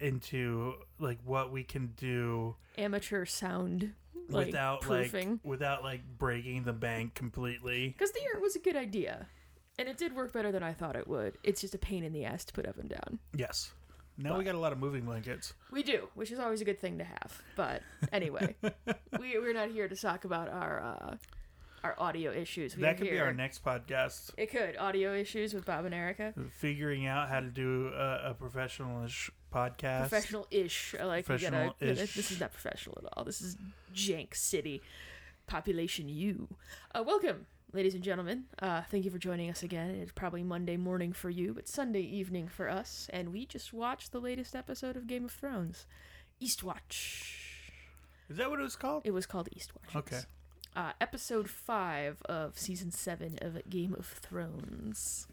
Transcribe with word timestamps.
into 0.00 0.74
like 0.98 1.18
what 1.24 1.50
we 1.52 1.62
can 1.64 1.92
do 1.96 2.56
amateur 2.76 3.24
sound 3.24 3.92
like, 4.28 4.46
without 4.46 4.80
proofing. 4.80 5.30
like 5.32 5.40
without 5.44 5.82
like 5.82 6.00
breaking 6.18 6.64
the 6.64 6.72
bank 6.72 7.14
completely. 7.14 7.88
Because 7.88 8.12
the 8.12 8.20
yurt 8.22 8.40
was 8.42 8.56
a 8.56 8.58
good 8.58 8.76
idea, 8.76 9.26
and 9.78 9.88
it 9.88 9.96
did 9.96 10.14
work 10.14 10.32
better 10.32 10.50
than 10.52 10.62
I 10.62 10.72
thought 10.72 10.96
it 10.96 11.06
would. 11.08 11.36
It's 11.42 11.60
just 11.60 11.74
a 11.74 11.78
pain 11.78 12.04
in 12.04 12.12
the 12.12 12.24
ass 12.24 12.44
to 12.46 12.52
put 12.52 12.66
up 12.66 12.78
and 12.78 12.88
down. 12.88 13.18
Yes. 13.36 13.72
Now 14.16 14.38
we 14.38 14.44
got 14.44 14.54
a 14.54 14.58
lot 14.58 14.70
of 14.72 14.78
moving 14.78 15.02
blankets. 15.04 15.54
We 15.72 15.82
do, 15.82 16.08
which 16.14 16.30
is 16.30 16.38
always 16.38 16.60
a 16.60 16.64
good 16.64 16.78
thing 16.80 16.98
to 16.98 17.04
have. 17.04 17.42
But 17.56 17.82
anyway, 18.12 18.54
we 19.18 19.38
we're 19.38 19.52
not 19.52 19.70
here 19.70 19.88
to 19.88 19.96
talk 19.96 20.24
about 20.24 20.48
our 20.48 20.80
uh, 20.80 21.16
our 21.82 21.96
audio 21.98 22.30
issues. 22.30 22.76
We 22.76 22.82
that 22.82 22.90
are 22.92 22.94
could 22.94 23.04
be 23.04 23.10
here- 23.10 23.24
our 23.24 23.34
next 23.34 23.64
podcast. 23.64 24.30
It 24.36 24.52
could 24.52 24.76
audio 24.78 25.12
issues 25.14 25.52
with 25.52 25.64
Bob 25.66 25.84
and 25.84 25.92
Erica. 25.92 26.32
Figuring 26.58 27.06
out 27.06 27.28
how 27.28 27.40
to 27.40 27.48
do 27.48 27.88
a, 27.88 28.30
a 28.30 28.34
professional-ish 28.34 29.32
podcast. 29.54 30.00
Professional-ish. 30.00 30.94
I 31.00 31.04
like 31.04 31.28
you 31.28 31.38
gotta. 31.38 31.72
Professional-ish. 31.78 32.14
This 32.14 32.30
is 32.30 32.40
not 32.40 32.52
professional 32.52 32.98
at 32.98 33.08
all. 33.16 33.24
This 33.24 33.40
is 33.40 33.56
Jank 33.94 34.34
City, 34.34 34.82
population 35.46 36.08
U. 36.08 36.48
Uh, 36.94 37.04
welcome, 37.06 37.46
ladies 37.72 37.94
and 37.94 38.02
gentlemen. 38.02 38.44
Uh, 38.60 38.82
thank 38.90 39.04
you 39.04 39.10
for 39.10 39.18
joining 39.18 39.50
us 39.50 39.62
again. 39.62 39.90
It's 39.90 40.12
probably 40.12 40.42
Monday 40.42 40.76
morning 40.76 41.12
for 41.12 41.30
you, 41.30 41.54
but 41.54 41.68
Sunday 41.68 42.02
evening 42.02 42.48
for 42.48 42.68
us. 42.68 43.08
And 43.12 43.32
we 43.32 43.46
just 43.46 43.72
watched 43.72 44.12
the 44.12 44.20
latest 44.20 44.56
episode 44.56 44.96
of 44.96 45.06
Game 45.06 45.24
of 45.24 45.30
Thrones, 45.30 45.86
Eastwatch. 46.42 47.30
Is 48.28 48.38
that 48.38 48.50
what 48.50 48.58
it 48.58 48.62
was 48.62 48.76
called? 48.76 49.02
It 49.04 49.12
was 49.12 49.26
called 49.26 49.48
Eastwatch. 49.56 49.94
Okay. 49.94 50.20
Uh, 50.74 50.92
episode 51.00 51.48
five 51.48 52.20
of 52.24 52.58
season 52.58 52.90
seven 52.90 53.38
of 53.40 53.56
Game 53.70 53.94
of 53.96 54.06
Thrones. 54.06 55.28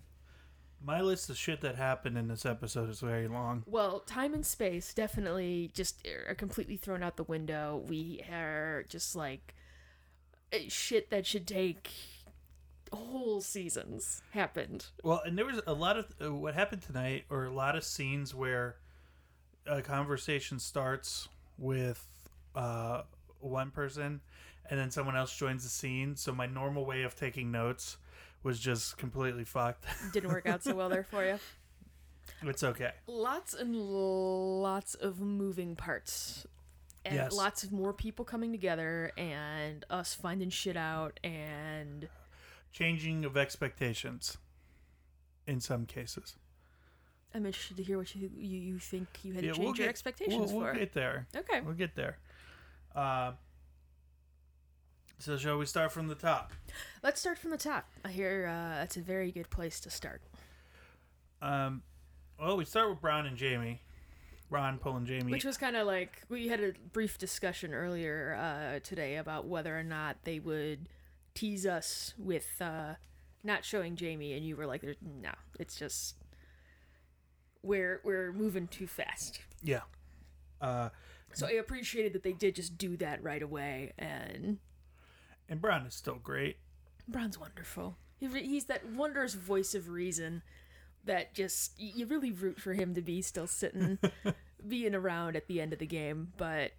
My 0.84 1.02
list 1.02 1.30
of 1.30 1.38
shit 1.38 1.62
that 1.62 1.76
happened 1.76 2.18
in 2.18 2.28
this 2.28 2.46
episode 2.46 2.90
is 2.90 3.02
very 3.02 3.28
long. 3.28 3.64
Well, 3.68 4.00
time 4.00 4.34
and 4.34 4.46
space 4.46 4.94
definitely 4.94 5.72
just 5.74 6.06
are 6.28 6.34
completely 6.34 6.76
thrown 6.76 7.04
out 7.04 7.18
the 7.18 7.24
window. 7.24 7.84
We 7.88 8.24
are 8.32 8.84
just 8.90 9.16
like 9.16 9.54
eh, 10.52 10.66
shit 10.70 11.12
that 11.12 11.28
should 11.28 11.46
take 11.46 11.92
whole 12.92 13.42
seasons 13.42 14.22
happened. 14.32 14.88
Well, 15.04 15.22
and 15.26 15.38
there 15.38 15.46
was 15.46 15.62
a 15.68 15.74
lot 15.74 15.98
of 15.98 16.08
uh, 16.24 16.34
what 16.34 16.56
happened 16.56 16.82
tonight, 16.82 17.26
or 17.30 17.46
a 17.46 17.54
lot 17.54 17.76
of 17.76 17.84
scenes 17.84 18.34
where 18.34 18.78
a 19.66 19.82
conversation 19.82 20.60
starts 20.60 21.30
with 21.58 22.06
uh, 22.56 23.04
one 23.40 23.72
person, 23.72 24.22
and 24.70 24.80
then 24.80 24.92
someone 24.92 25.16
else 25.16 25.36
joins 25.36 25.64
the 25.64 25.70
scene. 25.70 26.16
So 26.16 26.34
my 26.34 26.48
normal 26.48 26.86
way 26.86 27.04
of 27.04 27.16
taking 27.16 27.52
notes 27.52 27.98
was 28.44 28.60
just 28.60 28.98
completely 28.98 29.44
fucked. 29.44 29.86
Didn't 30.14 30.32
work 30.32 30.46
out 30.48 30.64
so 30.64 30.74
well 30.76 30.90
there 30.90 31.04
for 31.04 31.26
you. 31.26 31.40
it's 32.44 32.64
okay. 32.64 32.92
Lots 33.08 33.54
and 33.54 33.76
lots 33.76 34.96
of 34.96 35.20
moving 35.20 35.76
parts. 35.76 36.46
And 37.04 37.16
Yes. 37.16 37.34
lots 37.34 37.64
of 37.64 37.72
more 37.72 37.94
people 37.94 38.24
coming 38.26 38.52
together 38.52 39.12
and 39.18 39.84
us 39.90 40.14
finding 40.14 40.50
shit 40.52 40.78
out 40.78 41.20
and 41.24 42.08
Changing 42.72 43.26
of 43.26 43.36
expectations 43.36 44.38
in 45.48 45.60
some 45.60 45.86
cases. 45.86 46.36
I'm 47.34 47.46
interested 47.46 47.78
to 47.78 47.84
hear 47.84 47.98
what 47.98 48.14
you 48.16 48.30
you, 48.38 48.60
you 48.60 48.80
think 48.80 49.08
you 49.24 49.34
had 49.34 49.42
to 49.42 49.48
change 49.48 49.58
we'll 49.58 49.68
your 49.70 49.76
get- 49.86 49.90
expectations 49.90 50.52
we'll, 50.52 50.62
we'll 50.62 50.74
for. 50.74 50.80
get 50.80 50.94
there. 50.94 51.28
okay. 51.36 51.62
We'll 51.62 51.74
get 51.76 51.96
there. 51.96 52.18
Uh, 52.96 53.32
so 55.22 55.38
shall 55.38 55.58
we 55.58 55.66
start 55.66 55.92
from 55.92 56.08
the 56.08 56.16
top? 56.16 56.52
Let's 57.04 57.20
start 57.20 57.38
from 57.38 57.52
the 57.52 57.58
top. 57.58 57.88
I 58.04 58.10
hear 58.10 58.48
uh, 58.48 58.80
that's 58.80 58.98
a 58.98 59.02
very 59.02 59.32
good 59.32 59.50
place 59.50 59.80
to 59.82 59.90
start. 59.90 60.22
Um, 61.42 61.84
well, 62.40 62.58
we 62.58 62.66
start 62.66 62.90
with 62.90 63.02
Bronn 63.02 63.28
and 63.28 63.40
Jaime. 63.40 63.82
Ron 64.50 64.80
pulling 64.80 65.06
Jaime. 65.06 65.32
Which 65.32 65.46
was 65.46 65.58
kind 65.58 65.76
of 65.78 65.88
like 65.88 66.24
we 66.28 66.50
had 66.50 66.60
a 66.60 66.74
brief 66.92 67.18
discussion 67.18 67.74
earlier 67.74 68.38
uh, 68.38 68.80
today 68.84 69.16
about 69.16 69.46
whether 69.48 69.78
or 69.78 69.84
not 69.84 70.18
they 70.24 70.40
would 70.40 70.90
tease 71.34 71.66
us 71.66 72.14
with 72.18 72.48
uh, 72.60 72.96
not 73.44 73.64
showing 73.64 73.96
Jaime, 73.98 74.34
and 74.34 74.46
you 74.46 74.58
were 74.58 74.66
like, 74.66 74.84
"No, 74.84 75.32
it's 75.58 75.76
just 75.78 76.16
we're 77.64 78.02
we're 78.04 78.34
moving 78.34 78.68
too 78.68 78.88
fast." 78.88 79.40
yeah. 79.64 79.82
Uh, 80.60 80.90
So 81.34 81.48
I 81.48 81.52
appreciated 81.52 82.12
that 82.14 82.24
they 82.24 82.34
did 82.34 82.56
just 82.56 82.78
do 82.78 82.98
that 82.98 83.24
right 83.24 83.42
away, 83.42 83.94
and 83.98 84.58
and 85.52 85.62
Bronn 85.62 85.86
is 85.88 85.94
still 85.94 86.16
great. 86.16 86.58
Bronn's 87.12 87.38
wonderful. 87.38 87.98
He- 88.20 88.28
He's 88.28 88.66
that 88.66 88.86
wondrous 88.90 89.34
voice 89.36 89.76
of 89.76 89.90
reason 89.90 90.42
that 91.04 91.34
just 91.36 91.74
y- 91.80 91.92
you 91.96 92.06
really 92.08 92.32
root 92.32 92.60
for 92.60 92.74
him 92.74 92.96
to 92.96 93.02
be 93.02 93.22
still 93.22 93.48
sitting, 93.48 94.00
being 94.68 94.96
around 94.96 95.36
at 95.36 95.48
the 95.48 95.60
end 95.62 95.74
of 95.74 95.80
the 95.80 95.86
game. 95.86 96.32
But 96.38 96.72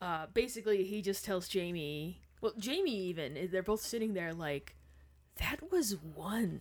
uh, 0.00 0.26
basically, 0.32 0.84
he 0.84 1.02
just 1.02 1.24
tells 1.24 1.52
Jaime. 1.52 2.20
Well, 2.40 2.52
Jaime 2.64 2.90
even 2.94 3.48
they're 3.50 3.62
both 3.62 3.80
sitting 3.80 4.14
there 4.14 4.32
like, 4.32 4.76
that 5.38 5.70
was 5.72 5.96
one. 5.96 6.60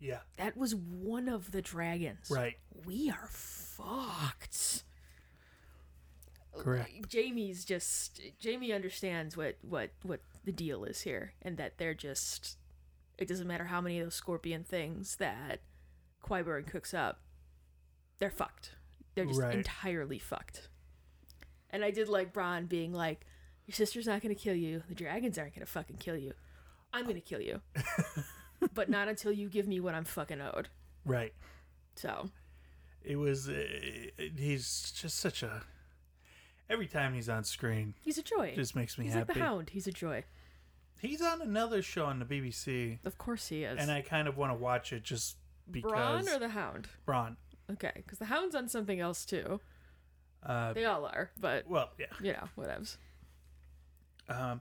Yeah. 0.00 0.20
That 0.36 0.56
was 0.56 0.74
one 0.74 1.28
of 1.28 1.50
the 1.52 1.60
dragons. 1.60 2.30
Right. 2.30 2.54
We 2.86 3.10
are 3.10 3.28
fucked. 3.30 4.84
Correct. 6.56 7.12
Jaime's 7.12 7.64
just 7.64 8.20
Jaime 8.42 8.72
understands 8.72 9.36
what 9.36 9.56
what 9.62 9.90
what 10.02 10.20
the 10.48 10.52
deal 10.52 10.84
is 10.84 11.02
here, 11.02 11.34
and 11.42 11.58
that 11.58 11.76
they're 11.76 11.92
just. 11.94 12.56
It 13.18 13.28
doesn't 13.28 13.46
matter 13.46 13.64
how 13.66 13.82
many 13.82 13.98
of 14.00 14.06
those 14.06 14.14
scorpion 14.14 14.64
things 14.64 15.16
that 15.16 15.60
Qyburn 16.24 16.66
cooks 16.66 16.94
up, 16.94 17.20
they're 18.18 18.30
fucked. 18.30 18.76
They're 19.14 19.26
just 19.26 19.40
Right. 19.40 19.56
entirely 19.56 20.18
fucked. 20.18 20.68
And 21.68 21.84
I 21.84 21.90
did 21.90 22.08
like 22.08 22.32
Bronn 22.32 22.66
being 22.66 22.94
like, 22.94 23.26
"Your 23.66 23.74
sister's 23.74 24.06
not 24.06 24.22
gonna 24.22 24.34
kill 24.34 24.54
you. 24.54 24.82
The 24.88 24.94
dragons 24.94 25.36
aren't 25.36 25.54
gonna 25.54 25.66
fucking 25.66 25.98
kill 25.98 26.16
you. 26.16 26.32
I'm 26.94 27.06
gonna 27.06 27.20
kill 27.20 27.42
you, 27.42 27.60
but 28.72 28.88
not 28.88 29.08
until 29.08 29.32
you 29.32 29.50
give 29.50 29.66
me 29.68 29.80
what 29.80 29.94
I'm 29.94 30.04
fucking 30.04 30.40
owed." 30.40 30.68
Right. 31.04 31.34
So 31.96 32.30
It 33.02 33.16
was. 33.16 33.48
Uh, 33.50 33.66
he's 34.16 34.92
just 34.92 35.18
such 35.18 35.42
a. 35.42 35.62
Every 36.70 36.86
time 36.86 37.12
he's 37.14 37.28
on 37.28 37.44
screen, 37.44 37.94
he's 38.00 38.16
a 38.18 38.22
joy. 38.22 38.52
just 38.54 38.76
makes 38.76 38.96
me 38.96 39.04
he's 39.06 39.14
happy. 39.14 39.28
like 39.32 39.38
the 39.38 39.44
Hound. 39.44 39.70
He's 39.70 39.86
a 39.86 39.92
joy. 39.92 40.24
He's 41.00 41.22
on 41.22 41.40
another 41.40 41.80
show 41.82 42.06
on 42.06 42.18
the 42.18 42.24
BBC, 42.24 42.98
Of 43.04 43.18
course 43.18 43.48
he 43.48 43.64
is. 43.64 43.78
and 43.80 43.90
I 43.90 44.00
kind 44.02 44.26
of 44.28 44.36
want 44.36 44.50
to 44.52 44.56
watch 44.58 44.92
it 44.92 45.02
just 45.04 45.36
because. 45.70 45.92
Bronn 45.92 46.34
or 46.36 46.38
the 46.38 46.48
Hound? 46.48 46.88
Bronn. 47.06 47.36
Okay, 47.70 47.92
because 47.96 48.18
the 48.18 48.24
Hound's 48.26 48.54
on 48.54 48.68
something 48.68 48.98
else 48.98 49.24
too. 49.24 49.60
Uh, 50.44 50.72
They 50.72 50.84
all 50.84 51.04
are, 51.06 51.30
but 51.38 51.68
well, 51.68 51.90
yeah. 51.98 52.06
you 52.20 52.32
know, 52.32 52.48
whatevs. 52.58 52.96
Um, 54.28 54.60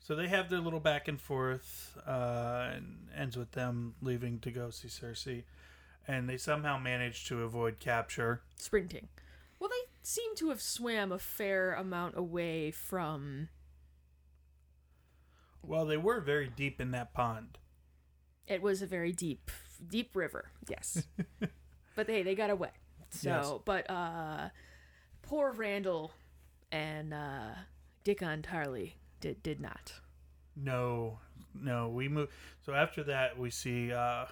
so 0.00 0.14
they 0.14 0.28
have 0.28 0.50
their 0.50 0.60
little 0.60 0.80
back 0.80 1.08
and 1.08 1.20
forth, 1.20 1.96
uh, 2.06 2.70
and 2.74 3.08
ends 3.16 3.36
with 3.36 3.52
them 3.52 3.94
leaving 4.02 4.38
to 4.40 4.50
go 4.50 4.70
see 4.70 4.88
Cersei, 4.88 5.44
and 6.06 6.28
they 6.28 6.36
somehow 6.36 6.78
manage 6.78 7.26
to 7.28 7.42
avoid 7.42 7.78
capture. 7.80 8.42
Sprinting. 8.56 9.08
Well, 9.58 9.70
they 9.70 9.88
seem 10.02 10.34
to 10.36 10.48
have 10.50 10.60
swam 10.60 11.10
a 11.12 11.18
fair 11.18 11.74
amount 11.74 12.16
away 12.16 12.70
from. 12.70 13.48
Well, 15.66 15.86
they 15.86 15.96
were 15.96 16.20
very 16.20 16.48
deep 16.48 16.80
in 16.80 16.90
that 16.92 17.12
pond. 17.14 17.58
It 18.46 18.60
was 18.62 18.82
a 18.82 18.86
very 18.86 19.12
deep, 19.12 19.50
deep 19.88 20.14
river. 20.14 20.50
Yes, 20.68 21.06
but 21.96 22.06
hey, 22.06 22.22
they 22.22 22.34
got 22.34 22.50
away. 22.50 22.70
So, 23.10 23.28
Yes. 23.30 23.52
but 23.64 23.90
uh, 23.90 24.48
poor 25.22 25.52
Randall 25.52 26.12
and 26.72 27.14
uh, 27.14 27.50
Dickon 28.04 28.42
Tarly 28.42 28.92
did 29.20 29.42
did 29.42 29.60
not. 29.60 29.92
No, 30.56 31.18
no, 31.54 31.88
we 31.88 32.08
move. 32.08 32.28
So 32.64 32.74
after 32.74 33.02
that, 33.04 33.38
we 33.38 33.50
see 33.50 33.92
uh, 33.92 34.26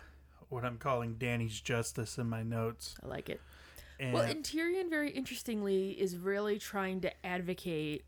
what 0.50 0.64
I'm 0.64 0.76
calling 0.78 1.14
Dany's 1.14 1.60
justice 1.60 2.18
in 2.18 2.28
my 2.28 2.42
notes. 2.42 2.94
I 3.02 3.06
like 3.06 3.28
it. 3.30 3.40
And 3.98 4.12
Well, 4.12 4.22
and 4.24 4.44
Tyrion, 4.44 4.90
very 4.90 5.10
interestingly, 5.10 5.90
is 5.92 6.16
really 6.16 6.58
trying 6.58 7.00
to 7.02 7.26
advocate 7.26 8.04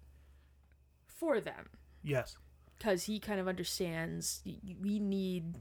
for 1.06 1.40
them. 1.40 1.70
yes, 2.02 2.36
because 2.78 3.04
he 3.04 3.18
kind 3.18 3.40
of 3.40 3.48
understands 3.48 4.42
we 4.80 4.98
need 4.98 5.56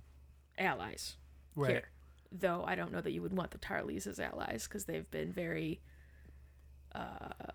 allies 0.58 1.16
right, 1.56 1.72
here. 1.72 1.90
Though 2.32 2.64
I 2.66 2.76
don't 2.76 2.92
know 2.92 3.02
that 3.02 3.12
you 3.12 3.22
would 3.22 3.36
want 3.36 3.52
the 3.52 3.58
Tarlys 3.58 4.08
as 4.08 4.20
allies 4.20 4.68
because 4.68 4.86
they've 4.86 5.10
been 5.12 5.32
very 5.32 5.82
uh, 6.94 7.52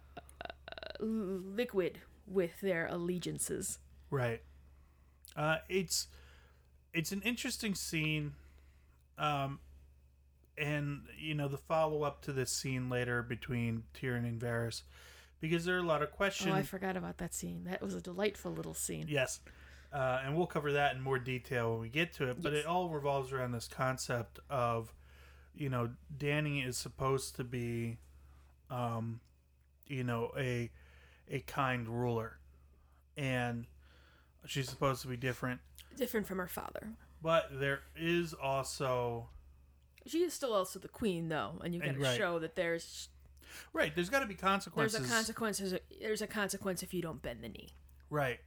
liquid 1.01 1.99
with 2.27 2.61
their 2.61 2.87
allegiances. 2.87 3.79
Right. 4.11 4.43
Uh, 5.37 5.59
it's 5.69 6.09
it's 6.93 7.13
an 7.13 7.23
interesting 7.23 7.75
scene, 7.75 8.33
um, 9.19 9.61
and 10.57 11.03
you 11.19 11.35
know 11.35 11.49
the 11.49 11.59
follow 11.59 12.03
up 12.03 12.23
to 12.23 12.33
this 12.33 12.51
scene 12.51 12.89
later 12.89 13.23
between 13.23 13.85
Tyrion 13.95 14.27
and 14.27 14.41
Varys, 14.41 14.83
because 15.41 15.65
there 15.65 15.77
are 15.77 15.81
a 15.81 15.87
lot 15.87 16.03
of 16.03 16.11
questions. 16.11 16.51
Oh, 16.51 16.55
I 16.57 16.63
forgot 16.63 16.97
about 16.97 17.19
that 17.19 17.35
scene. 17.35 17.65
That 17.65 17.81
was 17.83 17.95
a 17.95 18.01
delightful 18.01 18.53
little 18.53 18.75
scene. 18.75 19.07
Yes. 19.09 19.41
Uh, 19.93 20.21
and 20.25 20.37
we'll 20.37 20.47
cover 20.47 20.73
that 20.73 20.95
in 20.95 21.01
more 21.01 21.19
detail 21.19 21.73
when 21.73 21.81
we 21.81 21.89
get 21.89 22.13
to 22.15 22.29
it. 22.31 22.43
But 22.43 22.53
Yes. 22.53 22.65
it 22.65 22.67
all 22.67 22.89
revolves 22.91 23.33
around 23.33 23.53
this 23.53 23.67
concept 23.69 24.39
of, 24.51 24.93
you 25.55 25.71
know, 25.71 25.91
Dany 26.17 26.67
is 26.67 26.77
supposed 26.77 27.37
to 27.37 27.45
be, 27.45 27.99
um, 28.71 29.21
you 29.87 30.05
know, 30.05 30.31
a 30.37 30.71
a 31.31 31.41
kind 31.41 31.89
ruler, 31.89 32.39
and 33.17 33.67
she's 34.47 34.69
supposed 34.69 35.03
to 35.03 35.09
be 35.09 35.17
different. 35.17 35.61
Different 35.97 36.27
from 36.27 36.39
her 36.39 36.47
father. 36.47 36.91
But 37.23 37.49
there 37.59 37.81
is 37.97 38.33
also 38.35 39.29
She 40.07 40.23
is 40.23 40.33
still 40.33 40.53
also 40.55 40.79
the 40.79 40.89
queen, 40.89 41.29
though, 41.29 41.61
and 41.65 41.75
you 41.75 41.81
got 41.81 41.95
to 41.95 42.01
right. 42.01 42.17
show 42.17 42.39
that 42.39 42.57
there's 42.57 43.09
right. 43.73 43.95
There's 43.95 44.09
got 44.11 44.21
to 44.21 44.27
be 44.27 44.35
there's 44.35 44.41
consequences. 44.41 45.01
a 45.01 45.13
consequence. 45.13 45.59
There's 45.59 45.73
a, 45.75 45.81
there's 46.01 46.23
a 46.23 46.27
consequence 46.27 46.83
if 46.83 46.93
you 46.95 47.03
don't 47.03 47.21
bend 47.23 47.43
the 47.43 47.49
knee. 47.49 47.71
Right. 48.11 48.39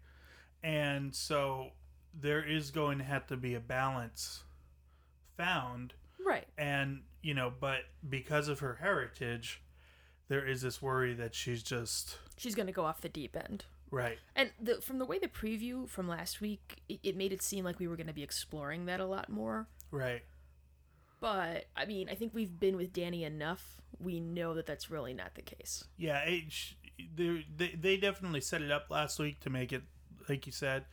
And 0.63 1.13
so 1.15 1.67
there 2.13 2.43
is 2.43 2.71
going 2.71 2.97
to 2.97 3.03
have 3.03 3.25
to 3.27 3.37
be 3.37 3.53
a 3.55 3.59
balance 3.59 4.43
found 5.37 5.93
Right. 6.23 6.45
and 6.57 7.01
you 7.23 7.33
know 7.33 7.51
but 7.59 7.79
because 8.07 8.47
of 8.47 8.59
her 8.59 8.75
heritage 8.75 9.61
there 10.27 10.45
is 10.47 10.61
this 10.61 10.81
worry 10.81 11.13
that 11.15 11.33
she's 11.33 11.63
just 11.63 12.17
She's 12.37 12.53
gonna 12.55 12.71
go 12.71 12.85
off 12.85 13.01
the 13.01 13.09
deep 13.09 13.35
end. 13.35 13.65
right 13.89 14.17
And 14.35 14.51
the, 14.61 14.81
from 14.81 14.99
the 14.99 15.05
way 15.05 15.19
the 15.19 15.27
preview 15.27 15.87
from 15.89 16.07
last 16.07 16.41
week, 16.41 16.81
it, 16.89 16.99
it 17.03 17.17
made 17.17 17.31
it 17.33 17.41
seem 17.41 17.65
like 17.65 17.79
we 17.79 17.87
were 17.87 17.95
going 17.95 18.07
to 18.07 18.13
be 18.13 18.23
exploring 18.23 18.85
that 18.85 18.99
a 18.99 19.05
lot 19.05 19.29
more. 19.29 19.67
right 19.89 20.21
But 21.21 21.65
I 21.77 21.85
mean, 21.85 22.09
I 22.09 22.15
think 22.15 22.33
we've 22.33 22.59
been 22.59 22.75
with 22.75 22.91
Dany 22.91 23.21
enough. 23.23 23.77
We 23.99 24.19
know 24.19 24.53
that 24.55 24.65
that's 24.65 24.89
really 24.91 25.13
not 25.13 25.35
the 25.35 25.41
case. 25.43 25.85
yeah 25.97 26.23
it, 26.25 26.43
they, 27.15 27.45
they 27.55 27.67
they 27.79 27.97
definitely 27.97 28.41
set 28.41 28.61
it 28.61 28.71
up 28.71 28.87
last 28.89 29.19
week 29.19 29.39
to 29.41 29.49
make 29.49 29.71
it 29.71 29.83
like 30.29 30.45
you 30.47 30.51
said 30.51 30.85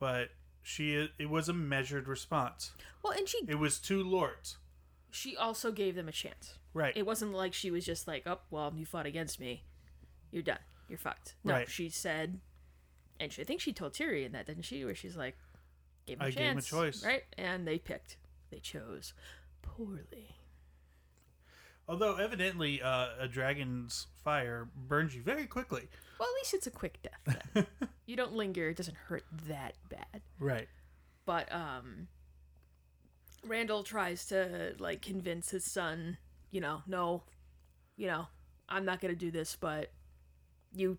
but 0.00 0.30
she 0.62 1.08
it 1.18 1.30
was 1.30 1.48
a 1.48 1.52
measured 1.52 2.06
response 2.08 2.72
Well, 3.02 3.12
and 3.12 3.28
she 3.28 3.38
it 3.48 3.58
was 3.60 3.78
two 3.78 4.02
lords 4.02 4.56
she 5.12 5.36
also 5.36 5.70
gave 5.72 5.94
them 5.94 6.08
a 6.08 6.12
chance. 6.12 6.54
right 6.74 6.96
It 6.96 7.06
wasn't 7.06 7.32
like 7.34 7.54
she 7.54 7.70
was 7.70 7.84
just 7.86 8.06
like, 8.08 8.24
"Oh, 8.26 8.40
well, 8.50 8.72
you 8.76 8.84
fought 8.84 9.06
against 9.06 9.38
me. 9.40 9.62
You're 10.32 10.42
done. 10.42 10.58
You're 10.88 10.98
fucked." 10.98 11.34
No, 11.44 11.54
Right. 11.54 11.70
she 11.70 11.88
said, 11.88 12.40
and 13.20 13.32
she, 13.32 13.40
I 13.42 13.44
think 13.44 13.60
she 13.62 13.72
told 13.72 13.92
Tyrion 13.94 14.32
that, 14.32 14.46
didn't 14.46 14.64
she? 14.64 14.84
Where 14.84 14.94
she's 14.94 15.16
like, 15.16 15.36
"Gave 16.06 16.18
him 16.18 16.22
a 16.22 16.26
I 16.26 16.30
chance, 16.32 16.36
gave 16.36 16.50
him 16.50 16.58
a 16.58 16.62
choice. 16.90 17.04
right?" 17.04 17.22
And 17.38 17.66
they 17.66 17.78
picked. 17.78 18.16
They 18.50 18.58
chose 18.58 19.14
poorly. 19.74 20.36
although 21.88 22.16
evidently 22.16 22.80
uh, 22.82 23.08
a 23.20 23.28
dragon's 23.28 24.06
fire 24.24 24.68
burns 24.88 25.14
you 25.14 25.22
very 25.22 25.46
quickly 25.46 25.88
Well, 26.18 26.28
at 26.28 26.34
least 26.40 26.54
it's 26.54 26.66
a 26.66 26.70
quick 26.70 26.98
death. 27.02 27.38
Then. 27.54 27.66
you 28.06 28.16
don't 28.16 28.34
linger. 28.34 28.68
It 28.70 28.76
doesn't 28.76 28.96
hurt 28.96 29.24
that 29.48 29.74
bad. 29.88 30.22
right 30.38 30.68
But 31.24 31.52
um, 31.52 32.08
Randall 33.44 33.82
tries 33.82 34.26
to 34.26 34.74
like 34.78 35.02
convince 35.02 35.50
his 35.50 35.64
son. 35.64 36.18
You 36.50 36.60
know, 36.60 36.82
no, 36.86 37.22
you 37.96 38.06
know, 38.06 38.26
I'm 38.68 38.84
not 38.84 39.00
gonna 39.00 39.14
do 39.14 39.30
this, 39.30 39.56
but 39.60 39.90
you 40.74 40.98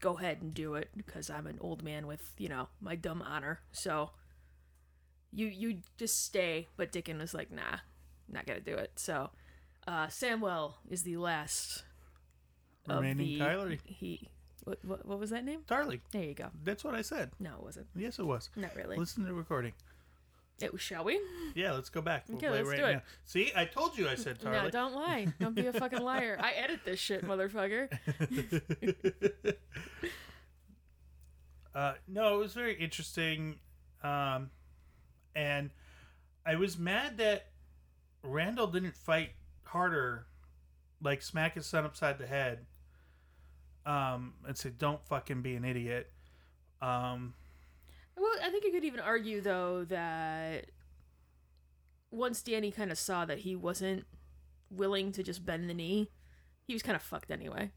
go 0.00 0.16
ahead 0.18 0.38
and 0.40 0.54
do 0.54 0.74
it 0.74 0.88
because 0.96 1.28
I'm 1.30 1.46
an 1.46 1.58
old 1.60 1.82
man 1.82 2.06
with 2.06 2.32
you 2.38 2.48
know 2.48 2.68
my 2.80 2.96
dumb 2.96 3.22
honor. 3.22 3.60
So 3.72 4.10
you 5.32 5.46
you 5.46 5.78
just 5.96 6.24
stay. 6.24 6.68
But 6.76 6.92
Dickon 6.92 7.18
was 7.18 7.34
like, 7.34 7.50
nah, 7.50 7.78
not 8.32 8.46
gonna 8.46 8.60
do 8.60 8.74
it. 8.74 8.92
So 8.96 9.30
uh, 9.86 10.06
Samwell 10.06 10.74
is 10.88 11.02
the 11.02 11.16
last 11.16 11.84
remaining 12.88 13.16
the 13.18 13.38
Tyler 13.38 13.76
he. 13.84 14.28
What, 14.64 14.78
what, 14.84 15.06
what 15.06 15.18
was 15.18 15.30
that 15.30 15.44
name? 15.44 15.60
Tarly 15.66 16.00
There 16.12 16.22
you 16.22 16.34
go. 16.34 16.48
that's 16.64 16.84
what 16.84 16.94
I 16.94 17.00
said 17.00 17.30
No, 17.40 17.54
it 17.54 17.62
wasn't. 17.62 17.86
yes 17.96 18.18
it 18.18 18.26
was 18.26 18.50
Not 18.56 18.76
really. 18.76 18.98
listen 18.98 19.22
to 19.22 19.28
the 19.28 19.34
recording 19.34 19.72
It 20.60 20.70
was, 20.70 20.82
shall 20.82 21.02
we? 21.02 21.18
Yeah, 21.54 21.72
let's 21.72 21.88
go 21.88 22.02
back. 22.02 22.24
We'll 22.28 22.36
Okay, 22.36 22.48
play 22.48 22.58
let's 22.58 22.68
right 22.68 22.76
do 22.78 22.84
it. 22.84 22.92
now. 22.92 23.02
See, 23.24 23.50
I 23.56 23.64
told 23.64 23.96
you 23.96 24.06
I 24.06 24.16
said 24.16 24.38
Tarly. 24.38 24.64
No, 24.64 24.68
don't 24.70 24.94
lie. 24.94 25.28
Don't 25.40 25.54
be 25.54 25.66
a 25.66 25.72
fucking 25.72 26.02
liar. 26.02 26.36
I 26.38 26.50
edit 26.52 26.80
this 26.84 27.00
shit, 27.00 27.24
motherfucker. 27.24 27.88
uh, 31.74 31.94
no, 32.08 32.34
it 32.34 32.38
was 32.38 32.52
very 32.54 32.74
interesting, 32.74 33.56
um, 34.02 34.50
and 35.34 35.70
I 36.44 36.56
was 36.56 36.78
mad 36.78 37.16
that 37.18 37.46
Randall 38.22 38.66
didn't 38.66 38.96
fight 38.96 39.30
harder, 39.64 40.26
like 41.02 41.22
smack 41.22 41.54
his 41.54 41.66
son 41.66 41.84
upside 41.84 42.18
the 42.18 42.26
head, 42.26 42.66
um, 43.86 44.34
and 44.46 44.56
say, 44.56 44.70
"Don't 44.70 45.02
fucking 45.06 45.42
be 45.42 45.54
an 45.56 45.64
idiot." 45.64 46.10
Um, 46.82 47.34
Well, 48.16 48.32
I 48.42 48.50
think 48.50 48.64
you 48.64 48.72
could 48.72 48.84
even 48.84 49.00
argue 49.00 49.40
though 49.40 49.84
that 49.86 50.66
once 52.10 52.42
Dany 52.42 52.74
kind 52.74 52.90
of 52.90 52.98
saw 52.98 53.24
that 53.24 53.38
he 53.38 53.54
wasn't 53.56 54.04
willing 54.70 55.12
to 55.12 55.22
just 55.22 55.44
bend 55.46 55.68
the 55.70 55.74
knee, 55.74 56.10
he 56.66 56.72
was 56.74 56.82
kind 56.82 56.96
of 56.96 57.02
fucked 57.02 57.30
anyway. 57.30 57.70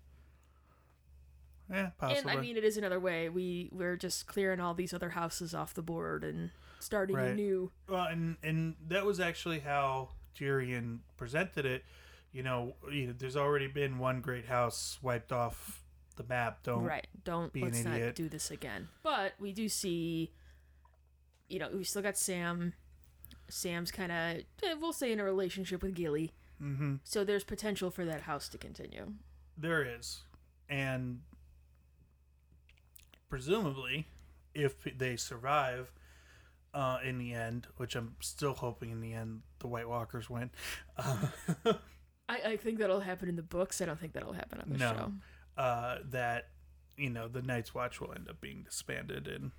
yeah, 1.69 1.91
possibly. 1.97 2.19
And 2.31 2.39
I 2.39 2.41
mean, 2.41 2.57
it 2.57 2.63
is 2.63 2.77
another 2.77 2.99
way. 2.99 3.29
We 3.29 3.69
we're 3.71 3.95
just 3.95 4.25
clearing 4.27 4.59
all 4.59 4.73
these 4.73 4.93
other 4.93 5.09
houses 5.11 5.53
off 5.55 5.73
the 5.73 5.81
board 5.81 6.23
and 6.23 6.51
starting 6.79 7.15
Right. 7.15 7.31
anew. 7.31 7.71
Well, 7.87 8.05
and 8.05 8.37
and 8.43 8.75
that 8.87 9.05
was 9.05 9.19
actually 9.19 9.59
how 9.59 10.09
Tyrion 10.35 10.99
presented 11.17 11.65
it. 11.65 11.83
You 12.31 12.43
know, 12.43 12.75
you 12.91 13.07
know, 13.07 13.13
there's 13.17 13.37
already 13.37 13.67
been 13.67 13.99
one 13.99 14.21
great 14.21 14.45
house 14.45 14.97
wiped 15.01 15.31
off 15.31 15.83
the 16.15 16.23
map. 16.23 16.63
Don't 16.63 16.83
Right. 16.83 17.07
Don't 17.23 17.53
be 17.53 17.61
an 17.61 17.67
let's 17.67 17.83
not 17.85 17.95
idiot. 17.95 18.15
do 18.15 18.29
this 18.29 18.51
again. 18.51 18.87
But 19.03 19.33
we 19.39 19.51
do 19.53 19.69
see 19.69 20.31
you 21.49 21.59
know, 21.59 21.69
we 21.71 21.83
still 21.83 22.01
got 22.01 22.17
Sam. 22.17 22.73
Sam's 23.49 23.91
kind 23.91 24.11
of 24.11 24.81
we'll 24.81 24.93
say 24.93 25.11
in 25.11 25.19
a 25.19 25.23
relationship 25.23 25.83
with 25.83 25.93
Gilly. 25.93 26.33
Mm-hmm. 26.61 26.95
So 27.03 27.23
there's 27.23 27.43
potential 27.43 27.91
for 27.91 28.05
that 28.05 28.21
house 28.21 28.47
to 28.49 28.57
continue. 28.57 29.13
There 29.57 29.83
is, 29.83 30.21
and 30.67 31.19
presumably, 33.29 34.07
if 34.55 34.83
they 34.97 35.15
survive 35.15 35.91
uh, 36.73 36.97
in 37.03 37.17
the 37.17 37.33
end, 37.33 37.67
which 37.77 37.95
I'm 37.95 38.15
still 38.21 38.53
hoping 38.53 38.89
in 38.91 38.99
the 39.01 39.13
end 39.13 39.41
the 39.59 39.67
White 39.67 39.87
Walkers 39.87 40.29
win. 40.29 40.49
Uh, 40.97 41.27
I, 42.29 42.37
I 42.45 42.57
think 42.57 42.79
that'll 42.79 42.99
happen 43.01 43.29
in 43.29 43.35
the 43.35 43.43
books. 43.43 43.81
I 43.81 43.85
don't 43.85 43.99
think 43.99 44.13
that'll 44.13 44.33
happen 44.33 44.59
on 44.61 44.69
the 44.69 44.77
No. 44.77 44.93
show. 44.93 45.61
uh, 45.61 45.97
that 46.11 46.49
you 46.97 47.09
know 47.09 47.27
the 47.27 47.41
Night's 47.41 47.73
Watch 47.75 47.99
will 48.01 48.13
end 48.13 48.29
up 48.29 48.39
being 48.41 48.63
disbanded, 48.63 49.27
and 49.27 49.51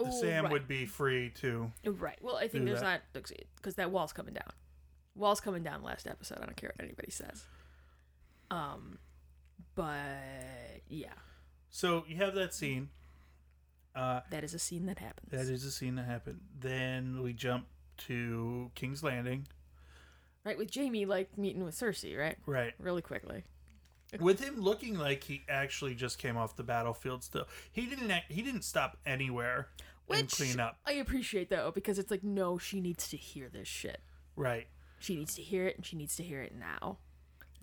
Oh, 0.00 0.10
Sam 0.20 0.44
right. 0.44 0.52
would 0.52 0.68
be 0.68 0.86
free 0.86 1.30
to. 1.40 1.72
Right. 1.84 2.18
Well, 2.22 2.36
I 2.36 2.46
think 2.46 2.64
there's 2.66 2.80
that. 2.80 3.02
not 3.14 3.24
because 3.56 3.74
that 3.76 3.90
wall's 3.90 4.12
coming 4.12 4.34
down. 4.34 4.52
Wall's 5.16 5.40
coming 5.40 5.64
down 5.64 5.82
last 5.82 6.06
episode. 6.06 6.38
I 6.40 6.44
don't 6.46 6.56
care 6.56 6.70
what 6.76 6.84
anybody 6.84 7.10
says. 7.10 7.44
Um, 8.50 8.98
but 9.74 9.98
yeah, 10.88 11.12
So 11.70 12.04
you 12.06 12.16
have 12.16 12.34
that 12.36 12.54
scene. 12.54 12.90
Uh, 13.98 14.20
that 14.30 14.44
is 14.44 14.54
a 14.54 14.58
scene 14.58 14.86
that 14.86 14.98
happens. 14.98 15.30
that 15.32 15.52
is 15.52 15.64
a 15.64 15.70
scene 15.72 15.96
that 15.96 16.04
happened. 16.04 16.40
Then 16.58 17.20
we 17.22 17.32
jump 17.32 17.66
to 18.06 18.70
King's 18.76 19.02
Landing. 19.02 19.48
right 20.44 20.56
with 20.56 20.72
Jaime 20.74 21.04
like 21.04 21.36
meeting 21.36 21.64
with 21.64 21.74
Cersei. 21.74 22.16
Right. 22.16 22.36
Right. 22.46 22.74
Really 22.78 23.02
quickly. 23.02 23.42
with 24.20 24.40
him 24.40 24.60
looking 24.60 24.96
like 24.96 25.24
he 25.24 25.42
actually 25.48 25.94
just 25.96 26.18
came 26.18 26.36
off 26.36 26.56
the 26.56 26.62
battlefield 26.62 27.22
still 27.24 27.46
he 27.72 27.86
didn't 27.86 28.10
act, 28.10 28.30
he 28.32 28.40
didn't 28.40 28.62
stop 28.62 28.96
anywhere 29.04 29.68
and 30.08 30.22
Which 30.22 30.30
clean 30.32 30.58
up 30.60 30.78
I 30.86 30.92
appreciate 30.92 31.50
though 31.50 31.70
because 31.74 31.98
it's 31.98 32.10
like 32.10 32.22
no, 32.24 32.56
she 32.56 32.80
needs 32.80 33.08
to 33.08 33.16
hear 33.18 33.48
this 33.50 33.68
shit. 33.68 34.00
right 34.36 34.66
She 35.00 35.16
needs 35.16 35.34
to 35.34 35.42
hear 35.42 35.66
it, 35.66 35.76
and 35.76 35.84
she 35.84 35.96
needs 35.96 36.16
to 36.16 36.22
hear 36.22 36.40
it 36.40 36.54
now. 36.56 36.98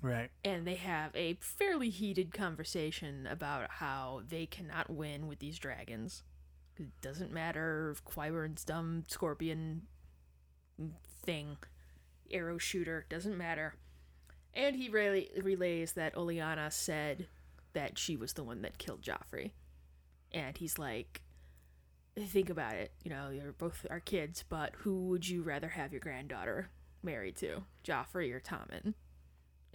Right 0.02 0.30
and 0.44 0.68
they 0.68 0.76
have 0.76 1.16
a 1.16 1.38
fairly 1.40 1.90
heated 1.90 2.34
conversation 2.34 3.28
about 3.28 3.72
how 3.72 4.22
they 4.28 4.46
cannot 4.46 4.90
win 4.90 5.28
with 5.28 5.40
these 5.40 5.58
dragons. 5.58 6.24
It 6.78 6.90
doesn't 7.02 7.32
matter 7.32 7.92
if 7.92 8.06
Qyburn's 8.06 8.64
dumb 8.64 9.06
scorpion 9.08 9.84
thing, 11.24 11.58
arrow 12.32 12.58
shooter, 12.58 13.06
doesn't 13.10 13.38
matter. 13.38 13.76
And 14.54 14.76
he 14.76 14.90
really 14.90 15.30
relays 15.42 15.94
that 15.94 16.16
Olenna 16.16 16.72
said 16.72 17.28
that 17.74 17.98
she 17.98 18.16
was 18.16 18.34
the 18.34 18.44
one 18.44 18.62
that 18.62 18.78
killed 18.78 19.02
Joffrey. 19.02 19.52
And 20.32 20.58
he's 20.58 20.78
like, 20.78 21.22
think 22.28 22.50
about 22.50 22.76
it. 22.76 22.92
You 23.04 23.12
know, 23.12 23.30
you're 23.30 23.54
both 23.54 23.86
our 23.90 24.00
kids, 24.00 24.44
but 24.48 24.74
who 24.78 25.08
would 25.08 25.28
you 25.28 25.42
rather 25.42 25.70
have 25.70 25.92
your 25.92 26.02
granddaughter 26.02 26.70
married 27.04 27.36
to, 27.38 27.64
Joffrey 27.84 28.32
or 28.34 28.40
Tommen? 28.40 28.94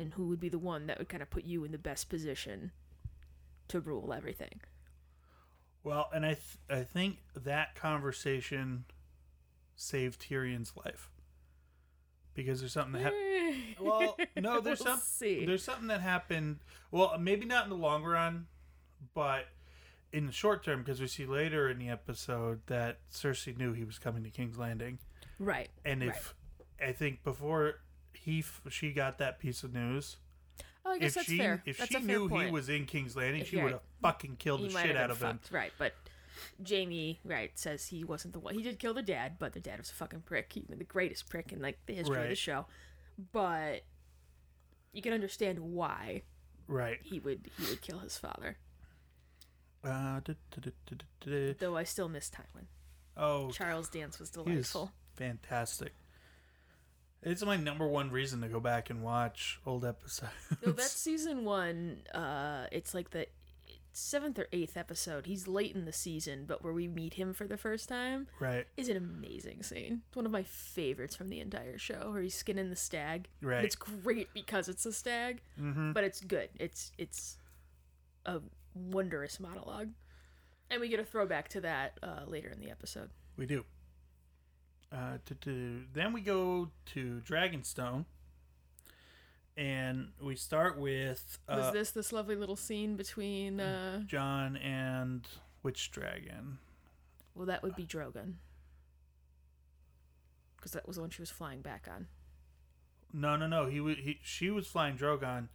And 0.00 0.14
who 0.14 0.26
would 0.28 0.40
be 0.40 0.48
the 0.48 0.58
one 0.58 0.86
that 0.88 0.98
would 0.98 1.08
kind 1.08 1.22
of 1.22 1.30
put 1.30 1.44
you 1.44 1.62
in 1.64 1.70
the 1.72 1.78
best 1.78 2.08
position 2.08 2.72
to 3.68 3.78
rule 3.80 4.12
everything. 4.12 4.60
Well, 5.84 6.10
and 6.12 6.24
I 6.26 6.34
th- 6.34 6.58
I 6.68 6.82
think 6.82 7.18
that 7.34 7.74
conversation 7.74 8.84
saved 9.76 10.26
Tyrion's 10.28 10.72
life 10.84 11.08
because 12.34 12.60
there's 12.60 12.72
something 12.72 12.92
that 12.94 13.12
happened. 13.12 13.76
Well, 13.80 14.16
no, 14.36 14.60
there's 14.60 14.80
We'll 14.80 14.96
some 14.96 15.00
see. 15.00 15.46
there's 15.46 15.64
something 15.64 15.86
that 15.88 16.00
happened. 16.00 16.58
Well, 16.90 17.16
maybe 17.18 17.46
not 17.46 17.64
in 17.64 17.70
the 17.70 17.76
long 17.76 18.02
run, 18.04 18.46
but 19.14 19.46
in 20.12 20.26
the 20.26 20.32
short 20.32 20.64
term, 20.64 20.80
because 20.80 21.00
we 21.00 21.06
see 21.06 21.24
later 21.24 21.68
in 21.68 21.78
the 21.78 21.88
episode 21.88 22.60
that 22.66 22.98
Cersei 23.12 23.56
knew 23.56 23.72
he 23.72 23.84
was 23.84 23.98
coming 23.98 24.22
to 24.24 24.30
King's 24.30 24.58
Landing, 24.58 24.98
Right. 25.38 25.70
and 25.84 26.02
if 26.02 26.34
I 26.84 26.92
think 26.92 27.22
before 27.24 27.76
he 28.14 28.44
she 28.68 28.92
got 28.92 29.18
that 29.18 29.38
piece 29.38 29.62
of 29.62 29.72
news, 29.74 30.16
Oh, 30.84 30.92
I 30.92 30.98
guess 30.98 31.08
if 31.10 31.14
that's 31.14 31.28
she 31.28 31.38
fair. 31.38 31.62
if 31.66 31.78
that's 31.78 31.90
she 31.90 31.98
knew 32.00 32.28
he 32.28 32.50
was 32.50 32.68
in 32.68 32.86
King's 32.86 33.16
Landing, 33.16 33.44
she 33.44 33.56
would 33.60 33.72
have 33.72 33.80
fucking 34.02 34.36
killed 34.36 34.60
He 34.60 34.68
the 34.68 34.80
shit 34.80 34.96
out 34.96 35.10
of 35.10 35.20
him. 35.22 35.38
fucked, 35.38 35.52
right? 35.52 35.72
But 35.78 35.92
Jaime, 36.66 37.20
right, 37.24 37.50
says 37.58 37.86
he 37.86 38.02
wasn't 38.04 38.32
the 38.32 38.40
one. 38.40 38.54
He 38.54 38.62
did 38.62 38.78
kill 38.78 38.94
the 38.94 39.02
dad, 39.02 39.36
but 39.38 39.52
the 39.52 39.60
dad 39.60 39.78
was 39.78 39.90
a 39.90 39.94
fucking 39.94 40.22
prick. 40.22 40.52
He 40.52 40.64
the 40.68 40.84
greatest 40.84 41.28
prick 41.28 41.52
in 41.52 41.60
like 41.60 41.78
the 41.86 41.94
history 41.94 42.22
of 42.22 42.28
the 42.28 42.34
show. 42.34 42.66
But 43.32 43.82
you 44.92 45.02
can 45.02 45.12
understand 45.12 45.58
why 45.58 46.22
Right. 46.66 46.98
he 47.02 47.18
would 47.20 47.50
he 47.58 47.66
would 47.68 47.82
kill 47.82 47.98
his 47.98 48.16
father. 48.16 48.56
Uh, 49.84 50.20
du- 50.20 50.36
du- 50.60 50.72
du. 51.20 51.54
Though 51.54 51.76
I 51.76 51.84
still 51.84 52.08
miss 52.08 52.30
Tywin. 52.30 52.66
Oh, 53.16 53.50
Charles 53.50 53.88
Dance 53.88 54.18
was 54.18 54.30
delightful. 54.30 54.92
fantastic. 55.16 55.92
It's 57.22 57.44
my 57.44 57.56
number 57.56 57.86
one 57.86 58.10
reason 58.10 58.40
to 58.40 58.48
go 58.48 58.60
back 58.60 58.88
and 58.88 59.02
watch 59.02 59.60
old 59.66 59.84
episodes. 59.84 60.32
Though 60.62 60.72
that's 60.72 60.92
season 60.96 61.44
one. 61.44 61.98
Uh, 62.14 62.66
it's 62.72 62.94
like 62.94 63.10
the 63.10 63.26
seventh 63.92 64.38
or 64.38 64.46
eighth 64.52 64.76
episode. 64.76 65.26
He's 65.26 65.46
late 65.46 65.74
in 65.74 65.84
the 65.84 65.92
season, 65.92 66.44
but 66.46 66.62
where 66.64 66.72
we 66.72 66.88
meet 66.88 67.14
him 67.14 67.32
for 67.34 67.46
the 67.46 67.56
first 67.56 67.88
time 67.88 68.28
right, 68.38 68.66
is 68.76 68.88
an 68.88 68.96
amazing 68.96 69.62
scene. 69.62 70.02
It's 70.08 70.16
one 70.16 70.26
of 70.26 70.32
my 70.32 70.42
favorites 70.42 71.16
from 71.16 71.28
the 71.28 71.40
entire 71.40 71.78
show, 71.78 72.10
where 72.10 72.22
he's 72.22 72.34
skinning 72.34 72.70
the 72.70 72.76
stag. 72.76 73.28
And 73.40 73.50
right. 73.50 73.64
It's 73.64 73.76
great 73.76 74.32
because 74.32 74.68
it's 74.68 74.86
a 74.86 74.92
stag, 74.92 75.42
mm-hmm. 75.60 75.92
but 75.92 76.04
it's 76.04 76.20
good. 76.20 76.50
It's 76.58 76.92
it's 76.98 77.36
a 78.24 78.40
wondrous 78.74 79.40
monologue, 79.40 79.90
and 80.70 80.80
we 80.80 80.88
get 80.88 81.00
a 81.00 81.04
throwback 81.04 81.48
to 81.50 81.60
that 81.62 81.98
uh, 82.02 82.20
later 82.26 82.48
in 82.50 82.60
the 82.60 82.70
episode. 82.70 83.10
We 83.36 83.46
do. 83.46 83.64
Uh, 84.92 85.18
to, 85.24 85.34
du- 85.34 85.84
then 85.92 86.12
we 86.12 86.20
go 86.20 86.68
to 86.84 87.22
Dragonstone, 87.24 88.06
and 89.56 90.08
we 90.20 90.34
start 90.34 90.76
with 90.78 91.38
Was 91.48 91.66
uh, 91.66 91.70
this 91.70 91.92
this 91.92 92.12
lovely 92.12 92.34
little 92.34 92.56
scene 92.56 92.96
between? 92.96 93.60
Uh, 93.60 94.00
Jon 94.00 94.56
and 94.56 95.26
which 95.62 95.90
dragon? 95.92 96.58
well, 97.36 97.46
that 97.46 97.62
would 97.62 97.76
be 97.76 97.84
Drogon, 97.86 98.34
because 100.56 100.72
that 100.72 100.86
was 100.88 100.96
the 100.96 101.02
one 101.02 101.10
she 101.10 101.22
was 101.22 101.30
flying 101.30 101.60
back 101.60 101.86
on. 101.88 102.08
No, 103.12 103.36
no, 103.36 103.46
no. 103.46 103.66
He, 103.66 103.80
wa- 103.80 103.94
he 103.94 104.18
she 104.24 104.50
was 104.50 104.66
flying 104.66 104.96
Drogon. 104.96 105.48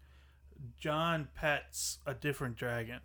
Jon 0.80 1.28
pets 1.36 2.00
a 2.06 2.14
different 2.14 2.56
dragon. 2.56 3.00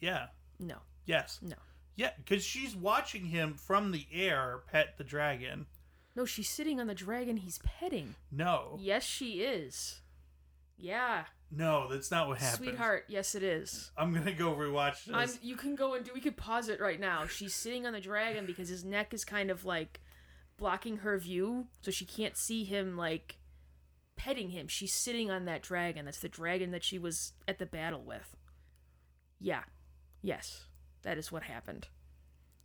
Yeah. 0.00 0.26
No, 0.58 0.78
Yes. 1.06 1.38
no, 1.40 1.54
Yeah, 1.96 2.10
because 2.24 2.44
she's 2.44 2.74
watching 2.74 3.26
him 3.26 3.54
from 3.54 3.92
the 3.92 4.06
air 4.12 4.62
pet 4.70 4.96
the 4.98 5.04
dragon. 5.04 5.66
no. 6.16 6.24
She's 6.24 6.48
sitting 6.48 6.80
on 6.80 6.86
the 6.86 6.94
dragon 6.94 7.36
he's 7.38 7.58
petting. 7.58 8.14
No, 8.30 8.78
Yes, 8.80 9.04
she 9.04 9.42
is. 9.42 10.00
Yeah, 10.78 11.24
no, 11.54 11.86
that's 11.88 12.10
not 12.10 12.28
what 12.28 12.38
happened. 12.38 12.68
sweetheart. 12.70 13.04
Yes, 13.08 13.34
it 13.34 13.42
is. 13.42 13.90
I'm 13.96 14.12
gonna 14.14 14.32
go 14.32 14.54
rewatch 14.54 15.04
this. 15.04 15.14
I'm, 15.14 15.28
you 15.42 15.54
can 15.54 15.74
go 15.74 15.94
and 15.94 16.04
do. 16.04 16.10
We 16.14 16.20
could 16.20 16.36
pause 16.36 16.68
it 16.68 16.80
right 16.80 16.98
now. 16.98 17.26
She's 17.26 17.54
sitting 17.54 17.86
on 17.86 17.92
the 17.92 18.00
dragon 18.00 18.46
because 18.46 18.68
his 18.68 18.84
neck 18.84 19.12
is 19.14 19.24
kind 19.24 19.50
of 19.50 19.64
like 19.64 20.00
blocking 20.56 20.98
her 20.98 21.18
view, 21.18 21.66
so 21.82 21.90
she 21.90 22.04
can't 22.06 22.36
see 22.36 22.64
him 22.64 22.96
like 22.96 23.36
petting 24.16 24.50
him. 24.50 24.66
She's 24.66 24.94
sitting 24.94 25.30
on 25.30 25.44
that 25.44 25.62
dragon. 25.62 26.06
That's 26.06 26.20
the 26.20 26.28
dragon 26.28 26.70
that 26.70 26.82
she 26.84 26.98
was 26.98 27.32
at 27.46 27.58
the 27.58 27.66
battle 27.66 28.02
with. 28.02 28.34
Yeah, 29.38 29.64
yes, 30.22 30.66
that 31.02 31.18
is 31.18 31.30
what 31.32 31.42
happened. 31.44 31.88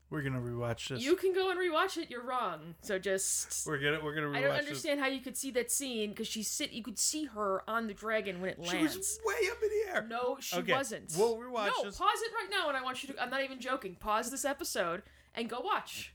We're 0.09 0.21
gonna 0.21 0.39
rewatch 0.39 0.87
this. 0.87 1.01
You 1.03 1.17
can 1.17 1.33
go 1.33 1.49
and 1.51 1.59
rewatch 1.59 1.97
it. 1.97 2.09
You're 2.09 2.23
wrong. 2.23 2.75
So 2.81 2.97
just. 2.97 3.67
We're 3.67 3.77
gonna 3.77 3.99
we're 4.01 4.15
gonna 4.15 4.27
rewatch 4.27 4.37
I 4.37 4.41
don't 4.41 4.51
this. 4.51 4.67
understand 4.67 4.99
how 5.01 5.07
you 5.07 5.19
could 5.19 5.35
see 5.35 5.51
that 5.51 5.69
scene 5.69 6.11
because 6.11 6.27
she 6.27 6.43
sit. 6.43 6.71
You 6.71 6.81
could 6.81 6.97
see 6.97 7.25
her 7.25 7.61
on 7.69 7.87
the 7.87 7.93
dragon 7.93 8.39
when 8.39 8.49
it 8.51 8.57
lands. 8.59 8.71
She 8.93 8.97
was 8.97 9.19
way 9.25 9.33
up 9.51 9.57
in 9.61 9.69
the 9.69 9.93
air. 9.93 10.07
No, 10.09 10.37
she 10.39 10.55
Okay, 10.57 10.71
wasn't. 10.73 11.13
we'll 11.17 11.35
rewatch 11.37 11.71
no, 11.77 11.83
this. 11.83 11.97
pause 11.97 12.21
it 12.21 12.31
right 12.33 12.47
now, 12.49 12.69
and 12.69 12.77
I 12.77 12.81
want 12.83 13.03
you 13.03 13.13
to. 13.13 13.21
I'm 13.21 13.29
not 13.29 13.43
even 13.43 13.59
joking. 13.59 13.95
Pause 13.95 14.31
this 14.31 14.45
episode 14.45 15.03
and 15.35 15.49
go 15.49 15.59
watch. 15.59 16.13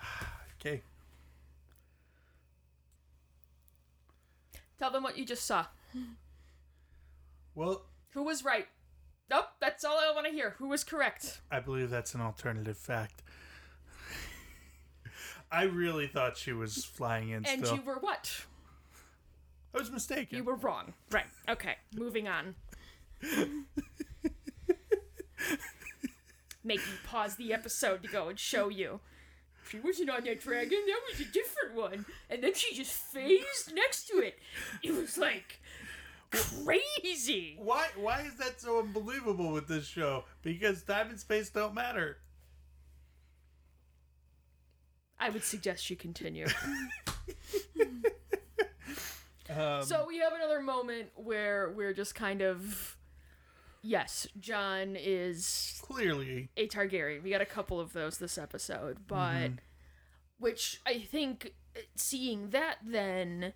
Okay. 0.64 0.82
Tell 4.78 4.92
them 4.92 5.02
what 5.02 5.18
you 5.18 5.24
just 5.24 5.44
saw. 5.44 5.66
Well, 7.56 7.84
Who 8.10 8.22
was 8.22 8.44
right? 8.44 8.68
Nope, 9.30 9.46
that's 9.60 9.84
all 9.84 9.98
I 9.98 10.12
want 10.14 10.26
to 10.26 10.32
hear. 10.32 10.56
Who 10.58 10.68
was 10.68 10.84
correct? 10.84 11.40
I 11.50 11.60
believe 11.60 11.88
that's 11.90 12.14
an 12.14 12.20
alternative 12.20 12.76
fact. 12.76 13.22
I 15.50 15.64
really 15.64 16.06
thought 16.06 16.36
she 16.36 16.52
was 16.52 16.84
flying 16.84 17.30
in 17.30 17.44
And 17.46 17.64
still. 17.64 17.76
you 17.76 17.82
were 17.82 17.96
what? 18.00 18.44
I 19.74 19.78
was 19.78 19.90
mistaken. 19.90 20.36
You 20.36 20.44
were 20.44 20.56
wrong. 20.56 20.92
Right. 21.10 21.24
Okay. 21.48 21.76
Moving 21.96 22.28
on. 22.28 22.54
Make 26.64 26.78
you 26.80 26.94
pause 27.06 27.36
the 27.36 27.52
episode 27.52 28.02
to 28.02 28.08
go 28.08 28.28
and 28.28 28.38
show 28.38 28.68
you. 28.68 29.00
She 29.68 29.80
wasn't 29.80 30.10
on 30.10 30.24
that 30.24 30.40
dragon. 30.40 30.78
That 30.86 31.00
was 31.10 31.20
a 31.20 31.24
different 31.32 31.74
one. 31.74 32.04
And 32.28 32.42
then 32.42 32.52
she 32.54 32.74
just 32.74 32.92
phased 32.92 33.72
next 33.74 34.06
to 34.08 34.18
it. 34.18 34.38
It 34.82 34.92
was 34.94 35.16
like 35.16 35.60
crazy. 36.32 37.56
Why 37.58 37.88
why 37.96 38.22
is 38.22 38.36
that 38.36 38.60
so 38.60 38.80
unbelievable 38.80 39.52
with 39.52 39.68
this 39.68 39.86
show? 39.86 40.24
Because 40.42 40.82
time 40.82 41.10
and 41.10 41.20
space 41.20 41.50
don't 41.50 41.74
matter. 41.74 42.18
I 45.18 45.30
would 45.30 45.44
suggest 45.44 45.88
you 45.88 45.96
continue. 45.96 46.46
Um, 49.50 49.84
so 49.84 50.06
we 50.06 50.18
have 50.18 50.32
another 50.32 50.60
moment 50.60 51.10
where 51.14 51.70
we're 51.70 51.92
just 51.92 52.14
kind 52.14 52.42
of. 52.42 52.96
Yes, 53.82 54.28
Jon 54.38 54.94
is 54.96 55.80
clearly, 55.82 56.48
a 56.56 56.68
Targaryen. 56.68 57.22
We 57.22 57.30
got 57.30 57.40
a 57.40 57.46
couple 57.46 57.80
of 57.80 57.92
those 57.92 58.18
this 58.18 58.38
episode, 58.38 58.98
but 59.08 59.50
which 60.38 60.80
I 60.86 61.00
think 61.00 61.54
seeing 61.96 62.50
that 62.50 62.76
then 62.84 63.54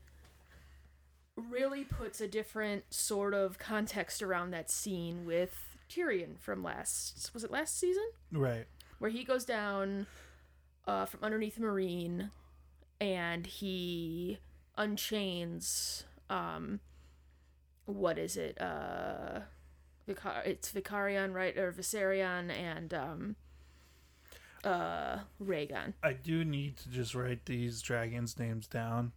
really 1.37 1.85
puts 1.85 2.21
a 2.21 2.29
different 2.29 2.85
sort 2.93 3.35
of 3.35 3.59
context 3.59 4.23
around 4.23 4.51
that 4.51 4.71
scene 4.71 5.27
with 5.27 5.79
Tyrion 5.91 6.39
from 6.39 6.63
last 6.63 7.31
was 7.35 7.45
it 7.45 7.51
last 7.51 7.79
season 7.79 8.09
right. 8.33 8.67
where 8.99 9.11
he 9.11 9.23
goes 9.23 9.45
down 9.45 10.07
uh, 10.87 11.05
from 11.05 11.21
underneath 11.23 11.57
the 11.57 11.61
Meereen 11.61 12.31
and 13.01 13.47
he 13.47 14.39
unchains 14.77 16.05
um 16.29 16.81
what 17.85 18.19
is 18.19 18.37
it 18.37 18.61
uh 18.61 19.41
Vicar- 20.07 20.43
it's 20.45 20.71
Vicarion, 20.71 21.35
right, 21.35 21.57
or 21.57 21.73
Viserion 21.73 22.51
and 22.51 22.95
um, 22.95 23.37
uh, 24.65 25.19
Rhaegon. 25.43 25.95
I 26.03 26.13
do 26.13 26.45
need 26.45 26.77
to 26.79 26.89
just 26.89 27.15
write 27.15 27.45
these 27.47 27.83
dragons' 27.83 28.39
names 28.39 28.67
down. 28.67 29.13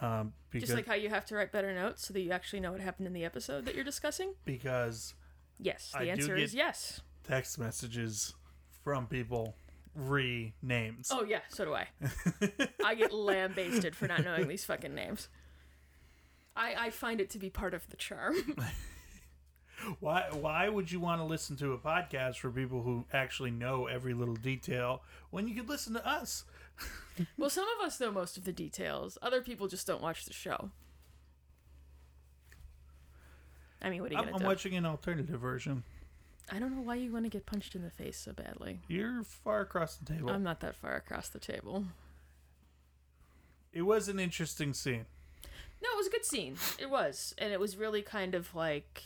Um, 0.00 0.32
because 0.50 0.68
Just 0.68 0.76
like 0.76 0.86
how 0.86 0.94
you 0.94 1.08
have 1.08 1.24
to 1.26 1.36
write 1.36 1.52
better 1.52 1.72
notes 1.74 2.06
so 2.06 2.12
that 2.14 2.20
you 2.20 2.30
actually 2.32 2.60
know 2.60 2.72
what 2.72 2.80
happened 2.80 3.06
in 3.06 3.12
the 3.12 3.24
episode 3.24 3.64
that 3.66 3.74
you're 3.74 3.84
discussing. 3.84 4.34
because 4.44 5.14
Yes, 5.58 5.90
the 5.92 5.98
I 5.98 6.04
do 6.06 6.10
answer 6.10 6.36
is 6.36 6.50
get- 6.52 6.58
yes. 6.58 7.00
text 7.22 7.58
messages 7.58 8.34
from 8.82 9.06
people 9.06 9.54
re 9.94 10.52
names. 10.62 11.08
Oh 11.12 11.22
yeah, 11.24 11.40
so 11.48 11.64
do 11.64 11.74
I. 11.74 11.86
I 12.84 12.94
get 12.96 13.12
lambasted 13.14 13.94
for 13.94 14.08
not 14.08 14.24
knowing 14.24 14.48
these 14.48 14.64
fucking 14.64 14.94
names. 14.94 15.28
I 16.56 16.74
I 16.86 16.90
find 16.90 17.20
it 17.20 17.30
to 17.30 17.38
be 17.38 17.50
part 17.50 17.72
of 17.74 17.88
the 17.90 17.96
charm. 17.96 18.34
Why 20.00 20.28
why 20.32 20.68
would 20.68 20.90
you 20.90 20.98
want 21.00 21.20
to 21.20 21.24
listen 21.24 21.56
to 21.56 21.72
a 21.72 21.78
podcast 21.78 22.36
for 22.38 22.50
people 22.50 22.82
who 22.82 23.04
actually 23.12 23.50
know 23.50 23.86
every 23.86 24.14
little 24.14 24.34
detail 24.36 25.02
when 25.30 25.46
you 25.46 25.54
could 25.54 25.68
listen 25.68 25.92
to 25.94 26.06
us? 26.06 26.44
well, 27.38 27.50
some 27.50 27.66
of 27.78 27.86
us 27.86 28.00
know 28.00 28.10
most 28.10 28.36
of 28.36 28.44
the 28.44 28.52
details. 28.52 29.18
Other 29.22 29.40
people 29.40 29.68
just 29.68 29.86
don't 29.86 30.02
watch 30.02 30.24
the 30.24 30.32
show. 30.32 30.70
I 33.82 33.90
mean, 33.90 34.00
what 34.02 34.10
are 34.10 34.14
you 34.14 34.18
I'm, 34.18 34.24
gonna 34.24 34.36
I'm 34.36 34.40
do? 34.42 34.46
watching 34.46 34.74
an 34.76 34.86
alternative 34.86 35.38
version. 35.40 35.84
I 36.50 36.58
don't 36.58 36.74
know 36.76 36.82
why 36.82 36.96
you 36.96 37.12
want 37.12 37.24
to 37.24 37.30
get 37.30 37.46
punched 37.46 37.74
in 37.74 37.82
the 37.82 37.90
face 37.90 38.18
so 38.18 38.32
badly. 38.32 38.80
You're 38.88 39.22
far 39.24 39.60
across 39.60 39.96
the 39.96 40.04
table. 40.12 40.30
I'm 40.30 40.42
not 40.42 40.60
that 40.60 40.74
far 40.76 40.94
across 40.94 41.28
the 41.28 41.38
table. 41.38 41.84
it 43.72 43.82
was 43.82 44.08
an 44.08 44.20
interesting 44.20 44.72
scene. 44.74 45.06
No, 45.82 45.88
it 45.92 45.96
was 45.96 46.06
a 46.06 46.10
good 46.10 46.24
scene. 46.24 46.56
It 46.78 46.88
was, 46.90 47.34
and 47.38 47.52
it 47.52 47.60
was 47.60 47.76
really 47.76 48.02
kind 48.02 48.34
of 48.34 48.54
like 48.54 49.02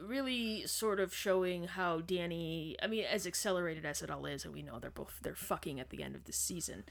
really 0.00 0.66
sort 0.66 1.00
of 1.00 1.14
showing 1.14 1.64
how 1.64 2.00
Dany, 2.00 2.74
I 2.82 2.86
mean, 2.86 3.04
as 3.04 3.26
accelerated 3.26 3.84
as 3.84 4.02
it 4.02 4.10
all 4.10 4.26
is, 4.26 4.44
and 4.44 4.54
we 4.54 4.62
know 4.62 4.78
they're 4.78 4.90
both 4.90 5.18
they're 5.22 5.34
fucking 5.34 5.78
at 5.80 5.90
the 5.90 6.02
end 6.02 6.14
of 6.14 6.24
this 6.24 6.36
season, 6.36 6.84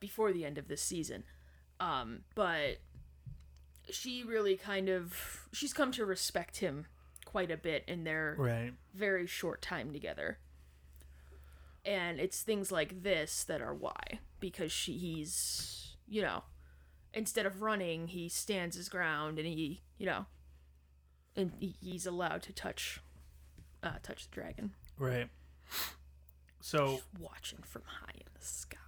before 0.00 0.32
the 0.32 0.44
end 0.44 0.58
of 0.58 0.68
this 0.68 0.82
season, 0.82 1.24
um, 1.80 2.20
but 2.34 2.78
she 3.90 4.22
really 4.22 4.56
kind 4.56 4.88
of 4.88 5.46
she's 5.52 5.72
come 5.72 5.92
to 5.92 6.04
respect 6.06 6.58
him 6.58 6.86
quite 7.24 7.50
a 7.50 7.56
bit 7.56 7.84
in 7.86 8.04
their 8.04 8.34
Right. 8.38 8.72
very 8.94 9.26
short 9.26 9.60
time 9.60 9.92
together. 9.92 10.38
And 11.84 12.18
it's 12.18 12.40
things 12.40 12.72
like 12.72 13.02
this 13.02 13.44
that 13.44 13.60
are 13.60 13.74
why. 13.74 14.20
Because 14.40 14.72
she 14.72 14.92
he's 14.96 15.96
you 16.08 16.22
know, 16.22 16.44
instead 17.12 17.46
of 17.46 17.62
running, 17.62 18.08
he 18.08 18.28
stands 18.28 18.76
his 18.76 18.88
ground 18.88 19.38
and 19.38 19.46
he 19.46 19.82
you 19.98 20.06
know 20.06 20.26
and 21.36 21.52
he's 21.80 22.06
allowed 22.06 22.42
to 22.42 22.52
touch 22.52 23.00
uh 23.82 23.92
touch 24.02 24.28
the 24.28 24.34
dragon. 24.34 24.72
Right. 24.98 25.28
So 26.60 26.86
Just 26.96 27.04
watching 27.20 27.58
from 27.62 27.82
high 27.86 28.14
in 28.14 28.26
the 28.38 28.44
sky. 28.44 28.78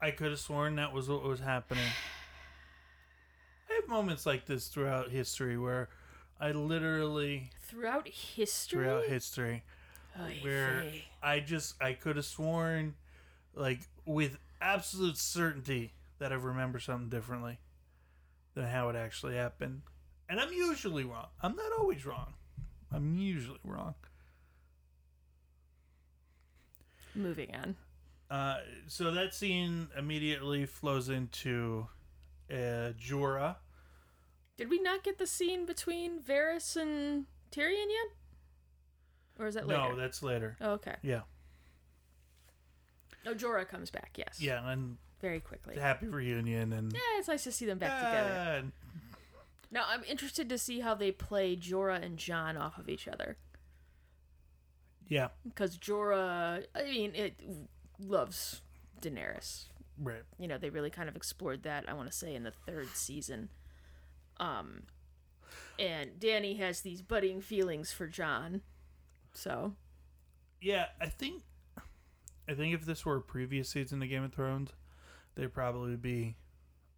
I 0.00 0.10
could 0.12 0.30
have 0.30 0.40
sworn 0.40 0.76
that 0.76 0.92
was 0.92 1.08
what 1.08 1.22
was 1.22 1.40
happening. 1.40 1.84
I 3.68 3.74
have 3.74 3.88
moments 3.88 4.26
like 4.26 4.46
this 4.46 4.68
throughout 4.68 5.10
history 5.10 5.58
where 5.58 5.88
I 6.40 6.52
literally 6.52 7.50
Throughout 7.66 8.08
history 8.08 8.84
throughout 8.84 9.04
history 9.04 9.62
Oy 10.20 10.38
where 10.42 10.80
vey. 10.82 11.04
I 11.22 11.40
just 11.40 11.74
I 11.82 11.92
could 11.92 12.16
have 12.16 12.24
sworn 12.24 12.94
like 13.54 13.80
with 14.04 14.38
absolute 14.60 15.16
certainty 15.16 15.92
that 16.18 16.32
I 16.32 16.36
remember 16.36 16.78
something 16.78 17.08
differently 17.08 17.58
than 18.54 18.66
how 18.66 18.88
it 18.88 18.96
actually 18.96 19.36
happened. 19.36 19.82
And 20.30 20.40
I'm 20.40 20.52
usually 20.52 21.04
wrong. 21.04 21.26
I'm 21.42 21.56
not 21.56 21.72
always 21.78 22.06
wrong. 22.06 22.34
I'm 22.92 23.18
usually 23.18 23.58
wrong. 23.64 23.94
moving 27.14 27.52
on. 27.54 27.76
Uh, 28.30 28.58
so 28.86 29.10
that 29.10 29.34
scene 29.34 29.88
immediately 29.98 30.64
flows 30.64 31.08
into 31.08 31.88
uh, 32.50 32.92
Jorah. 32.98 33.56
Did 34.56 34.70
we 34.70 34.80
not 34.80 35.02
get 35.02 35.18
the 35.18 35.26
scene 35.26 35.66
between 35.66 36.20
Varys 36.20 36.76
and 36.76 37.26
Tyrion 37.50 37.88
yet? 37.88 38.12
Or 39.40 39.48
is 39.48 39.54
that 39.54 39.66
later? 39.66 39.80
No, 39.80 39.96
that's 39.96 40.22
later. 40.22 40.56
Oh, 40.60 40.72
okay. 40.72 40.94
Yeah, 41.02 41.22
Oh, 43.26 43.34
Jorah 43.34 43.68
comes 43.68 43.90
back, 43.90 44.12
yes. 44.16 44.38
yeah, 44.40 44.70
and 44.70 44.96
Very 45.20 45.40
quickly. 45.40 45.76
happy 45.76 46.06
reunion 46.06 46.72
and 46.72 46.92
Yeah, 46.92 47.00
it's 47.18 47.28
nice 47.28 47.44
to 47.44 47.52
see 47.52 47.66
them 47.66 47.78
back 47.78 47.98
together. 47.98 48.70
Now, 49.70 49.84
I'm 49.88 50.02
interested 50.04 50.48
to 50.48 50.58
see 50.58 50.80
how 50.80 50.94
they 50.94 51.12
play 51.12 51.56
Jorah 51.56 52.04
and 52.04 52.16
Jon 52.16 52.56
off 52.56 52.76
of 52.78 52.88
each 52.88 53.06
other. 53.06 53.36
yeah, 55.08 55.28
Because 55.44 55.78
Jorah, 55.78 56.64
I 56.74 56.82
mean, 56.84 57.12
it 57.14 57.40
loves 58.00 58.62
Daenerys. 59.00 59.66
right. 59.98 60.22
You 60.38 60.48
know, 60.48 60.58
they 60.58 60.70
really 60.70 60.90
kind 60.90 61.08
of 61.08 61.16
explored 61.16 61.62
that, 61.64 61.88
I 61.88 61.92
want 61.94 62.10
to 62.10 62.16
say, 62.16 62.34
in 62.34 62.42
the 62.42 62.50
third 62.66 62.88
season. 62.94 63.50
Um, 64.38 64.84
and 65.78 66.18
Dany 66.18 66.58
has 66.58 66.80
these 66.80 67.02
budding 67.02 67.40
feelings 67.40 67.92
for 67.92 68.06
Jon. 68.06 68.62
So, 69.34 69.74
Yeah, 70.60 70.86
I 71.00 71.06
think 71.06 71.42
I 72.48 72.54
think 72.54 72.74
if 72.74 72.84
this 72.84 73.04
were 73.06 73.16
a 73.16 73.22
previous 73.22 73.68
season 73.68 74.02
of 74.02 74.08
Game 74.08 74.24
of 74.24 74.32
Thrones, 74.32 74.70
they'd 75.36 75.52
probably 75.54 75.94
be 75.96 76.36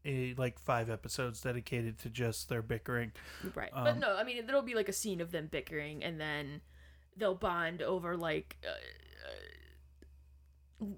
a 0.04 0.34
like 0.34 0.58
five 0.58 0.90
episodes 0.90 1.40
dedicated 1.40 1.98
to 2.00 2.10
just 2.10 2.48
their 2.48 2.62
bickering. 2.62 3.12
right. 3.54 3.70
but 3.72 3.86
Um, 3.94 4.00
no, 4.00 4.16
I 4.16 4.24
mean, 4.24 4.46
there'll 4.46 4.62
be 4.62 4.74
like 4.74 4.88
a 4.88 4.92
scene 4.92 5.20
of 5.20 5.30
them 5.30 5.46
bickering, 5.50 6.02
and 6.02 6.20
then 6.20 6.60
they'll 7.16 7.34
bond 7.34 7.82
over 7.82 8.16
like 8.16 8.56
uh, 8.66 8.70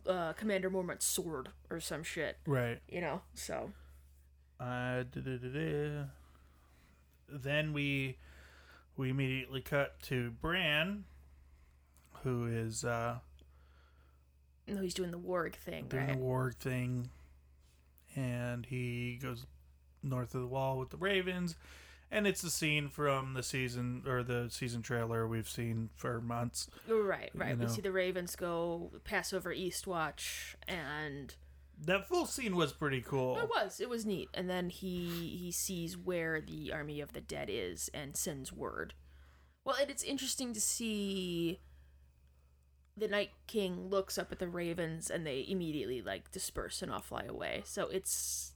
uh, 0.09 0.11
uh, 0.11 0.33
Commander 0.35 0.71
Mormont's 0.71 1.05
sword 1.07 1.51
or 1.71 1.81
some 1.81 2.03
shit, 2.03 2.39
Right. 2.47 2.81
you 2.89 3.01
know? 3.01 3.21
So, 3.35 3.73
Uh, 4.61 5.03
da-da-da-da. 5.05 6.05
then 7.29 7.73
we 7.73 8.17
we 8.97 9.11
immediately 9.11 9.61
cut 9.61 10.01
to 10.03 10.31
Bran, 10.31 11.05
who 12.23 12.47
is 12.47 12.85
uh, 12.85 13.19
no, 14.69 14.81
he's 14.81 14.95
doing 14.95 15.11
the 15.11 15.19
warg 15.19 15.55
thing, 15.57 15.87
doing 15.89 16.07
right? 16.07 16.13
the 16.17 16.23
war 16.23 16.53
thing, 16.53 17.11
and 18.15 18.67
he 18.67 19.19
goes 19.23 19.47
north 20.03 20.35
of 20.35 20.41
the 20.43 20.47
wall 20.47 20.79
with 20.79 20.91
the 20.91 20.97
Ravens, 20.97 21.57
and 22.11 22.27
it's 22.27 22.43
the 22.43 22.51
scene 22.51 22.89
from 22.89 23.35
the 23.35 23.43
season 23.43 24.03
or 24.07 24.23
the 24.23 24.49
season 24.51 24.83
trailer 24.83 25.27
we've 25.27 25.49
seen 25.49 25.91
for 25.97 26.21
months. 26.21 26.69
Right, 26.89 27.31
right. 27.35 27.57
you 27.59 27.65
We 27.65 27.69
see 27.69 27.81
the 27.81 27.91
Ravens 27.93 28.37
go 28.37 28.91
pass 29.05 29.33
over 29.33 29.55
Eastwatch, 29.55 30.55
and 30.69 31.35
That 31.87 32.07
full 32.07 32.27
scene 32.27 32.55
was 32.55 32.73
pretty 32.73 33.01
cool. 33.01 33.39
it 33.39 33.49
was 33.49 33.81
it 33.81 33.89
was 33.89 34.07
neat. 34.07 34.29
And 34.35 34.49
then 34.49 34.69
he 34.71 35.37
he 35.41 35.51
sees 35.51 35.97
where 35.97 36.41
the 36.41 36.73
army 36.73 37.01
of 37.01 37.13
the 37.15 37.21
dead 37.21 37.49
is 37.51 37.91
and 37.95 38.17
sends 38.17 38.53
word. 38.53 38.95
Well, 39.65 39.77
and 39.81 39.91
it's 39.91 40.03
interesting 40.05 40.53
to 40.53 40.61
see. 40.61 41.61
The 42.97 43.09
Night 43.09 43.31
King 43.47 43.89
looks 43.89 44.19
up 44.19 44.31
at 44.31 44.39
the 44.39 44.49
Ravens, 44.49 45.11
and 45.11 45.27
they 45.27 45.45
immediately 45.49 46.01
like 46.01 46.31
disperse 46.31 46.83
and 46.83 46.93
all 46.93 47.01
fly 47.01 47.25
away. 47.29 47.63
So 47.65 47.89
it's 47.89 48.53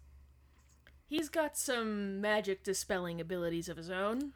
he's 1.06 1.28
got 1.28 1.56
some 1.56 2.20
magic 2.20 2.62
dispelling 2.62 3.20
abilities 3.20 3.68
of 3.68 3.76
his 3.76 3.90
own. 3.90 4.32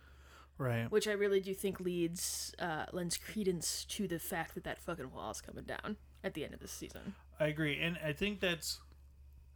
Right. 0.58 0.88
which 0.92 1.08
I 1.08 1.12
really 1.12 1.40
do 1.40 1.54
think 1.54 1.80
leads 1.80 2.54
uh, 2.58 2.84
lends 2.92 3.16
credence 3.16 3.84
to 3.86 4.06
the 4.06 4.20
fact 4.20 4.54
that 4.54 4.62
that 4.64 4.78
fucking 4.78 5.10
wall 5.10 5.30
is 5.32 5.40
coming 5.40 5.64
down 5.64 5.96
at 6.22 6.34
the 6.34 6.44
end 6.44 6.54
of 6.54 6.60
this 6.60 6.70
season. 6.70 7.14
I 7.40 7.46
agree, 7.46 7.80
and 7.80 7.98
I 8.04 8.12
think 8.12 8.38
that's 8.38 8.78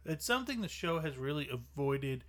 it's 0.05 0.25
something 0.25 0.61
the 0.61 0.67
show 0.67 0.99
has 0.99 1.17
really 1.17 1.47
avoided 1.49 2.23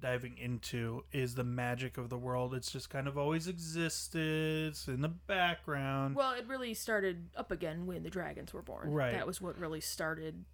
diving 0.00 0.36
into 0.38 1.04
is 1.12 1.34
the 1.34 1.44
magic 1.44 1.98
of 1.98 2.08
the 2.08 2.18
world. 2.18 2.54
It's 2.54 2.70
just 2.70 2.90
kind 2.90 3.08
of 3.08 3.16
always 3.16 3.48
existed. 3.48 4.68
It's 4.68 4.88
in 4.88 5.00
the 5.00 5.08
background. 5.08 6.16
Well, 6.16 6.32
it 6.32 6.46
really 6.46 6.74
started 6.74 7.30
up 7.36 7.50
again 7.50 7.86
when 7.86 8.02
the 8.02 8.10
dragons 8.10 8.52
were 8.52 8.62
born. 8.62 8.90
Right. 8.90 9.12
That 9.12 9.26
was 9.26 9.40
what 9.40 9.58
really 9.58 9.80
started 9.80 10.44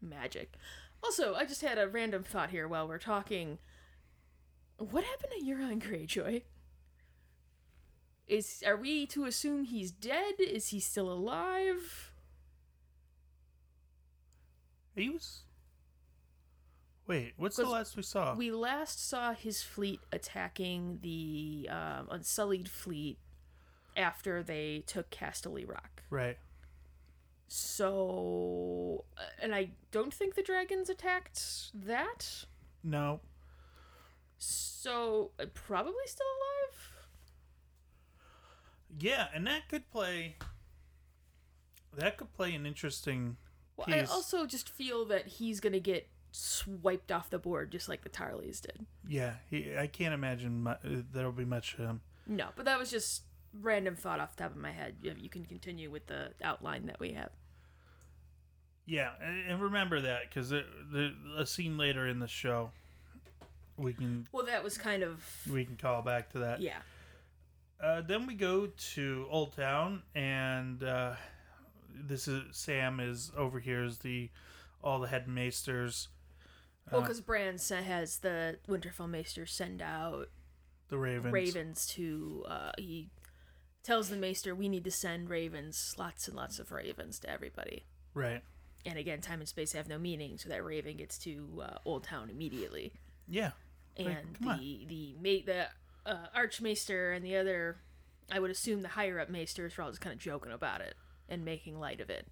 magic. 0.00 0.54
Also, 1.02 1.34
I 1.34 1.44
just 1.44 1.62
had 1.62 1.78
a 1.78 1.88
random 1.88 2.22
thought 2.22 2.50
here 2.50 2.66
while 2.66 2.88
we're 2.88 2.98
talking. 2.98 3.58
What 4.78 5.04
happened 5.04 5.32
to 5.38 5.44
Euron 5.44 5.82
Greyjoy? 5.82 6.42
Is 8.26 8.62
are 8.66 8.76
we 8.76 9.06
to 9.06 9.24
assume 9.24 9.64
he's 9.64 9.90
dead? 9.90 10.34
Is 10.38 10.68
he 10.68 10.80
still 10.80 11.10
alive? 11.10 12.12
he 14.94 15.08
was. 15.08 15.42
Wait, 17.08 17.32
what's 17.38 17.56
the 17.56 17.64
last 17.66 17.96
we 17.96 18.02
saw? 18.02 18.34
We 18.34 18.50
last 18.50 19.08
saw 19.08 19.32
his 19.32 19.62
fleet 19.62 20.00
attacking 20.12 20.98
the 21.02 21.66
um, 21.70 22.08
Unsullied 22.10 22.68
fleet 22.68 23.18
after 23.96 24.42
they 24.42 24.84
took 24.86 25.10
Casterly 25.10 25.66
Rock. 25.66 26.02
right. 26.10 26.36
So, 27.50 29.06
uh, 29.16 29.22
and 29.40 29.54
I 29.54 29.70
don't 29.90 30.12
think 30.12 30.34
the 30.34 30.42
dragons 30.42 30.90
attacked 30.90 31.72
that. 31.74 32.44
No. 32.84 33.20
So, 34.36 35.30
uh, 35.40 35.46
probably 35.54 35.94
still 36.04 36.26
alive. 36.26 36.92
Yeah, 39.00 39.28
and 39.34 39.46
that 39.46 39.66
could 39.70 39.90
play. 39.90 40.36
That 41.96 42.18
could 42.18 42.34
play 42.34 42.54
an 42.54 42.66
interesting. 42.66 43.38
Well, 43.78 43.86
I 43.88 44.02
also 44.02 44.44
just 44.44 44.68
feel 44.68 45.06
that 45.06 45.26
he's 45.26 45.58
gonna 45.58 45.80
get 45.80 46.06
swiped 46.32 47.10
off 47.12 47.30
the 47.30 47.38
board 47.38 47.70
just 47.72 47.88
like 47.88 48.02
the 48.02 48.08
Tarlys 48.10 48.60
did. 48.60 48.86
Yeah, 49.08 49.34
he, 49.50 49.74
I 49.78 49.86
can't 49.86 50.14
imagine 50.14 50.66
uh, 50.66 50.76
there'll 50.84 51.32
be 51.32 51.44
much. 51.44 51.76
Um, 51.78 52.00
No, 52.26 52.48
but 52.56 52.64
that 52.66 52.78
was 52.78 52.90
just 52.90 53.22
random 53.60 53.96
thought 53.96 54.20
off 54.20 54.36
the 54.36 54.42
top 54.44 54.52
of 54.52 54.58
my 54.58 54.72
head. 54.72 54.96
You, 55.02 55.14
you 55.18 55.28
can 55.30 55.44
continue 55.44 55.90
with 55.90 56.06
the 56.06 56.30
outline 56.42 56.86
that 56.86 57.00
we 57.00 57.12
have. 57.12 57.30
yeah, 58.86 59.10
and, 59.22 59.60
remember 59.60 60.00
that 60.02 60.22
because 60.28 60.52
a 60.52 61.46
scene 61.46 61.76
later 61.78 62.06
in 62.06 62.18
the 62.20 62.28
show, 62.28 62.70
we 63.76 63.92
can 63.92 64.26
Well, 64.32 64.46
that 64.46 64.62
was 64.64 64.76
kind 64.78 65.02
of 65.02 65.24
we 65.50 65.64
can 65.64 65.76
call 65.76 66.02
back 66.02 66.30
to 66.32 66.40
that. 66.40 66.60
yeah. 66.60 66.78
Uh, 67.82 68.00
then 68.00 68.26
we 68.26 68.34
go 68.34 68.66
to 68.94 69.26
Old 69.30 69.54
Town, 69.54 70.02
and 70.14 70.82
uh, 70.82 71.12
this 71.94 72.26
is 72.26 72.42
Sam 72.50 72.98
is 72.98 73.30
overhears 73.36 73.98
the 73.98 74.30
all 74.82 74.98
the 74.98 75.06
headmaesters, 75.08 76.08
Well, 76.90 77.00
Uh, 77.00 77.04
because 77.04 77.20
Bran 77.20 77.58
sa- 77.58 77.82
has 77.82 78.18
the 78.18 78.58
Winterfell 78.68 79.08
Maester 79.08 79.46
send 79.46 79.80
out 79.82 80.28
the 80.88 80.98
Ravens. 80.98 81.32
ravens 81.32 81.86
to. 81.88 82.44
Uh, 82.48 82.72
he 82.78 83.10
tells 83.82 84.08
the 84.10 84.16
Maester, 84.16 84.54
"We 84.54 84.68
need 84.68 84.84
to 84.84 84.90
send 84.90 85.28
ravens, 85.30 85.94
lots 85.98 86.26
and 86.28 86.36
lots 86.36 86.58
of 86.58 86.70
ravens 86.72 87.18
to 87.20 87.30
everybody." 87.30 87.84
Right. 88.14 88.42
And 88.86 88.98
again, 88.98 89.20
time 89.20 89.40
and 89.40 89.48
space 89.48 89.72
have 89.72 89.88
no 89.88 89.98
meaning, 89.98 90.38
so 90.38 90.48
that 90.48 90.64
raven 90.64 90.96
gets 90.96 91.18
to 91.20 91.62
uh, 91.62 91.78
Old 91.84 92.04
Town 92.04 92.30
immediately. 92.30 92.92
Yeah. 93.26 93.52
Like, 93.98 94.06
And 94.16 94.38
come 94.38 94.48
on. 94.48 94.58
the 94.60 94.84
the 94.86 95.14
mate 95.20 95.46
the 95.46 95.68
uh, 96.06 96.28
Archmaester 96.34 97.12
and 97.12 97.24
the 97.24 97.36
other 97.36 97.80
I 98.30 98.38
would 98.38 98.50
assume 98.50 98.82
the 98.82 98.88
higher 98.88 99.18
up 99.18 99.28
maesters 99.28 99.76
are 99.78 99.82
all 99.82 99.90
just 99.90 100.00
kind 100.00 100.14
of 100.14 100.20
joking 100.20 100.52
about 100.52 100.80
it 100.80 100.94
and 101.28 101.44
making 101.44 101.78
light 101.80 102.00
of 102.00 102.08
it. 102.10 102.26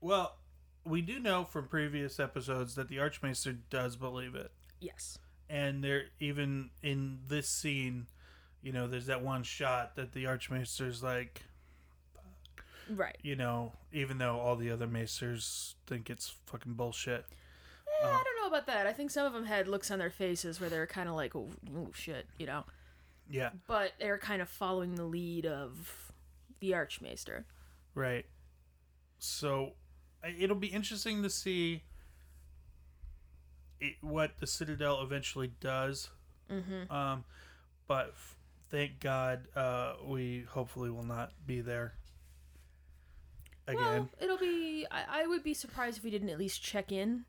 Well, 0.00 0.38
we 0.86 1.02
do 1.02 1.18
know 1.20 1.44
from 1.44 1.66
previous 1.68 2.18
episodes 2.20 2.74
that 2.76 2.88
the 2.88 2.98
Archmaester 3.00 3.52
does 3.70 3.96
believe 3.96 4.34
it. 4.34 4.50
Yes. 4.80 5.18
And 5.48 5.82
there 5.82 6.04
even 6.20 6.70
in 6.82 7.18
this 7.28 7.48
scene, 7.48 8.06
you 8.62 8.72
know, 8.72 8.86
there's 8.86 9.06
that 9.06 9.22
one 9.22 9.42
shot 9.42 9.96
that 9.96 10.12
the 10.12 10.26
Archmaester's 10.26 11.02
like, 11.02 11.42
Right. 12.88 13.16
you 13.22 13.34
know, 13.34 13.72
even 13.92 14.18
though 14.18 14.38
all 14.38 14.54
the 14.56 14.70
other 14.70 14.86
Maesters 14.86 15.74
think 15.86 16.08
it's 16.08 16.34
fucking 16.46 16.74
bullshit. 16.74 17.26
Eh, 18.02 18.06
I 18.06 18.22
don't 18.22 18.36
know 18.42 18.46
about 18.48 18.66
that. 18.68 18.86
I 18.86 18.92
think 18.92 19.10
some 19.10 19.26
of 19.26 19.32
them 19.32 19.44
had 19.44 19.66
looks 19.66 19.90
on 19.90 19.98
their 19.98 20.10
faces 20.10 20.60
where 20.60 20.70
they're 20.70 20.86
kind 20.86 21.08
of 21.08 21.16
like, 21.16 21.34
oh, 21.34 21.48
oh 21.76 21.88
shit, 21.94 22.26
you 22.38 22.46
know. 22.46 22.64
Yeah, 23.28 23.50
But 23.66 23.92
they're 23.98 24.18
kind 24.18 24.40
of 24.40 24.48
following 24.48 24.94
the 24.94 25.02
lead 25.04 25.46
of 25.46 26.12
the 26.60 26.74
Archmaester. 26.74 27.44
right. 27.94 28.24
So 29.18 29.72
it'll 30.38 30.56
be 30.56 30.68
interesting 30.68 31.22
to 31.22 31.30
see 31.30 31.82
it, 33.80 33.94
what 34.00 34.38
the 34.38 34.46
Citadel 34.46 35.02
eventually 35.02 35.52
does. 35.60 36.10
Mm-hmm. 36.50 36.92
Um, 36.92 37.24
but 37.86 38.08
f- 38.08 38.36
thank 38.70 39.00
God, 39.00 39.48
uh, 39.54 39.94
we 40.04 40.44
hopefully 40.50 40.90
will 40.90 41.04
not 41.04 41.32
be 41.46 41.60
there 41.60 41.94
again. 43.66 43.82
Well, 43.82 44.08
it'll 44.20 44.38
be. 44.38 44.86
I, 44.90 45.22
I 45.22 45.26
would 45.26 45.42
be 45.42 45.54
surprised 45.54 45.98
if 45.98 46.04
we 46.04 46.10
didn't 46.10 46.30
at 46.30 46.38
least 46.38 46.62
check 46.62 46.92
in. 46.92 47.24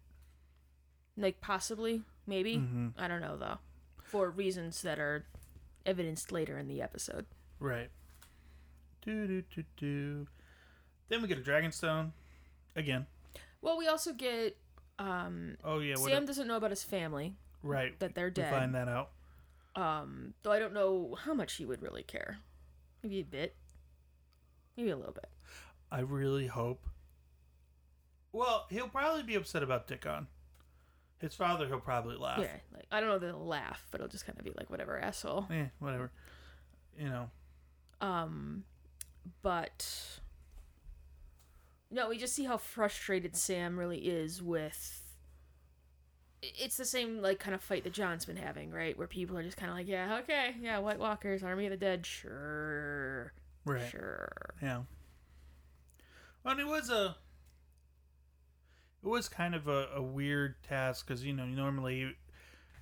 Like 1.19 1.41
possibly, 1.41 2.03
maybe. 2.27 2.57
Mhm. 2.57 2.93
I 2.97 3.07
don't 3.07 3.21
know 3.21 3.37
though, 3.37 3.57
for 4.03 4.29
reasons 4.29 4.83
that 4.83 4.99
are 4.99 5.25
evidenced 5.85 6.31
later 6.31 6.57
in 6.59 6.67
the 6.67 6.81
episode. 6.81 7.25
Right. 7.59 7.89
Do 9.01 9.25
do 9.25 9.41
do 9.55 9.63
do. 9.77 10.27
Then 11.09 11.21
we 11.21 11.27
get 11.27 11.39
a 11.39 11.41
Dragonstone 11.41 12.11
again. 12.77 13.05
Well, 13.61 13.77
we 13.77 13.87
also 13.87 14.13
get 14.13 14.55
um, 14.99 15.57
Oh 15.63 15.79
yeah, 15.79 15.95
Sam 15.95 16.25
doesn't 16.25 16.47
know 16.47 16.55
about 16.57 16.69
his 16.69 16.83
family 16.83 17.35
right. 17.63 17.99
that 17.99 18.15
they're 18.15 18.27
We 18.27 18.31
dead. 18.33 18.53
find 18.53 18.73
that 18.75 18.87
out. 18.87 19.09
Um, 19.75 20.33
though 20.43 20.51
I 20.51 20.59
don't 20.59 20.73
know 20.73 21.15
how 21.23 21.33
much 21.33 21.53
he 21.55 21.65
would 21.65 21.81
really 21.81 22.03
care. 22.03 22.37
Maybe 23.03 23.19
a 23.19 23.25
bit. 23.25 23.55
Maybe 24.75 24.89
a 24.89 24.95
little 24.95 25.13
bit. 25.13 25.29
I 25.91 25.99
really 25.99 26.47
hope. 26.47 26.87
Well, 28.31 28.65
he'll 28.69 28.89
probably 28.89 29.23
be 29.23 29.35
upset 29.35 29.63
about 29.63 29.87
Dickon. 29.87 30.27
His 31.19 31.33
father, 31.33 31.67
he'll 31.67 31.79
probably 31.79 32.15
laugh. 32.15 32.39
Yeah, 32.39 32.55
like 32.73 32.85
I 32.91 32.99
don't 32.99 33.09
know 33.09 33.17
that 33.17 33.25
he'll 33.27 33.45
laugh, 33.45 33.85
but 33.91 33.99
it'll 34.01 34.09
just 34.11 34.25
kind 34.25 34.37
of 34.37 34.45
be 34.45 34.51
like 34.55 34.69
whatever 34.69 34.99
asshole. 34.99 35.47
Eh, 35.51 35.65
whatever. 35.79 36.11
You 36.99 37.09
know. 37.09 37.29
Um, 38.01 38.63
but 39.41 40.19
no, 41.89 42.09
we 42.09 42.17
just 42.17 42.33
see 42.35 42.43
how 42.45 42.57
frustrated 42.57 43.35
Sam 43.35 43.77
really 43.77 43.99
is 43.99 44.41
with. 44.41 45.01
It's 46.41 46.77
the 46.77 46.85
same 46.85 47.21
like 47.21 47.39
kind 47.39 47.55
of 47.55 47.61
fight 47.61 47.83
that 47.83 47.93
Jon's 47.93 48.25
been 48.25 48.37
having, 48.37 48.71
right? 48.71 48.97
Where 48.97 49.07
people 49.07 49.37
are 49.37 49.43
just 49.43 49.57
kind 49.57 49.71
of 49.71 49.77
like, 49.77 49.87
yeah, 49.87 50.19
okay, 50.19 50.55
yeah, 50.61 50.77
White 50.79 50.99
Walkers, 50.99 51.43
Army 51.43 51.65
of 51.65 51.71
the 51.71 51.77
Dead, 51.77 52.05
sure, 52.05 53.33
Right. 53.65 53.89
sure. 53.89 54.31
Yeah. 54.61 54.83
Well, 56.43 56.51
and 56.51 56.59
it 56.59 56.67
was 56.67 56.89
a. 56.89 57.15
It 59.03 59.07
was 59.09 59.29
kind 59.29 59.55
of 59.55 59.67
a, 59.67 59.87
a 59.95 60.01
weird 60.01 60.61
task 60.63 61.07
because 61.07 61.23
you 61.23 61.33
know 61.33 61.45
normally, 61.45 62.15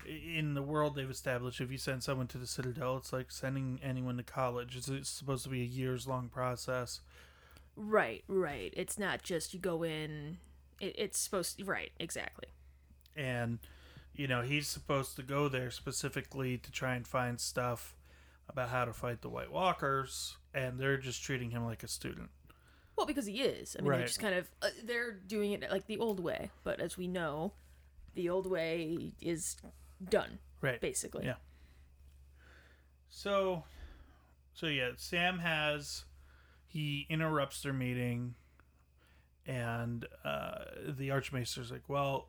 in 0.08 0.54
the 0.54 0.62
world 0.62 0.96
they've 0.96 1.10
established, 1.10 1.62
if 1.62 1.72
you 1.72 1.78
send 1.78 2.04
someone 2.04 2.28
to 2.28 2.38
the 2.38 2.48
Citadel, 2.48 2.98
it's 2.98 3.14
like 3.14 3.32
sending 3.32 3.80
anyone 3.84 4.18
to 4.18 4.24
college. 4.24 4.76
It's, 4.76 4.88
it's 4.88 5.10
supposed 5.10 5.44
to 5.44 5.50
be 5.50 5.62
a 5.62 5.66
years 5.66 6.08
long 6.08 6.30
process. 6.30 7.02
Right, 7.76 8.24
right. 8.28 8.74
It's 8.76 8.98
not 8.98 9.22
just 9.22 9.54
you 9.54 9.60
go 9.60 9.84
in. 9.84 10.38
It, 10.80 10.96
it's 10.98 11.20
supposed 11.20 11.58
to, 11.58 11.66
right, 11.66 11.92
exactly. 12.00 12.48
and 13.16 13.60
you 14.14 14.28
know 14.28 14.42
he's 14.42 14.68
supposed 14.68 15.16
to 15.18 15.24
go 15.24 15.48
there 15.50 15.72
specifically 15.72 16.58
to 16.58 16.72
try 16.72 16.96
and 16.96 17.08
find 17.08 17.40
stuff 17.40 17.96
about 18.50 18.70
how 18.70 18.86
to 18.86 18.94
fight 18.94 19.22
the 19.22 19.30
white 19.30 19.52
walkers 19.52 20.38
and 20.54 20.80
they're 20.80 20.98
just 20.98 21.22
treating 21.24 21.50
him 21.52 21.66
like 21.66 21.84
a 21.84 21.88
student 21.88 22.30
Well, 22.98 23.06
because 23.06 23.26
he 23.26 23.42
is. 23.42 23.76
I 23.78 23.82
mean, 23.82 23.92
they're 23.92 24.08
just 24.08 24.20
kind 24.22 24.36
of 24.36 24.50
uh, 24.62 24.68
they're 24.84 25.12
doing 25.14 25.52
it 25.54 25.70
like 25.72 25.88
the 25.88 25.98
old 25.98 26.20
way, 26.20 26.52
but 26.64 26.80
as 26.80 26.98
we 26.98 27.08
know, 27.08 27.54
the 28.14 28.30
old 28.30 28.48
way 28.50 29.12
is 29.22 29.58
done 30.10 30.40
right 30.62 30.80
basically. 30.82 31.26
Yeah. 31.26 31.36
so 33.10 33.64
so 34.54 34.68
yeah 34.68 34.92
sam 34.98 35.40
has 35.40 36.04
he 36.76 37.06
interrupts 37.10 37.62
their 37.62 37.72
meeting 37.72 38.36
and 39.48 40.06
uh 40.26 40.56
the 40.98 41.10
archmaester's 41.12 41.72
like 41.72 41.88
well 41.88 42.28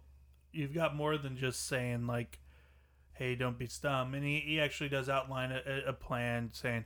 you've 0.52 0.72
got 0.74 0.94
more 0.94 1.18
than 1.18 1.37
just 1.37 1.66
saying 1.66 2.06
like 2.06 2.38
hey 3.14 3.35
don't 3.35 3.59
be 3.59 3.68
dumb 3.82 4.14
and 4.14 4.24
he, 4.24 4.38
he 4.40 4.61
actually 4.61 4.88
does 4.88 5.09
outline 5.09 5.50
a, 5.50 5.88
a 5.88 5.92
plan 5.92 6.50
saying 6.52 6.85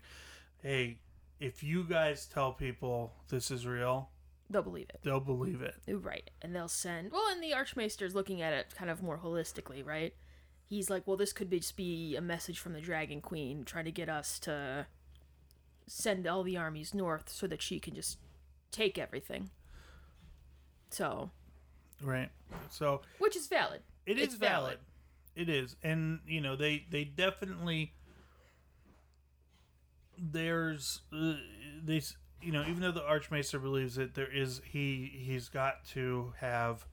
hey 0.62 0.98
if 1.38 1.62
you 1.62 1.84
guys 1.84 2.26
tell 2.26 2.52
people 2.52 3.12
this 3.28 3.50
is 3.50 3.66
real 3.66 4.08
They'll 4.48 4.62
believe 4.62 4.88
it. 4.90 5.00
they'll 5.04 5.20
believe 5.20 5.62
it 5.62 5.76
Right. 5.86 6.28
And 6.42 6.54
they'll 6.56 6.66
send. 6.66 7.12
Well, 7.12 7.22
and 7.30 7.40
the 7.40 7.54
Archmaester's 7.54 8.16
looking 8.16 8.42
at 8.42 8.52
it 8.52 8.74
kind 8.76 8.90
of 8.90 9.00
more 9.00 9.18
holistically, 9.18 9.86
right? 9.86 10.12
He's 10.64 10.90
like, 10.90 11.06
well, 11.06 11.16
this 11.16 11.32
could 11.32 11.48
be 11.48 11.60
just 11.60 11.76
be 11.76 12.16
a 12.16 12.20
message 12.20 12.58
from 12.58 12.72
the 12.72 12.80
Dragon 12.80 13.20
Queen 13.20 13.62
trying 13.64 13.84
to 13.84 13.92
get 13.92 14.08
us 14.08 14.40
to 14.40 14.86
send 15.90 16.26
all 16.26 16.42
the 16.42 16.56
armies 16.56 16.94
north 16.94 17.28
so 17.28 17.46
that 17.48 17.60
she 17.60 17.80
can 17.80 17.94
just 17.94 18.18
take 18.70 18.96
everything. 18.96 19.50
So, 20.90 21.30
right 22.02 22.30
so 22.70 23.02
which 23.18 23.36
is 23.36 23.46
valid. 23.46 23.80
It 24.06 24.18
is 24.18 24.34
valid. 24.34 24.78
valid. 24.78 24.78
It 25.36 25.48
is, 25.48 25.76
and 25.82 26.20
you 26.26 26.40
know 26.40 26.56
they 26.56 26.86
they 26.90 27.04
definitely 27.04 27.92
there's 30.18 31.00
uh, 31.12 31.34
they 31.82 32.02
you 32.42 32.52
know 32.52 32.62
even 32.62 32.80
though 32.80 32.92
the 32.92 33.04
archmaester 33.04 33.58
believes 33.58 33.98
it, 33.98 34.14
there 34.14 34.32
is 34.32 34.60
he 34.64 35.20
he's 35.24 35.48
got 35.48 35.84
to 35.92 36.32
have 36.40 36.86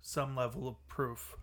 some 0.00 0.34
level 0.36 0.68
of 0.68 0.76
proof. 0.88 1.36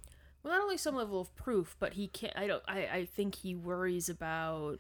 Well, 0.44 0.54
not 0.54 0.64
only 0.64 0.78
some 0.78 0.96
level 0.96 1.20
of 1.20 1.36
proof, 1.36 1.76
but 1.80 1.94
he 1.94 2.08
can't. 2.08 2.36
I 2.38 2.48
don't. 2.48 2.64
I. 2.68 2.88
I 2.88 3.06
think 3.06 3.36
he 3.36 3.56
worries 3.56 4.10
about 4.10 4.80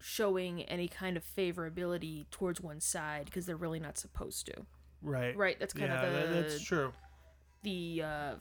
showing 0.00 0.62
any 0.64 0.88
kind 0.88 1.16
of 1.16 1.24
favorability 1.24 2.26
towards 2.30 2.60
one 2.60 2.80
side 2.80 3.26
because 3.26 3.46
they're 3.46 3.56
really 3.56 3.80
not 3.80 3.98
supposed 3.98 4.46
to. 4.46 4.54
Right. 5.02 5.36
Right. 5.36 5.58
That's 5.58 5.72
kind 5.74 5.90
yeah, 5.92 6.02
of 6.02 6.28
the 6.28 6.34
that's 6.34 6.62
true. 6.62 6.92
the 7.62 8.02
uh, 8.04 8.34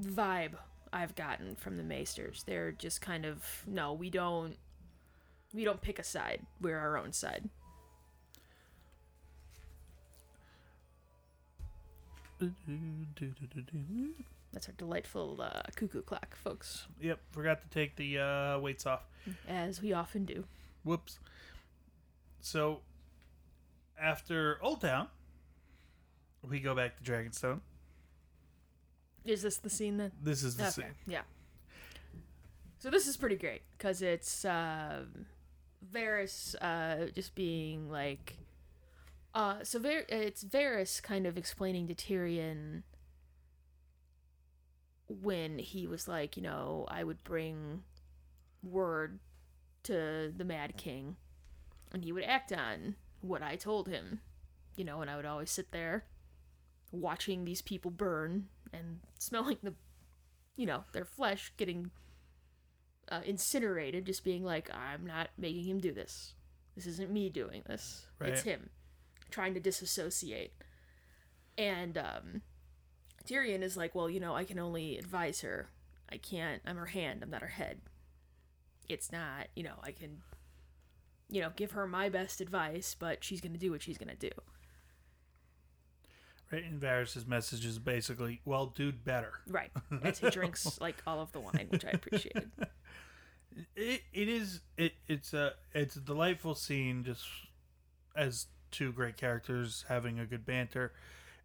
vibe 0.00 0.52
I've 0.92 1.14
gotten 1.14 1.54
from 1.56 1.76
the 1.76 1.82
Maesters. 1.82 2.44
They're 2.44 2.72
just 2.72 3.00
kind 3.00 3.24
of 3.26 3.44
no, 3.66 3.92
we 3.92 4.10
don't. 4.10 4.56
We 5.54 5.64
don't 5.64 5.80
pick 5.80 5.98
a 5.98 6.04
side. 6.04 6.42
We're 6.60 6.78
our 6.78 6.98
own 6.98 7.12
side. 7.12 7.48
That's 14.52 14.68
our 14.68 14.74
delightful 14.76 15.40
uh, 15.40 15.62
cuckoo 15.76 16.02
clock, 16.02 16.36
folks, 16.36 16.86
Yep, 17.00 17.18
forgot 17.32 17.62
to 17.62 17.68
take 17.68 17.96
the 17.96 18.18
uh, 18.18 18.58
weights 18.60 18.86
off. 18.86 19.02
as 19.48 19.82
we 19.82 19.92
often 19.92 20.24
do. 20.24 20.44
Whoops. 20.84 21.18
So 22.40 22.80
after 24.00 24.58
Old 24.62 24.80
Town, 24.80 25.08
we 26.42 26.60
go 26.60 26.74
back 26.74 26.96
to 26.96 27.02
Dragonstone. 27.02 27.60
Is 29.24 29.42
this 29.42 29.58
the 29.58 29.68
scene 29.70 29.96
then? 29.98 30.12
This 30.22 30.42
is 30.42 30.56
the 30.56 30.64
Okay, 30.64 30.70
scene. 30.72 30.94
yeah. 31.06 31.22
So 32.78 32.90
this 32.90 33.06
is 33.06 33.16
pretty 33.16 33.36
great 33.36 33.62
because 33.76 34.00
it's 34.02 34.44
um 34.44 35.26
Varys 35.92 36.54
uh, 36.60 37.06
just 37.14 37.34
being 37.34 37.90
like, 37.90 38.36
uh, 39.34 39.62
so 39.64 39.78
Var- 39.78 40.06
it's 40.08 40.42
Varys 40.44 41.02
kind 41.02 41.26
of 41.26 41.36
explaining 41.36 41.86
to 41.88 41.94
Tyrion 41.94 42.82
when 45.08 45.58
he 45.58 45.86
was 45.86 46.06
like, 46.08 46.36
you 46.36 46.42
know, 46.42 46.84
I 46.88 47.04
would 47.04 47.22
bring 47.24 47.82
word 48.62 49.18
to 49.84 50.32
the 50.36 50.44
Mad 50.44 50.76
King, 50.76 51.16
and 51.92 52.04
he 52.04 52.12
would 52.12 52.24
act 52.24 52.52
on 52.52 52.96
what 53.20 53.42
I 53.42 53.56
told 53.56 53.88
him, 53.88 54.20
you 54.76 54.84
know, 54.84 55.00
and 55.00 55.10
I 55.10 55.16
would 55.16 55.26
always 55.26 55.50
sit 55.50 55.72
there 55.72 56.04
watching 56.92 57.44
these 57.44 57.62
people 57.62 57.90
burn 57.90 58.48
and 58.72 59.00
smelling 59.18 59.58
the 59.62 59.74
you 60.58 60.66
know, 60.66 60.84
their 60.92 61.04
flesh 61.04 61.52
getting 61.56 61.90
uh, 63.10 63.20
incinerated, 63.24 64.04
just 64.04 64.24
being 64.24 64.44
like, 64.44 64.68
I'm 64.74 65.06
not 65.06 65.28
making 65.38 65.64
him 65.64 65.78
do 65.78 65.92
this. 65.92 66.34
This 66.74 66.84
isn't 66.86 67.12
me 67.12 67.30
doing 67.30 67.62
this. 67.66 68.06
It's 68.32 68.42
him 68.42 68.70
trying 69.30 69.54
to 69.54 69.60
disassociate. 69.60 70.52
And 71.56 71.96
um, 71.96 72.42
Tyrion 73.24 73.62
is 73.62 73.76
like, 73.76 73.94
well, 73.94 74.10
you 74.10 74.20
know, 74.20 74.34
I 74.34 74.44
can 74.44 74.58
only 74.58 74.98
advise 74.98 75.40
her. 75.42 75.68
I 76.10 76.16
can't. 76.16 76.60
I'm 76.66 76.76
her 76.76 76.86
hand. 76.86 77.22
I'm 77.22 77.30
not 77.30 77.42
her 77.42 77.48
head. 77.48 77.80
It's 78.88 79.12
not, 79.12 79.48
you 79.54 79.62
know, 79.62 79.74
I 79.82 79.92
can 79.92 80.22
you 81.30 81.40
know, 81.42 81.50
give 81.54 81.72
her 81.72 81.86
my 81.86 82.08
best 82.08 82.40
advice, 82.40 82.96
but 82.98 83.22
she's 83.22 83.40
going 83.40 83.52
to 83.52 83.58
do 83.58 83.70
what 83.70 83.82
she's 83.82 83.98
going 83.98 84.08
to 84.08 84.16
do. 84.16 84.30
Right, 86.50 86.64
and 86.64 86.80
Varys' 86.80 87.26
message 87.26 87.66
is 87.66 87.78
basically, 87.78 88.40
"Well, 88.46 88.66
dude, 88.66 89.04
better." 89.04 89.32
Right. 89.46 89.70
As 90.02 90.18
he 90.18 90.30
drinks 90.30 90.78
like 90.80 90.96
all 91.06 91.20
of 91.20 91.30
the 91.32 91.40
wine, 91.40 91.66
which 91.68 91.84
I 91.84 91.90
appreciated. 91.90 92.50
It 93.74 94.02
it 94.12 94.28
is 94.28 94.60
it 94.76 94.92
it's 95.08 95.34
a 95.34 95.54
it's 95.74 95.96
a 95.96 96.00
delightful 96.00 96.54
scene, 96.54 97.02
just 97.02 97.24
as 98.14 98.46
two 98.70 98.92
great 98.92 99.16
characters 99.16 99.84
having 99.88 100.20
a 100.20 100.26
good 100.26 100.46
banter. 100.46 100.92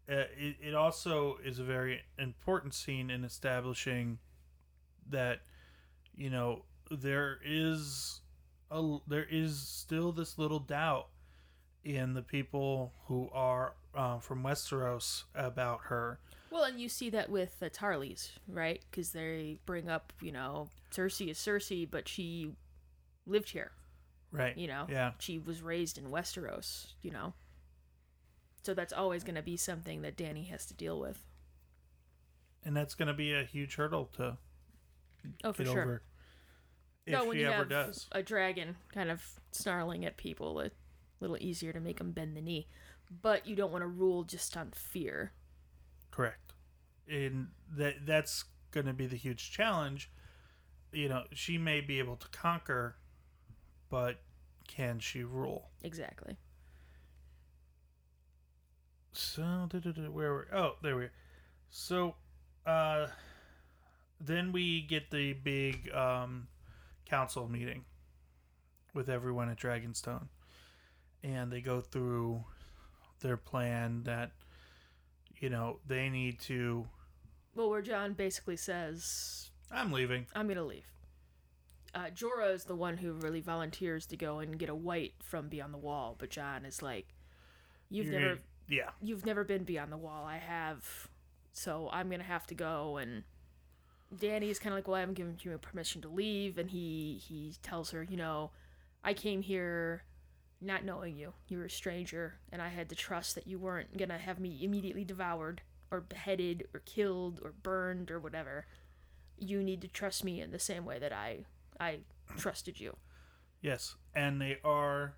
Uh, 0.07 0.25
it 0.37 0.57
it 0.61 0.75
also 0.75 1.37
is 1.43 1.57
a 1.57 1.63
very 1.63 2.01
important 2.19 2.75
scene 2.75 3.09
in 3.09 3.23
establishing 3.23 4.19
that 5.09 5.39
you 6.15 6.29
know 6.29 6.65
there 6.91 7.39
is 7.43 8.21
a 8.71 8.97
there 9.07 9.25
is 9.29 9.59
still 9.59 10.11
this 10.11 10.37
little 10.37 10.59
doubt 10.59 11.07
in 11.83 12.13
the 12.13 12.21
people 12.21 12.93
who 13.07 13.29
are 13.33 13.73
uh, 13.95 14.19
from 14.19 14.43
Westeros 14.43 15.23
about 15.35 15.81
her. 15.85 16.19
Well, 16.49 16.63
and 16.63 16.79
you 16.79 16.87
see 16.87 17.09
that 17.09 17.29
with 17.29 17.59
the 17.59 17.69
Tarlys, 17.69 18.29
right? 18.47 18.81
Because 18.89 19.11
they 19.11 19.59
bring 19.65 19.89
up, 19.89 20.13
you 20.21 20.31
know, 20.31 20.69
Cersei 20.91 21.29
is 21.29 21.37
Cersei, 21.39 21.89
but 21.89 22.07
she 22.07 22.51
lived 23.25 23.49
here, 23.49 23.71
Right. 24.31 24.55
you 24.55 24.67
know? 24.67 24.85
Yeah. 24.89 25.13
She 25.19 25.39
was 25.39 25.61
raised 25.63 25.97
in 25.97 26.05
Westeros, 26.05 26.93
you 27.01 27.09
know? 27.11 27.33
So 28.61 28.73
that's 28.75 28.93
always 28.93 29.23
going 29.23 29.35
to 29.35 29.41
be 29.41 29.57
something 29.57 30.03
that 30.03 30.15
Dany 30.15 30.47
has 30.49 30.65
to 30.67 30.73
deal 30.75 30.99
with. 30.99 31.25
And 32.63 32.77
that's 32.77 32.93
going 32.95 33.07
to 33.07 33.13
be 33.13 33.33
a 33.33 33.43
huge 33.43 33.75
hurdle 33.75 34.09
to 34.17 34.37
Oh, 35.43 35.53
for 35.53 35.63
get 35.63 35.71
sure. 35.71 35.81
over. 35.81 36.01
If 37.05 37.13
no, 37.13 37.25
when 37.25 37.37
she 37.37 37.41
you 37.41 37.47
ever 37.47 37.57
have 37.57 37.69
does. 37.69 38.07
a 38.11 38.23
dragon 38.23 38.75
kind 38.93 39.11
of 39.11 39.21
snarling 39.51 40.05
at 40.05 40.17
people, 40.17 40.59
it's 40.61 40.75
a 41.19 41.23
little 41.23 41.37
easier 41.39 41.73
to 41.73 41.79
make 41.79 41.97
them 41.97 42.11
bend 42.11 42.37
the 42.37 42.41
knee. 42.41 42.67
But 43.21 43.45
you 43.45 43.55
don't 43.55 43.71
want 43.71 43.83
to 43.83 43.87
rule 43.87 44.23
just 44.23 44.55
on 44.55 44.71
fear. 44.71 45.33
Correct. 46.11 46.53
And 47.07 47.49
that 47.75 48.05
that's 48.05 48.45
going 48.71 48.85
to 48.85 48.93
be 48.93 49.05
the 49.05 49.17
huge 49.17 49.51
challenge. 49.51 50.09
You 50.91 51.09
know, 51.09 51.23
she 51.33 51.57
may 51.57 51.81
be 51.81 51.99
able 51.99 52.15
to 52.15 52.27
conquer, 52.29 52.95
but 53.89 54.21
can 54.67 54.99
she 54.99 55.23
rule? 55.23 55.69
Exactly. 55.83 56.37
So, 59.11 59.67
where 60.11 60.31
were? 60.31 60.47
Oh, 60.53 60.75
there 60.81 60.95
we. 60.95 61.03
Are. 61.03 61.11
So, 61.69 62.15
uh, 62.65 63.07
then 64.19 64.51
we 64.51 64.81
get 64.81 65.11
the 65.11 65.33
big 65.33 65.91
um, 65.93 66.47
council 67.13 67.47
meeting 67.47 67.83
with 68.95 69.07
everyone 69.07 69.47
at 69.47 69.57
Dragonstone, 69.59 70.29
and 71.23 71.51
they 71.51 71.61
go 71.61 71.79
through 71.79 72.43
their 73.19 73.37
plan 73.37 74.01
that 74.05 74.31
you 75.39 75.47
know 75.51 75.77
they 75.85 76.09
need 76.09 76.39
to. 76.41 76.87
Well, 77.55 77.69
where 77.69 77.83
Jon 77.83 78.13
basically 78.13 78.57
says, 78.57 79.51
I'm 79.71 79.91
leaving. 79.91 80.25
I'm 80.33 80.47
gonna 80.47 80.63
leave. 80.63 80.87
Uh, 81.93 82.05
Jorah 82.05 82.51
is 82.55 82.63
the 82.63 82.75
one 82.75 82.97
who 82.97 83.13
really 83.13 83.41
volunteers 83.41 84.07
to 84.07 84.17
go 84.17 84.39
and 84.39 84.57
get 84.57 84.69
a 84.69 84.75
white 84.75 85.13
from 85.21 85.49
beyond 85.49 85.71
the 85.71 85.77
wall, 85.77 86.15
but 86.17 86.31
Jon 86.31 86.65
is 86.65 86.81
like, 86.81 87.13
"You've 87.91 88.07
You're 88.07 88.19
never, 88.21 88.33
gonna- 88.35 88.47
yeah, 88.67 88.89
you've 89.03 89.23
never 89.27 89.43
been 89.43 89.63
beyond 89.65 89.91
the 89.91 89.97
wall. 89.97 90.25
I 90.25 90.37
have, 90.37 91.09
so 91.51 91.89
I'm 91.93 92.09
gonna 92.09 92.23
have 92.23 92.47
to 92.47 92.55
go." 92.55 92.97
And 92.97 93.23
Dany 94.13 94.49
is 94.49 94.59
kind 94.59 94.73
of 94.73 94.77
like, 94.77 94.87
"Well, 94.87 94.95
I 94.95 95.01
haven't 95.01 95.15
given 95.15 95.37
you 95.41 95.57
permission 95.57 96.01
to 96.03 96.07
leave," 96.07 96.57
and 96.57 96.69
he 96.69 97.17
he 97.17 97.55
tells 97.61 97.91
her, 97.91 98.03
"You 98.03 98.17
know, 98.17 98.51
I 99.03 99.13
came 99.13 99.41
here." 99.41 100.03
Not 100.61 100.85
knowing 100.85 101.17
you, 101.17 101.33
you 101.49 101.57
were 101.57 101.65
a 101.65 101.69
stranger, 101.69 102.35
and 102.49 102.61
I 102.61 102.69
had 102.69 102.87
to 102.87 102.95
trust 102.95 103.35
that 103.35 103.47
you 103.47 103.59
weren't 103.59 103.97
gonna 103.97 104.17
have 104.17 104.39
me 104.39 104.63
immediately 104.63 105.03
devoured, 105.03 105.61
or 105.91 105.99
beheaded, 105.99 106.69
or 106.73 106.79
killed, 106.79 107.41
or 107.43 107.51
burned, 107.51 108.09
or 108.09 108.17
whatever 108.17 108.65
you 109.37 109.63
need 109.63 109.81
to 109.81 109.87
trust 109.87 110.23
me 110.23 110.41
in 110.41 110.51
the 110.51 110.59
same 110.59 110.85
way 110.85 110.99
that 110.99 111.11
I 111.13 111.45
I 111.79 111.99
trusted 112.37 112.79
you. 112.79 112.97
Yes, 113.61 113.95
and 114.13 114.41
they 114.41 114.59
are, 114.63 115.15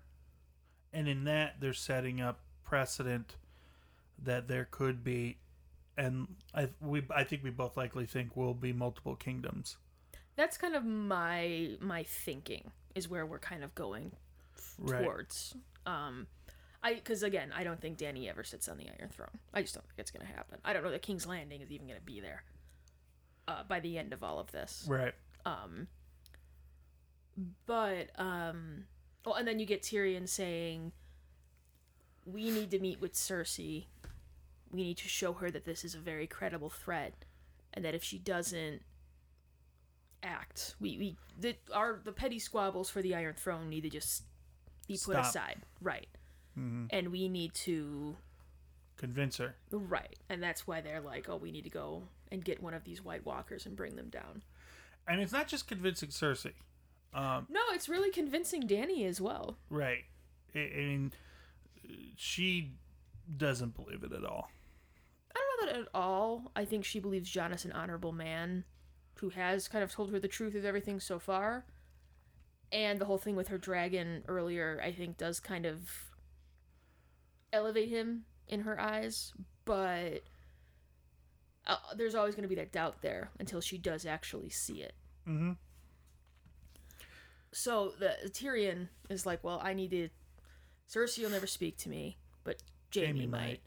and 0.92 1.08
in 1.08 1.24
that 1.24 1.60
they're 1.60 1.74
setting 1.74 2.20
up 2.20 2.40
precedent 2.64 3.36
that 4.18 4.48
there 4.48 4.64
could 4.64 5.04
be, 5.04 5.38
and 5.96 6.28
I 6.54 6.68
we 6.80 7.02
I 7.14 7.24
think 7.24 7.42
we 7.42 7.50
both 7.50 7.76
likely 7.76 8.06
think 8.06 8.36
will 8.36 8.54
be 8.54 8.72
multiple 8.72 9.16
kingdoms. 9.16 9.76
That's 10.36 10.58
kind 10.58 10.74
of 10.74 10.84
my 10.84 11.76
my 11.80 12.02
thinking 12.02 12.70
is 12.94 13.08
where 13.08 13.24
we're 13.26 13.38
kind 13.38 13.64
of 13.64 13.74
going 13.74 14.12
Right. 14.78 15.02
towards. 15.02 15.56
Um 15.86 16.26
I 16.82 16.96
cuz 16.96 17.22
again, 17.22 17.52
I 17.54 17.64
don't 17.64 17.80
think 17.80 17.98
Dany 17.98 18.28
ever 18.28 18.44
sits 18.44 18.68
on 18.68 18.76
the 18.76 18.88
Iron 18.88 19.08
Throne. 19.10 19.38
I 19.54 19.62
just 19.62 19.74
don't 19.74 19.86
think 19.86 19.98
it's 19.98 20.10
going 20.10 20.26
to 20.26 20.32
happen. 20.32 20.58
I 20.64 20.72
don't 20.72 20.84
know 20.84 20.90
that 20.90 21.02
King's 21.02 21.26
Landing 21.26 21.60
is 21.62 21.72
even 21.72 21.86
going 21.86 21.98
to 21.98 22.04
be 22.04 22.20
there. 22.20 22.44
Uh, 23.48 23.62
by 23.64 23.80
the 23.80 23.96
end 23.96 24.12
of 24.12 24.22
all 24.22 24.38
of 24.38 24.52
this. 24.52 24.84
Right. 24.88 25.14
Um, 25.44 25.88
but 27.66 28.10
um, 28.18 28.84
well, 29.24 29.34
and 29.34 29.46
then 29.46 29.58
you 29.58 29.66
get 29.66 29.82
Tyrion 29.82 30.28
saying, 30.28 30.92
"We 32.24 32.50
need 32.50 32.70
to 32.72 32.78
meet 32.78 33.00
with 33.00 33.14
Cersei. 33.14 33.86
We 34.72 34.82
need 34.82 34.98
to 34.98 35.08
show 35.08 35.32
her 35.34 35.50
that 35.50 35.64
this 35.64 35.84
is 35.84 35.94
a 35.94 35.98
very 35.98 36.26
credible 36.26 36.70
threat, 36.70 37.24
and 37.72 37.84
that 37.84 37.94
if 37.94 38.02
she 38.02 38.18
doesn't 38.18 38.82
act, 40.22 40.74
we 40.80 40.98
we 40.98 41.16
the 41.38 41.56
our 41.72 42.00
the 42.04 42.12
petty 42.12 42.38
squabbles 42.38 42.90
for 42.90 43.02
the 43.02 43.14
Iron 43.14 43.34
Throne 43.34 43.68
need 43.68 43.82
to 43.82 43.90
just 43.90 44.24
be 44.88 44.94
put 44.94 45.14
Stop. 45.14 45.24
aside, 45.24 45.62
right? 45.80 46.08
Mm-hmm. 46.58 46.86
And 46.90 47.12
we 47.12 47.28
need 47.28 47.54
to." 47.54 48.16
Convince 48.96 49.36
her. 49.36 49.54
Right, 49.70 50.16
and 50.30 50.42
that's 50.42 50.66
why 50.66 50.80
they're 50.80 51.02
like, 51.02 51.28
"Oh, 51.28 51.36
we 51.36 51.52
need 51.52 51.64
to 51.64 51.70
go 51.70 52.04
and 52.32 52.42
get 52.44 52.62
one 52.62 52.72
of 52.74 52.84
these 52.84 53.04
White 53.04 53.26
Walkers 53.26 53.66
and 53.66 53.76
bring 53.76 53.94
them 53.96 54.08
down." 54.08 54.42
And 55.06 55.20
it's 55.20 55.32
not 55.32 55.46
just 55.48 55.68
convincing 55.68 56.08
Cersei. 56.08 56.54
Um, 57.14 57.46
No, 57.48 57.60
it's 57.72 57.88
really 57.88 58.10
convincing 58.10 58.62
Dany 58.66 59.06
as 59.06 59.20
well. 59.20 59.58
right. 59.70 60.04
I, 60.54 60.58
I 60.58 60.76
mean, 60.76 61.12
she 62.16 62.72
doesn't 63.36 63.76
believe 63.76 64.02
it 64.02 64.12
at 64.12 64.24
all. 64.24 64.50
That 65.60 65.76
at 65.76 65.88
all. 65.94 66.50
I 66.54 66.64
think 66.64 66.84
she 66.84 67.00
believes 67.00 67.30
Jon 67.30 67.52
is 67.52 67.64
an 67.64 67.72
honorable 67.72 68.12
man 68.12 68.64
who 69.14 69.30
has 69.30 69.68
kind 69.68 69.82
of 69.82 69.92
told 69.92 70.10
her 70.10 70.20
the 70.20 70.28
truth 70.28 70.54
of 70.54 70.64
everything 70.64 71.00
so 71.00 71.18
far. 71.18 71.64
And 72.72 72.98
the 72.98 73.04
whole 73.04 73.18
thing 73.18 73.36
with 73.36 73.48
her 73.48 73.58
dragon 73.58 74.24
earlier, 74.28 74.80
I 74.84 74.92
think, 74.92 75.16
does 75.16 75.40
kind 75.40 75.64
of 75.64 75.78
elevate 77.52 77.88
him 77.88 78.24
in 78.48 78.60
her 78.60 78.78
eyes. 78.78 79.32
But 79.64 80.24
uh, 81.66 81.76
there's 81.96 82.14
always 82.14 82.34
going 82.34 82.42
to 82.42 82.48
be 82.48 82.56
that 82.56 82.72
doubt 82.72 83.02
there 83.02 83.30
until 83.38 83.60
she 83.60 83.78
does 83.78 84.04
actually 84.04 84.50
see 84.50 84.82
it. 84.82 84.94
Mm-hmm. 85.28 85.52
So 87.52 87.94
the 87.98 88.16
Tyrion 88.28 88.88
is 89.08 89.24
like, 89.24 89.42
well, 89.42 89.60
I 89.62 89.72
need 89.72 89.90
to. 89.92 90.08
Cersei 90.90 91.22
will 91.22 91.30
never 91.30 91.46
speak 91.46 91.78
to 91.78 91.88
me, 91.88 92.18
but 92.44 92.62
Jaime, 92.94 93.26
might. 93.26 93.40
might. 93.40 93.60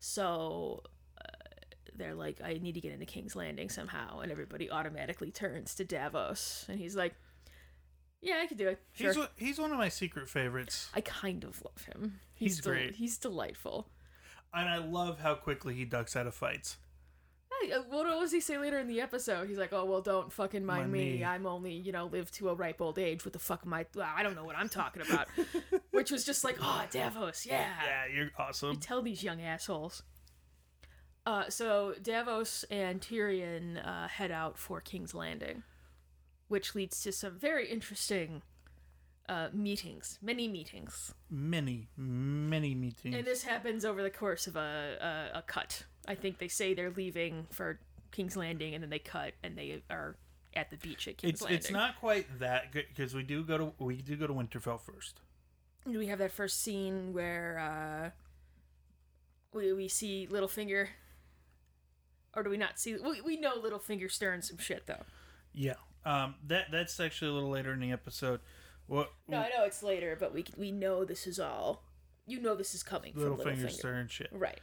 So 0.00 0.82
they're 1.98 2.14
like, 2.14 2.40
I 2.42 2.54
need 2.54 2.72
to 2.74 2.80
get 2.80 2.92
into 2.92 3.06
King's 3.06 3.34
Landing 3.36 3.68
somehow, 3.68 4.20
and 4.20 4.30
everybody 4.32 4.70
automatically 4.70 5.30
turns 5.30 5.74
to 5.76 5.84
Davos, 5.84 6.64
and 6.68 6.78
he's 6.78 6.96
like, 6.96 7.14
Yeah, 8.20 8.40
I 8.42 8.46
could 8.46 8.58
do 8.58 8.68
it. 8.68 8.80
Sure. 8.94 9.08
He's 9.08 9.16
one- 9.18 9.28
he's 9.36 9.58
one 9.58 9.72
of 9.72 9.78
my 9.78 9.88
secret 9.88 10.28
favorites, 10.28 10.88
I 10.94 11.00
kind 11.00 11.44
of 11.44 11.62
love 11.64 11.84
him. 11.84 12.20
He's 12.34 12.60
del- 12.60 12.72
great. 12.72 12.94
He's 12.96 13.18
delightful. 13.18 13.88
and 14.54 14.68
I 14.68 14.78
love 14.78 15.20
how 15.20 15.34
quickly 15.34 15.74
he 15.74 15.84
ducks 15.84 16.16
out 16.16 16.26
of 16.26 16.34
fights. 16.34 16.78
Hey, 17.62 17.72
uh, 17.72 17.82
what 17.88 18.04
does 18.04 18.30
he 18.30 18.40
say 18.40 18.56
later 18.58 18.78
in 18.78 18.86
the 18.86 19.00
episode? 19.00 19.48
He's 19.48 19.58
like, 19.58 19.72
"Oh 19.72 19.84
well, 19.84 20.00
don't 20.00 20.32
fucking 20.32 20.64
mind 20.64 20.82
Mind 20.82 20.92
me. 20.92 21.16
me. 21.18 21.24
I'm 21.24 21.44
only, 21.46 21.72
you 21.72 21.90
know, 21.92 22.06
live 22.06 22.30
to 22.32 22.50
a 22.50 22.54
ripe 22.54 22.80
old 22.80 22.98
age. 22.98 23.24
What 23.24 23.32
the 23.32 23.38
fuck 23.40 23.62
am 23.66 23.72
I? 23.74 23.84
well, 23.96 24.08
I 24.16 24.22
don't 24.22 24.36
know 24.36 24.44
what 24.44 24.54
I'm 24.56 24.68
talking 24.68 25.02
about." 25.02 25.26
Which 25.90 26.10
was 26.12 26.24
just 26.24 26.44
like, 26.44 26.58
"Oh, 26.60 26.84
Davos, 26.90 27.46
yeah." 27.46 27.68
Yeah, 27.84 28.14
you're 28.14 28.30
awesome." 28.38 28.68
You 28.68 28.72
awesome. 28.74 28.80
tell 28.80 29.02
these 29.02 29.22
young 29.24 29.40
assholes. 29.42 30.02
Uh, 31.28 31.50
so 31.50 31.92
Davos 32.02 32.64
and 32.70 33.02
Tyrion 33.02 33.86
uh, 33.86 34.08
head 34.08 34.30
out 34.30 34.56
for 34.56 34.80
King's 34.80 35.12
Landing, 35.12 35.62
which 36.48 36.74
leads 36.74 37.02
to 37.02 37.12
some 37.12 37.38
very 37.38 37.68
interesting 37.68 38.40
uh, 39.28 39.48
meetings, 39.52 40.18
many 40.22 40.48
meetings, 40.48 41.12
Many, 41.28 41.88
many 41.98 42.74
meetings. 42.74 43.14
and 43.14 43.26
this 43.26 43.42
happens 43.42 43.84
over 43.84 44.02
the 44.02 44.08
course 44.10 44.46
of 44.46 44.56
a, 44.56 45.28
a 45.34 45.38
a 45.40 45.42
cut. 45.42 45.84
I 46.06 46.14
think 46.14 46.38
they 46.38 46.48
say 46.48 46.72
they're 46.72 46.90
leaving 46.96 47.46
for 47.50 47.78
King's 48.10 48.34
Landing, 48.34 48.72
and 48.74 48.82
then 48.82 48.88
they 48.88 48.98
cut, 48.98 49.34
and 49.42 49.54
they 49.58 49.82
are 49.90 50.16
at 50.56 50.70
the 50.70 50.78
beach 50.78 51.06
at 51.08 51.18
King's 51.18 51.34
it's 51.34 51.42
Landing. 51.42 51.58
it's 51.58 51.70
not 51.70 52.00
quite 52.00 52.38
that 52.38 52.72
good 52.72 52.86
because 52.88 53.14
we 53.14 53.22
do 53.22 53.44
go 53.44 53.58
to 53.58 53.72
we 53.78 53.96
do 54.00 54.16
go 54.16 54.26
to 54.26 54.32
Winterfell 54.32 54.80
first. 54.80 55.20
we 55.84 56.06
have 56.06 56.20
that 56.20 56.32
first 56.32 56.62
scene 56.62 57.12
where 57.12 57.58
uh, 57.58 58.10
we 59.52 59.74
we 59.74 59.88
see 59.88 60.26
Littlefinger, 60.30 60.88
or 62.34 62.42
do 62.42 62.50
we 62.50 62.56
not 62.56 62.78
see? 62.78 62.96
We, 62.96 63.20
we 63.20 63.36
know 63.36 63.58
Littlefinger 63.60 64.10
stirring 64.10 64.42
some 64.42 64.58
shit 64.58 64.86
though. 64.86 65.04
Yeah. 65.52 65.74
Um, 66.04 66.36
that 66.46 66.66
that's 66.70 66.98
actually 67.00 67.30
a 67.30 67.34
little 67.34 67.50
later 67.50 67.72
in 67.72 67.80
the 67.80 67.92
episode. 67.92 68.40
What 68.86 69.12
No, 69.26 69.38
I 69.38 69.50
know 69.56 69.64
it's 69.64 69.82
later, 69.82 70.16
but 70.18 70.32
we 70.32 70.44
we 70.56 70.70
know 70.72 71.04
this 71.04 71.26
is 71.26 71.38
all. 71.38 71.82
You 72.26 72.40
know 72.40 72.54
this 72.54 72.74
is 72.74 72.82
coming 72.82 73.12
from 73.14 73.36
Littlefinger. 73.36 73.70
stirring 73.70 74.08
shit. 74.08 74.28
Right. 74.32 74.60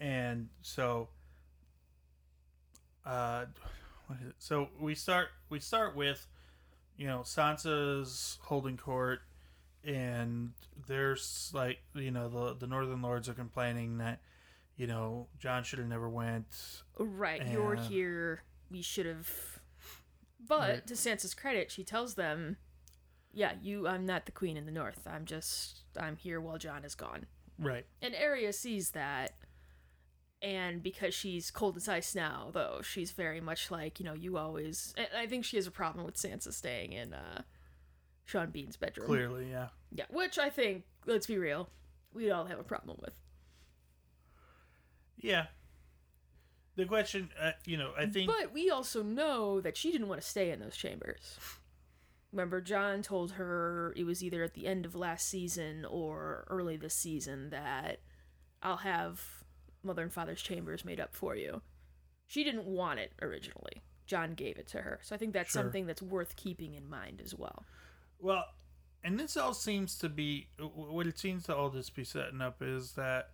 and 0.00 0.48
so 0.62 1.08
uh 3.06 3.46
what 4.06 4.18
is 4.20 4.28
it? 4.28 4.34
so 4.38 4.68
we 4.80 4.94
start 4.94 5.28
we 5.48 5.58
start 5.60 5.96
with 5.96 6.26
you 6.96 7.06
know 7.06 7.20
sansa's 7.20 8.38
holding 8.42 8.76
court 8.76 9.20
and 9.84 10.52
there's 10.86 11.50
like 11.54 11.78
you 11.94 12.10
know 12.10 12.28
the 12.28 12.54
the 12.54 12.66
northern 12.66 13.00
lords 13.02 13.28
are 13.28 13.34
complaining 13.34 13.98
that 13.98 14.20
you 14.78 14.86
know 14.86 15.26
jon 15.38 15.62
should 15.62 15.78
have 15.78 15.88
never 15.88 16.08
went 16.08 16.82
Right. 16.98 17.46
You're 17.46 17.74
here. 17.76 18.42
We 18.70 18.80
should 18.82 19.06
have. 19.06 19.30
But 20.40 20.68
Right. 20.70 20.86
to 20.86 20.94
Sansa's 20.94 21.34
credit, 21.34 21.70
she 21.70 21.84
tells 21.84 22.14
them, 22.14 22.56
"Yeah, 23.32 23.54
you. 23.60 23.86
I'm 23.86 24.04
not 24.06 24.24
the 24.26 24.32
queen 24.32 24.56
in 24.56 24.64
the 24.66 24.72
north. 24.72 25.06
I'm 25.06 25.24
just. 25.26 25.82
I'm 25.96 26.16
here 26.16 26.40
while 26.40 26.58
Jon 26.58 26.84
is 26.84 26.94
gone." 26.94 27.26
right 27.58 27.86
And 28.00 28.14
Arya 28.14 28.52
sees 28.52 28.92
that, 28.92 29.34
and 30.40 30.80
because 30.82 31.12
she's 31.14 31.50
cold 31.50 31.76
as 31.76 31.88
ice 31.88 32.14
now, 32.14 32.50
though, 32.52 32.80
she's 32.82 33.10
very 33.10 33.40
much 33.40 33.70
like 33.70 33.98
you 34.00 34.04
know 34.06 34.14
you 34.14 34.36
always. 34.38 34.94
And 34.96 35.08
I 35.16 35.26
think 35.26 35.44
she 35.44 35.56
has 35.56 35.66
a 35.66 35.72
problem 35.72 36.04
with 36.04 36.16
Sansa 36.16 36.52
staying 36.52 36.92
in 36.92 37.12
uh, 37.14 37.42
Sean 38.24 38.50
Bean's 38.50 38.76
bedroom. 38.76 39.06
clearly 39.06 39.50
yeah 39.50 39.68
Yeah, 39.90 40.04
which 40.10 40.38
I 40.38 40.50
think, 40.50 40.84
let's 41.06 41.26
be 41.26 41.38
real, 41.38 41.70
we 42.12 42.30
all 42.30 42.44
have 42.46 42.58
a 42.58 42.64
problem 42.64 42.98
with. 43.00 43.14
Yeah 45.20 45.46
the 46.78 46.86
question 46.86 47.28
uh, 47.42 47.50
you 47.66 47.76
know 47.76 47.90
i 47.98 48.06
think 48.06 48.30
But 48.30 48.54
we 48.54 48.70
also 48.70 49.02
know 49.02 49.60
that 49.60 49.76
she 49.76 49.90
didn't 49.90 50.08
want 50.08 50.20
to 50.22 50.26
stay 50.26 50.50
in 50.50 50.60
those 50.60 50.76
chambers. 50.76 51.36
Remember, 52.32 52.60
Jon 52.60 53.02
told 53.02 53.32
her 53.32 53.92
it 53.96 54.04
was 54.04 54.22
either 54.22 54.44
at 54.44 54.52
the 54.54 54.66
end 54.66 54.84
of 54.84 54.94
last 54.94 55.26
season 55.28 55.86
or 55.86 56.46
early 56.48 56.76
this 56.76 56.94
season 56.94 57.48
that 57.50 58.00
I'll 58.62 58.76
have 58.78 59.24
Mother 59.82 60.02
and 60.02 60.12
Father's 60.12 60.42
chambers 60.42 60.84
made 60.84 61.00
up 61.00 61.14
for 61.14 61.34
you. 61.34 61.62
She 62.26 62.44
didn't 62.44 62.66
want 62.66 63.00
it 63.00 63.12
originally. 63.22 63.82
Jon 64.06 64.34
gave 64.34 64.58
it 64.58 64.68
to 64.68 64.82
her. 64.82 65.00
So 65.02 65.14
I 65.14 65.18
think 65.18 65.32
that's 65.32 65.50
Sure. 65.52 65.62
something 65.62 65.86
that's 65.86 66.02
worth 66.02 66.36
keeping 66.36 66.74
in 66.74 66.86
mind 66.88 67.22
as 67.24 67.34
well. 67.34 67.64
Well, 68.18 68.44
and 69.02 69.18
this 69.18 69.36
all 69.36 69.54
seems 69.54 69.96
to 69.98 70.10
be 70.10 70.48
what 70.58 71.06
it 71.06 71.18
seems 71.18 71.44
to 71.44 71.56
all 71.56 71.70
this 71.70 71.88
be 71.88 72.04
setting 72.04 72.42
up 72.42 72.60
is 72.60 72.92
that 72.92 73.30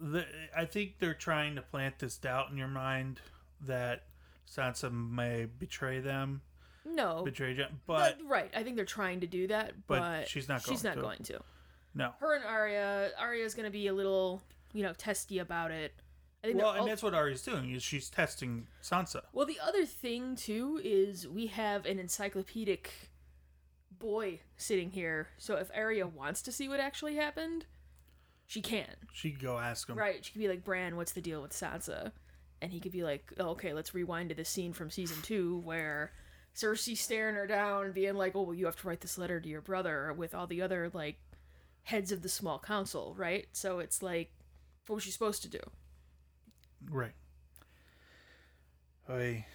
the 0.00 0.24
I 0.56 0.64
think 0.64 0.98
they're 0.98 1.14
trying 1.14 1.54
to 1.56 1.62
plant 1.62 1.98
this 1.98 2.16
doubt 2.16 2.50
in 2.50 2.56
your 2.56 2.68
mind 2.68 3.20
that 3.60 4.04
Sansa 4.48 4.90
may 4.92 5.44
betray 5.46 6.00
them, 6.00 6.40
No. 6.84 7.22
betray 7.24 7.54
Jon, 7.54 7.80
but 7.86 8.18
but, 8.18 8.26
right, 8.28 8.50
I 8.54 8.62
think 8.62 8.76
they're 8.76 8.84
trying 8.84 9.20
to 9.20 9.26
do 9.26 9.46
that, 9.48 9.74
But 9.86 10.00
but, 10.00 10.28
she's 10.28 10.48
not 10.48 10.62
She's 10.62 10.82
going 10.82 10.94
not 10.96 11.00
to. 11.00 11.02
going 11.02 11.18
to. 11.24 11.40
no. 11.94 12.14
Her 12.18 12.34
and 12.34 12.44
Arya, 12.44 13.10
Arya's 13.18 13.54
going 13.54 13.66
to 13.66 13.70
be 13.70 13.86
a 13.88 13.92
little, 13.92 14.42
you 14.72 14.82
know, 14.82 14.92
testy 14.94 15.38
about 15.38 15.70
it. 15.70 15.92
I 16.42 16.46
think 16.48 16.58
Well, 16.58 16.70
and 16.70 16.80
all- 16.80 16.86
that's 16.86 17.02
what 17.02 17.12
Arya's 17.14 17.42
doing 17.42 17.70
is 17.70 17.82
she's 17.82 18.08
testing 18.08 18.66
Sansa. 18.82 19.22
Well, 19.34 19.44
the 19.46 19.60
other 19.62 19.84
thing 19.84 20.34
too 20.36 20.80
is 20.82 21.28
we 21.28 21.48
have 21.48 21.84
an 21.84 21.98
encyclopedic 21.98 22.90
boy 23.98 24.40
sitting 24.56 24.90
here. 24.90 25.28
So 25.36 25.56
if 25.56 25.70
Arya 25.76 26.06
wants 26.06 26.40
to 26.42 26.52
see 26.52 26.66
what 26.68 26.80
actually 26.80 27.16
happened, 27.16 27.66
she 28.50 28.62
can. 28.62 28.96
She 29.12 29.30
could 29.30 29.40
go 29.40 29.58
ask 29.60 29.88
him. 29.88 29.96
Right? 29.96 30.24
She 30.24 30.32
could 30.32 30.40
be 30.40 30.48
like, 30.48 30.64
"Bran, 30.64 30.96
what's 30.96 31.12
the 31.12 31.20
deal 31.20 31.40
with 31.40 31.52
Sansa?" 31.52 32.10
And 32.60 32.72
he 32.72 32.80
could 32.80 32.90
be 32.90 33.04
like, 33.04 33.32
oh, 33.38 33.50
"Okay, 33.50 33.72
let's 33.72 33.94
rewind 33.94 34.30
to 34.30 34.34
the 34.34 34.44
scene 34.44 34.72
from 34.72 34.90
season 34.90 35.22
two 35.22 35.60
where 35.60 36.10
Cersei's 36.52 37.00
staring 37.00 37.36
her 37.36 37.46
down 37.46 37.84
and 37.84 37.94
being 37.94 38.16
like, 38.16 38.34
"Oh, 38.34 38.42
well, 38.42 38.54
you 38.54 38.66
have 38.66 38.74
to 38.80 38.88
write 38.88 39.02
this 39.02 39.16
letter 39.16 39.38
to 39.40 39.48
your 39.48 39.60
brother 39.60 40.12
with 40.12 40.34
all 40.34 40.48
the 40.48 40.62
other 40.62 40.90
like 40.92 41.20
heads 41.84 42.10
of 42.10 42.22
the 42.22 42.28
small 42.28 42.58
council, 42.58 43.14
right?" 43.16 43.46
So 43.52 43.78
it's 43.78 44.02
like, 44.02 44.32
what 44.88 44.96
was 44.96 45.04
she 45.04 45.12
supposed 45.12 45.42
to 45.42 45.48
do? 45.48 45.60
Right. 46.90 47.14
Oy. 49.08 49.46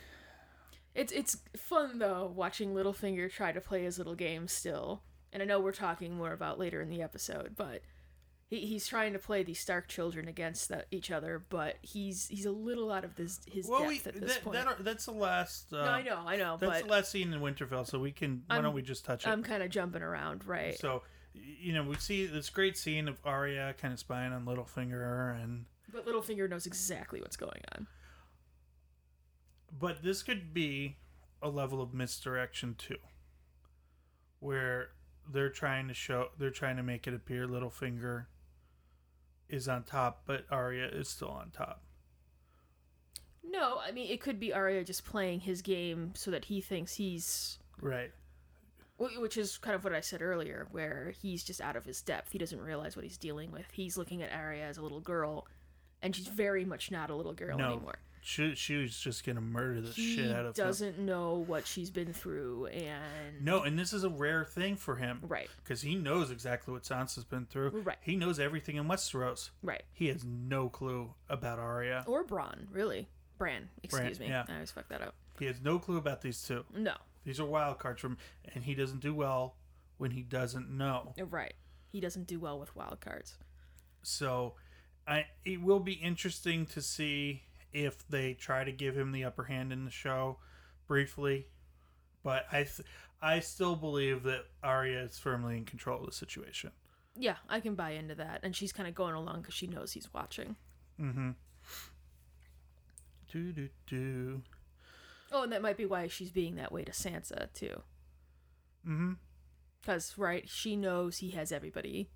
It's 0.94 1.12
it's 1.12 1.40
fun 1.58 2.00
though 2.00 2.32
watching 2.34 2.74
Littlefinger 2.74 3.30
try 3.30 3.52
to 3.52 3.60
play 3.60 3.84
his 3.84 3.98
little 3.98 4.16
game 4.16 4.48
still. 4.48 5.04
And 5.34 5.44
I 5.44 5.46
know 5.46 5.60
we're 5.60 5.74
talking 5.74 6.16
more 6.16 6.32
about 6.32 6.60
later 6.60 6.82
in 6.82 6.90
the 6.90 7.02
episode, 7.02 7.58
but 7.58 7.82
he, 8.48 8.60
he's 8.60 8.88
trying 8.88 9.14
to 9.14 9.20
play 9.20 9.44
these 9.44 9.60
Stark 9.60 9.88
children 9.88 10.28
against 10.28 10.70
the, 10.70 10.86
each 10.92 11.10
other, 11.12 11.44
but 11.50 11.76
he's 11.82 12.28
he's 12.28 12.46
a 12.46 12.52
little 12.52 12.92
out 12.92 13.04
of 13.04 13.16
this 13.16 13.40
his 13.52 13.68
Well, 13.68 13.80
depth 13.80 13.90
we 13.90 13.98
at 14.12 14.22
this 14.22 14.34
that, 14.36 14.44
point. 14.44 14.54
that, 14.56 14.84
that's 14.84 15.06
the 15.06 15.12
last. 15.12 15.74
Uh, 15.74 15.78
no, 15.78 15.92
I 15.92 16.02
know, 16.04 16.24
I 16.26 16.36
know, 16.38 16.58
That's 16.60 16.82
the 16.84 16.88
last 16.88 17.12
scene 17.12 17.34
in 17.34 17.40
Winterfell, 17.40 17.88
so 17.88 18.00
we 18.00 18.12
can. 18.12 18.44
Why 18.48 18.56
I'm- 18.56 18.64
don't 18.64 18.76
we 18.76 18.82
just 18.84 19.04
touch 19.06 19.26
it? 19.26 19.30
I'm 19.30 19.44
kind 19.44 19.64
of 19.64 19.70
jumping 19.72 20.04
around, 20.04 20.46
right? 20.46 20.78
So, 20.78 21.02
you 21.34 21.74
know, 21.74 21.84
we 21.84 21.96
see 21.96 22.28
this 22.28 22.50
great 22.50 22.78
scene 22.78 23.08
of 23.08 23.18
Arya 23.26 23.74
kind 23.80 23.94
of 23.94 24.00
spying 24.00 24.32
on 24.32 24.46
Littlefinger, 24.46 25.42
and 25.44 25.66
But 25.92 26.06
Littlefinger 26.06 26.48
knows 26.50 26.66
exactly 26.68 27.22
what's 27.22 27.38
going 27.38 27.62
on. 27.76 27.88
but 29.78 30.04
this 30.04 30.22
could 30.24 30.54
be 30.54 30.98
a 31.42 31.50
level 31.50 31.82
of 31.82 31.94
misdirection 31.94 32.76
too, 32.78 32.98
where 34.40 34.90
they're 35.32 35.50
trying 35.50 35.88
to 35.88 35.94
show, 35.94 36.30
they're 36.38 36.50
trying 36.52 36.78
to 36.78 36.84
make 36.84 37.08
it 37.08 37.14
appear 37.14 37.48
Littlefinger 37.48 38.26
is 39.50 39.68
on 39.68 39.84
top, 39.84 40.24
but 40.26 40.46
Arya 40.50 40.88
is 40.88 41.10
still 41.10 41.30
on 41.30 41.52
top. 41.52 41.82
No, 43.44 43.80
I 43.80 43.92
mean 43.92 44.10
it 44.12 44.22
could 44.22 44.40
be 44.40 44.54
Arya 44.54 44.84
just 44.84 45.06
playing 45.06 45.42
his 45.42 45.62
game 45.62 46.14
so 46.16 46.32
that 46.32 46.46
he 46.46 46.62
thinks 46.62 46.96
he's 46.96 47.60
Right. 47.82 48.12
Which 48.98 49.36
is 49.36 49.58
kind 49.58 49.76
of 49.76 49.84
what 49.84 49.94
I 49.94 50.00
said 50.00 50.22
earlier, 50.22 50.68
where 50.72 51.14
he's 51.22 51.44
just 51.44 51.60
out 51.60 51.76
of 51.76 51.84
his 51.86 52.02
depth. 52.02 52.32
He 52.32 52.38
doesn't 52.38 52.62
realize 52.62 52.96
what 52.96 53.04
he's 53.04 53.18
dealing 53.18 53.52
with. 53.52 53.66
He's 53.74 53.98
looking 53.98 54.24
at 54.24 54.32
Arya 54.32 54.64
as 54.66 54.78
a 54.78 54.82
little 54.82 55.02
girl, 55.02 55.48
and 56.02 56.16
she's 56.16 56.28
very 56.28 56.64
much 56.64 56.92
not 56.92 57.10
a 57.10 57.16
little 57.16 57.34
girl 57.34 57.58
No, 57.58 57.74
anymore. 57.74 57.98
She 58.28 58.56
she 58.56 58.76
was 58.78 58.98
just 58.98 59.24
gonna 59.24 59.40
murder 59.40 59.82
the 59.82 59.92
He 59.92 60.16
shit 60.16 60.32
out 60.32 60.46
of 60.48 60.58
him. 60.58 60.64
He 60.66 60.68
doesn't 60.68 60.98
know 60.98 61.44
what 61.46 61.68
she's 61.68 61.92
been 61.92 62.12
through, 62.12 62.66
and 62.68 63.40
No, 63.40 63.62
and 63.62 63.78
this 63.78 63.94
is 63.94 64.04
a 64.04 64.10
rare 64.10 64.44
thing 64.44 64.78
for 64.78 64.96
him. 64.96 65.20
right, 65.28 65.48
Because 65.64 65.82
he 65.82 65.94
knows 65.94 66.32
exactly 66.32 66.74
what 66.74 66.84
Sansa's 66.84 67.24
been 67.24 67.46
through. 67.46 67.70
Right. 67.70 67.98
He 68.02 68.16
knows 68.16 68.40
everything 68.40 68.78
in 68.78 68.88
Westeros. 68.88 69.52
right, 69.62 69.84
He 69.94 70.08
has 70.08 70.26
no 70.26 70.70
clue 70.70 71.14
about 71.30 71.60
Arya. 71.60 72.04
or 72.08 72.24
Bran, 72.24 72.68
really, 72.72 73.08
Bran. 73.38 73.70
Excuse 73.84 74.20
me, 74.20 74.28
yeah. 74.28 74.46
I 74.50 74.54
always 74.56 74.72
fuck 74.72 74.88
that 74.90 75.04
up. 75.04 75.14
He 75.38 75.46
has 75.46 75.62
no 75.62 75.78
clue 75.78 75.98
about 75.98 76.22
these 76.22 76.42
two. 76.42 76.66
No, 76.76 76.96
These 77.26 77.40
are 77.40 77.46
wild 77.46 77.78
cards 77.78 78.02
from, 78.02 78.18
and 78.56 78.64
he 78.64 78.74
doesn't 78.74 79.02
do 79.02 79.14
well 79.14 79.56
when 79.98 80.10
he 80.12 80.24
doesn't 80.24 80.70
know. 80.70 81.14
Uh, 81.20 81.26
right. 81.26 81.54
He 81.92 82.00
doesn't 82.02 82.26
do 82.26 82.40
well 82.40 82.60
with 82.60 82.76
wild 82.76 83.02
cards. 83.02 83.38
So, 84.02 84.56
I 85.08 85.26
it 85.46 85.62
will 85.62 85.80
be 85.80 85.94
interesting 85.94 86.66
to 86.68 86.82
see 86.82 87.44
if 87.76 88.08
they 88.08 88.34
try 88.34 88.64
to 88.64 88.72
give 88.72 88.98
him 88.98 89.12
the 89.12 89.26
upper 89.26 89.44
hand 89.44 89.74
in 89.74 89.86
the 89.86 89.92
show, 89.92 90.38
briefly. 90.88 91.48
But 92.24 92.46
I, 92.52 92.64
th- 92.64 92.88
I 93.22 93.42
still 93.42 93.76
believe 93.76 94.24
that 94.24 94.46
Arya 94.64 95.04
is 95.04 95.20
firmly 95.20 95.58
in 95.58 95.66
control 95.66 96.00
of 96.00 96.06
the 96.06 96.12
situation. 96.12 96.72
Yeah, 97.18 97.36
I 97.50 97.60
can 97.60 97.76
buy 97.76 97.92
into 97.92 98.16
that, 98.16 98.40
and 98.44 98.56
she's 98.56 98.74
kind 98.74 98.88
of 98.88 98.96
going 98.96 99.14
along 99.14 99.42
because 99.42 99.54
she 99.54 99.68
knows 99.68 99.92
he's 99.92 100.14
watching. 100.14 100.56
Mm-hmm. 101.00 101.32
Do 103.32 103.52
do 103.52 103.70
do. 103.88 104.42
Oh, 105.32 105.44
and 105.44 105.52
that 105.52 105.62
might 105.62 105.78
be 105.78 105.86
why 105.86 106.08
she's 106.08 106.32
being 106.32 106.56
that 106.56 106.72
way 106.72 106.84
to 106.84 106.92
Sansa 106.92 107.52
too. 107.54 107.82
Mm-hmm. 108.88 109.14
Because, 109.82 110.18
right, 110.18 110.48
she 110.50 110.76
knows 110.76 111.18
he 111.18 111.32
has 111.32 111.52
everybody. 111.52 112.10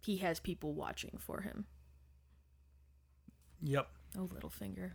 He 0.00 0.18
has 0.18 0.40
people 0.40 0.72
watching 0.72 1.18
for 1.18 1.42
him. 1.42 1.66
Yep. 3.62 3.88
Oh, 4.16 4.28
Littlefinger. 4.32 4.92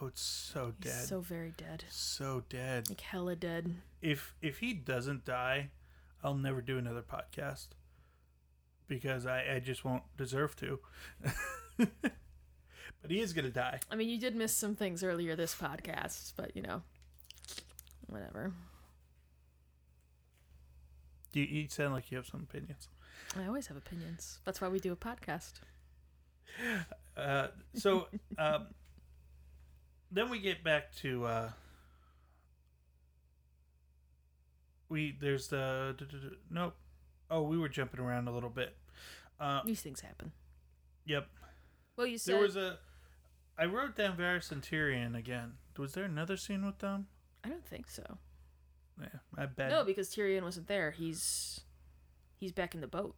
Oh, 0.00 0.06
it's 0.06 0.20
so 0.20 0.72
He's 0.82 0.92
dead. 0.92 1.04
so 1.06 1.20
very 1.20 1.52
dead. 1.56 1.84
so 1.90 2.44
dead. 2.48 2.88
Like 2.88 3.00
hella 3.00 3.34
dead. 3.36 3.74
If 4.00 4.34
if 4.40 4.58
he 4.58 4.72
doesn't 4.74 5.24
die, 5.24 5.70
I'll 6.22 6.34
never 6.36 6.60
do 6.60 6.78
another 6.78 7.02
podcast 7.02 7.68
because 8.86 9.26
I, 9.26 9.54
I 9.56 9.60
just 9.60 9.84
won't 9.84 10.04
deserve 10.16 10.54
to. 10.56 10.78
but 11.78 13.10
he 13.10 13.20
is 13.20 13.32
gonna 13.32 13.50
die. 13.50 13.80
I 13.90 13.96
mean, 13.96 14.08
you 14.08 14.18
did 14.18 14.36
miss 14.36 14.54
some 14.54 14.74
things 14.76 15.02
earlier 15.02 15.34
this 15.36 15.54
podcast, 15.54 16.34
but 16.36 16.54
you 16.56 16.62
know, 16.62 16.82
whatever. 18.06 18.52
Do 21.32 21.40
You, 21.40 21.46
you 21.62 21.68
sound 21.68 21.92
like 21.92 22.10
you 22.10 22.16
have 22.16 22.26
some 22.26 22.46
opinions. 22.48 22.88
I 23.38 23.46
always 23.46 23.66
have 23.66 23.76
opinions. 23.76 24.38
That's 24.44 24.60
why 24.60 24.68
we 24.68 24.78
do 24.80 24.92
a 24.92 24.96
podcast. 24.96 25.54
Uh, 27.16 27.48
so 27.74 28.06
um, 28.38 28.66
then 30.10 30.30
we 30.30 30.38
get 30.38 30.62
back 30.62 30.94
to 30.96 31.24
uh, 31.26 31.50
we 34.88 35.16
there's 35.20 35.48
the 35.48 35.96
nope. 36.50 36.74
Oh, 37.30 37.42
we 37.42 37.58
were 37.58 37.68
jumping 37.68 38.00
around 38.00 38.28
a 38.28 38.32
little 38.32 38.50
bit. 38.50 38.74
Uh, 39.38 39.60
These 39.64 39.82
things 39.82 40.00
happen. 40.00 40.32
yep. 41.04 41.28
Well, 41.96 42.06
you 42.06 42.18
said 42.18 42.34
There 42.34 42.42
was 42.42 42.56
a. 42.56 42.78
I 43.58 43.66
wrote 43.66 43.96
down 43.96 44.16
Varys 44.16 44.52
and 44.52 44.62
Tyrion 44.62 45.16
again. 45.16 45.54
Was 45.76 45.92
there 45.92 46.04
another 46.04 46.36
scene 46.36 46.64
with 46.64 46.78
them? 46.78 47.06
I 47.44 47.48
don't 47.48 47.66
think 47.66 47.88
so. 47.90 48.18
Yeah, 49.00 49.08
I 49.36 49.46
bet. 49.46 49.70
No, 49.70 49.84
because 49.84 50.08
Tyrion 50.10 50.42
wasn't 50.42 50.68
there. 50.68 50.90
He's 50.92 51.60
he's 52.36 52.52
back 52.52 52.74
in 52.74 52.80
the 52.80 52.86
boat. 52.86 53.14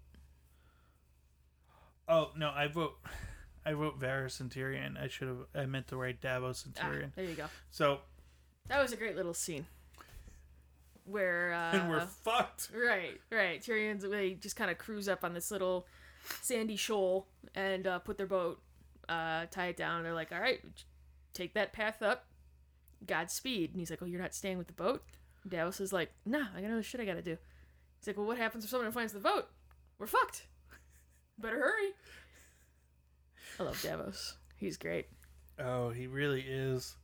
Oh 2.11 2.31
no, 2.37 2.51
I 2.55 2.67
vote. 2.67 2.95
I 3.65 3.75
vote 3.75 4.01
Varys 4.01 4.41
and 4.41 4.51
Tyrion. 4.51 4.99
I 5.03 5.09
should 5.09 5.29
have. 5.29 5.39
I 5.55 5.67
meant 5.67 5.89
to 5.89 5.97
write 5.97 6.21
Davos 6.21 6.65
and 6.65 6.75
Ah, 6.81 6.85
Tyrion. 6.87 7.15
there 7.15 7.25
you 7.27 7.35
go. 7.35 7.45
So 7.71 8.01
That 8.69 8.81
was 8.83 8.93
a 8.93 8.97
great 8.97 9.17
little 9.17 9.35
scene. 9.35 9.67
Where 11.05 11.53
uh 11.53 11.73
and 11.77 11.91
we're 11.91 12.01
fucked. 12.01 12.71
Right, 12.75 13.21
right. 13.31 13.61
Tyrion's 13.61 14.09
they 14.09 14.35
just 14.35 14.57
kind 14.57 14.71
of 14.71 14.79
cruise 14.79 15.09
up 15.09 15.25
on 15.25 15.35
this 15.35 15.51
little 15.51 15.87
sandy 16.43 16.77
shoal 16.77 17.27
and 17.55 17.87
uh, 17.87 17.99
put 17.99 18.17
their 18.19 18.27
boat, 18.27 18.61
uh, 19.09 19.47
tie 19.51 19.69
it 19.69 19.77
down. 19.77 20.03
They're 20.05 20.15
like, 20.15 20.33
"All 20.33 20.41
right, 20.41 20.61
take 21.35 21.55
that 21.55 21.73
path 21.73 22.03
up. 22.03 22.27
Godspeed." 23.07 23.71
And 23.73 23.81
he's 23.81 23.91
like, 23.91 24.01
"Oh, 24.03 24.07
you're 24.07 24.21
not 24.21 24.35
staying 24.35 24.59
with 24.59 24.67
the 24.69 24.73
boat." 24.75 25.03
Davos 25.49 25.81
is 25.81 25.93
like, 25.93 26.11
"Nah, 26.25 26.47
I 26.57 26.61
got 26.61 26.71
other 26.71 26.83
shit 26.83 27.01
I 27.01 27.05
gotta 27.05 27.23
do." 27.23 27.37
He's 27.99 28.07
like, 28.07 28.17
"Well, 28.17 28.27
what 28.27 28.39
happens 28.39 28.65
if 28.65 28.71
someone 28.71 28.93
finds 28.93 29.13
the 29.13 29.21
boat? 29.21 29.49
We're 29.99 30.07
fucked. 30.07 30.47
Better 31.41 31.59
hurry." 31.59 31.93
I 33.59 33.63
love 33.65 33.81
Davos. 33.83 34.37
He's 34.57 34.77
great. 34.77 35.07
Oh, 35.59 35.91
he 35.91 36.07
really 36.07 36.43
is. 36.43 36.97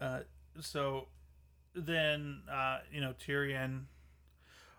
Uh, 0.00 0.20
so 0.60 1.06
then, 1.74 2.42
uh, 2.50 2.78
you 2.92 3.00
know, 3.00 3.14
Tyrion. 3.14 3.84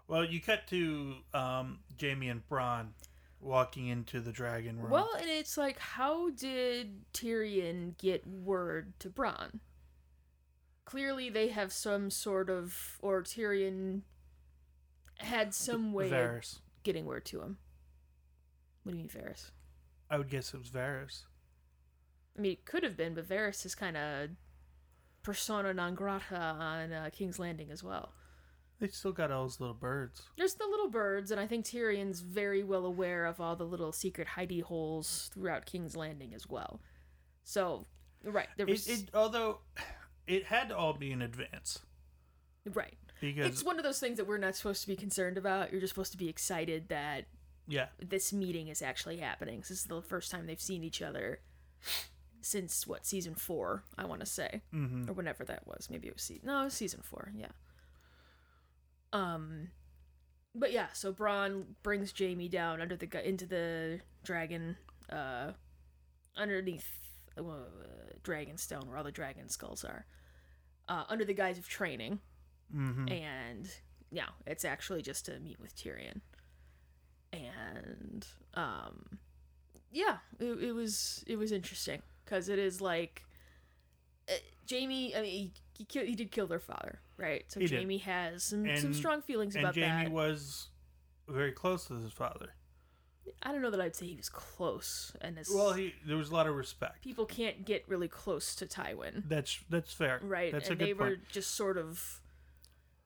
Well, 0.08 0.26
you 0.26 0.41
cut 0.41 0.68
to 0.68 1.16
um, 1.34 1.80
Jaime 1.99 2.30
and 2.30 2.47
Bronn 2.47 2.89
walking 3.39 3.88
into 3.88 4.20
the 4.20 4.32
dragon 4.32 4.80
room. 4.80 4.91
Well, 4.91 5.10
and 5.20 5.30
it's 5.30 5.58
like, 5.58 5.80
how 5.80 6.30
did 6.32 7.06
Tyrion 7.14 7.97
get 7.97 8.26
word 8.28 8.93
to 8.99 9.10
Bronn? 9.10 9.60
Clearly, 10.86 11.30
they 11.30 11.47
have 11.49 11.72
some 11.72 12.10
sort 12.12 12.49
of, 12.49 12.97
or 13.01 13.24
Tyrion 13.24 14.01
had 15.18 15.53
some 15.53 15.93
way 15.93 16.12
of 16.12 16.45
getting 16.84 17.06
word 17.06 17.26
to 17.26 17.41
him. 17.41 17.58
What 18.86 18.91
do 18.91 18.99
you 18.99 19.03
mean, 19.03 19.09
Varys? 19.09 19.49
I 20.11 20.19
would 20.19 20.29
guess 20.29 20.53
it 20.53 20.59
was 20.59 20.69
Varys. 20.69 21.23
I 22.38 22.41
mean, 22.41 22.51
it 22.51 22.65
could 22.65 22.83
have 22.83 22.95
been, 22.95 23.15
but 23.15 23.27
Varys 23.27 23.65
is 23.65 23.73
kind 23.73 23.97
of 23.97 24.29
persona 25.23 25.73
non 25.73 25.95
grata 25.95 26.38
on 26.38 26.93
uh, 26.93 27.09
King's 27.11 27.39
Landing 27.39 27.71
as 27.71 27.83
well. 27.83 28.13
They 28.79 28.89
still 28.89 29.11
got 29.11 29.31
all 29.31 29.41
those 29.41 29.59
little 29.59 29.73
birds. 29.73 30.21
There's 30.38 30.53
the 30.53 30.67
little 30.69 30.89
birds, 30.89 31.31
and 31.31 31.39
I 31.39 31.47
think 31.47 31.65
Tyrion's 31.65 32.19
very 32.19 32.61
well 32.61 32.86
aware 32.86 33.25
of 33.25 33.41
all 33.41 33.55
the 33.55 33.63
little 33.63 33.91
secret 33.91 34.27
hidey 34.38 34.61
holes 34.61 35.31
throughout 35.33 35.65
King's 35.65 35.95
Landing 35.95 36.36
as 36.36 36.47
well. 36.47 36.79
So, 37.43 37.86
right, 38.23 38.49
there 38.55 38.67
was 38.67 38.88
It, 38.88 38.99
it, 38.99 39.09
although 39.15 39.61
it 40.27 40.43
had 40.45 40.69
to 40.69 40.77
all 40.77 40.93
be 40.93 41.11
in 41.11 41.23
advance 41.23 41.79
right. 42.71 42.97
because 43.19 43.47
It's 43.47 43.63
one 43.63 43.77
of 43.79 43.83
those 43.83 43.99
things 43.99 44.17
that 44.17 44.27
we're 44.27 44.38
not 44.38 44.55
supposed 44.55 44.81
to 44.81 44.88
be 44.88 44.95
concerned 44.95 45.39
about. 45.39 45.71
You're 45.71 45.81
just 45.81 45.93
supposed 45.93 46.11
to 46.11 46.17
be 46.19 46.29
excited 46.29 46.89
that 46.89 47.25
yeah, 47.68 47.88
this 47.99 48.34
meeting 48.34 48.68
is 48.68 48.82
actually 48.82 49.18
happening. 49.18 49.59
This 49.59 49.72
is 49.72 49.84
the 49.86 50.01
first 50.01 50.32
time 50.32 50.45
they've 50.45 50.59
seen 50.59 50.84
each 50.84 51.01
other 51.01 51.39
since 52.41 52.86
what 52.86 53.05
season 53.05 53.36
four, 53.36 53.84
I 53.97 54.05
want 54.05 54.20
to 54.22 54.26
say, 54.26 54.61
mm-hmm. 54.74 55.09
or 55.09 55.13
whenever 55.13 55.43
that 55.45 55.66
was. 55.68 55.89
Maybe 55.89 56.07
it 56.07 56.13
was 56.13 56.24
season. 56.24 56.47
No, 56.47 56.61
it 56.61 56.66
was 56.66 56.74
season 56.74 57.01
four. 57.03 57.32
Yeah. 57.36 57.47
Um, 59.13 59.70
but 60.53 60.72
yeah. 60.72 60.88
So 60.93 61.13
Bronn 61.13 61.66
brings 61.84 62.13
Jaime 62.18 62.49
down 62.49 62.82
under 62.82 62.95
the 62.95 63.28
into 63.28 63.45
the 63.45 63.99
dragon, 64.24 64.78
uh, 65.11 65.51
underneath 66.36 66.88
uh, 67.38 67.41
Dragonstone, 68.24 68.88
where 68.88 68.97
all 68.97 69.03
the 69.03 69.11
dragon 69.11 69.49
skulls 69.49 69.84
are, 69.84 70.05
uh, 70.88 71.03
under 71.09 71.26
the 71.26 71.34
guise 71.34 71.57
of 71.57 71.68
training 71.68 72.20
Mm-hmm. 72.76 73.09
and 73.09 73.70
yeah, 74.11 74.30
it's 74.47 74.66
actually 74.66 75.01
just 75.01 75.26
to 75.26 75.39
meet 75.39 75.59
with 75.59 75.76
Tyrion. 75.76 76.22
And 77.43 78.25
um 78.53 79.19
yeah, 79.91 80.17
it, 80.39 80.45
it 80.63 80.71
was 80.73 81.23
it 81.27 81.38
was 81.38 81.51
interesting 81.51 82.01
because 82.23 82.49
it 82.49 82.59
is 82.59 82.81
like 82.81 83.23
uh, 84.29 84.33
Jaime. 84.69 85.15
I 85.15 85.21
mean, 85.21 85.31
he 85.31 85.53
he, 85.77 85.83
kill, 85.86 86.05
he 86.05 86.15
did 86.15 86.31
kill 86.31 86.47
their 86.47 86.59
father, 86.59 86.99
right? 87.17 87.43
So 87.49 87.59
He 87.59 87.67
did. 87.67 87.79
Jaime 87.79 87.97
has 87.99 88.43
some 88.43 88.65
some 88.77 88.93
strong 88.93 89.21
feelings 89.21 89.55
and 89.55 89.63
about 89.63 89.75
Jaime 89.75 89.88
that. 89.88 89.97
Jaime 90.03 90.11
was 90.11 90.67
very 91.27 91.51
close 91.51 91.86
to 91.88 91.95
his 92.01 92.11
father. 92.13 92.53
I 93.41 93.51
don't 93.51 93.61
know 93.61 93.71
that 93.71 93.81
I'd 93.81 93.95
say 93.95 94.05
he 94.05 94.15
was 94.15 94.29
close, 94.29 95.11
and 95.21 95.38
as 95.39 95.49
Well, 95.53 95.73
he 95.73 95.93
there 96.05 96.17
was 96.17 96.29
a 96.29 96.33
lot 96.33 96.47
of 96.47 96.55
respect. 96.55 97.01
people 97.03 97.25
can't 97.25 97.65
get 97.65 97.83
really 97.88 98.07
close 98.07 98.55
to 98.55 98.65
Tywin. 98.65 99.23
That's 99.27 99.59
that's 99.69 99.93
fair. 99.93 100.19
right 100.23 100.51
That's 100.51 100.69
and 100.69 100.79
a 100.79 100.86
they 100.86 100.91
good 100.91 100.99
were 100.99 101.09
point. 101.09 101.29
just 101.31 101.51
sort 101.55 101.77
of 101.77 102.21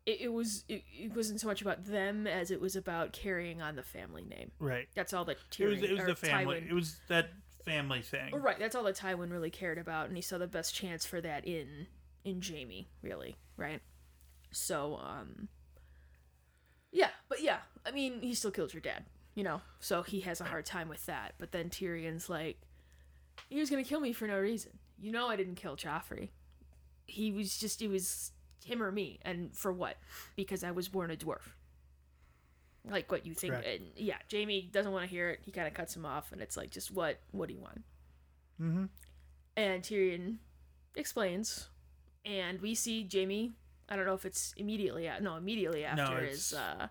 it, 0.10 0.22
it 0.22 0.34
was 0.34 0.64
it, 0.68 0.84
it 0.92 1.16
wasn't 1.16 1.40
so 1.40 1.48
much 1.48 1.62
about 1.62 1.86
them 1.86 2.26
as 2.28 2.52
it 2.52 2.60
was 2.60 2.76
about 2.76 3.14
carrying 3.14 3.62
on 3.62 3.76
the 3.76 3.84
family 3.84 4.24
name 4.24 4.52
Right. 4.60 4.88
that's 4.96 5.14
all 5.14 5.26
that 5.26 5.38
It 5.60 5.66
was 5.66 5.78
Tyrion, 5.80 5.84
it 5.84 5.94
was 5.94 6.06
the 6.06 6.16
family. 6.16 6.62
Tywin, 6.62 6.70
It 6.70 6.74
was 6.74 7.00
that 7.08 7.30
family 7.66 8.02
thing. 8.02 8.34
right 8.34 8.58
that's 8.58 8.76
all 8.76 8.84
that 8.84 8.96
Tywin 8.96 9.32
really 9.32 9.50
cared 9.52 9.78
about 9.78 10.08
and 10.08 10.16
he 10.16 10.22
saw 10.22 10.38
the 10.38 10.48
best 10.48 10.74
chance 10.74 11.06
for 11.06 11.22
that 11.22 11.46
in 11.46 11.88
in 12.24 12.42
Jaime 12.42 12.88
really 13.02 13.36
right 13.58 13.82
so 14.52 15.00
um 15.04 15.48
yeah 16.92 17.10
but 17.28 17.42
yeah 17.42 17.58
I 17.86 17.92
mean 17.92 18.22
he 18.22 18.34
still 18.34 18.52
killed 18.52 18.74
your 18.74 18.82
dad 18.82 19.06
you 19.36 19.44
know 19.44 19.62
so 19.80 20.02
he 20.02 20.22
has 20.22 20.42
a 20.42 20.46
hard 20.46 20.66
time 20.66 20.90
with 20.90 21.06
that 21.06 21.36
but 21.38 21.52
then 21.52 21.70
Tyrion's 21.70 22.30
like 22.30 22.58
he 23.50 23.60
was 23.60 23.70
gonna 23.70 23.84
kill 23.84 24.00
me 24.00 24.12
for 24.14 24.26
no 24.28 24.40
reason 24.40 24.72
you 25.00 25.12
know 25.12 25.28
I 25.28 25.36
didn't 25.36 25.56
kill 25.56 25.76
Joffrey 25.78 26.30
he 27.06 27.32
was 27.32 27.58
just 27.58 27.82
it 27.82 27.88
was 27.90 28.32
him 28.64 28.82
or 28.84 28.92
me 28.92 29.20
and 29.24 29.56
for 29.56 29.72
what 29.72 29.98
because 30.36 30.64
i 30.64 30.72
was 30.72 30.88
born 30.88 31.10
a 31.12 31.16
dwarf 31.16 31.42
like 32.90 33.12
what 33.12 33.26
you 33.26 33.34
think 33.34 33.54
Correct. 33.54 33.68
and 33.68 33.84
yeah 33.96 34.18
jaime 34.32 34.70
doesn't 34.72 34.92
want 34.92 35.04
to 35.04 35.10
hear 35.10 35.30
it 35.30 35.40
he 35.44 35.52
kind 35.52 35.68
of 35.68 35.74
cuts 35.74 35.96
him 35.96 36.06
off 36.06 36.32
and 36.32 36.42
it's 36.42 36.56
like 36.58 36.70
just 36.72 36.92
what 36.92 37.20
what 37.32 37.48
do 37.48 37.54
you 37.54 37.60
want 37.62 37.82
Mm-hmm. 38.62 38.86
and 39.56 39.84
tyrion 39.84 40.36
explains 40.96 41.70
and 42.26 42.60
we 42.62 42.76
see 42.76 43.08
jaime 43.12 43.54
i 43.88 43.96
don't 43.96 44.06
know 44.06 44.14
if 44.14 44.26
it's 44.26 44.54
immediately 44.58 45.06
a- 45.08 45.20
no 45.22 45.36
immediately 45.36 45.86
after 45.86 46.18
it's- 46.20 46.52
is 46.52 46.54
uh 46.54 46.88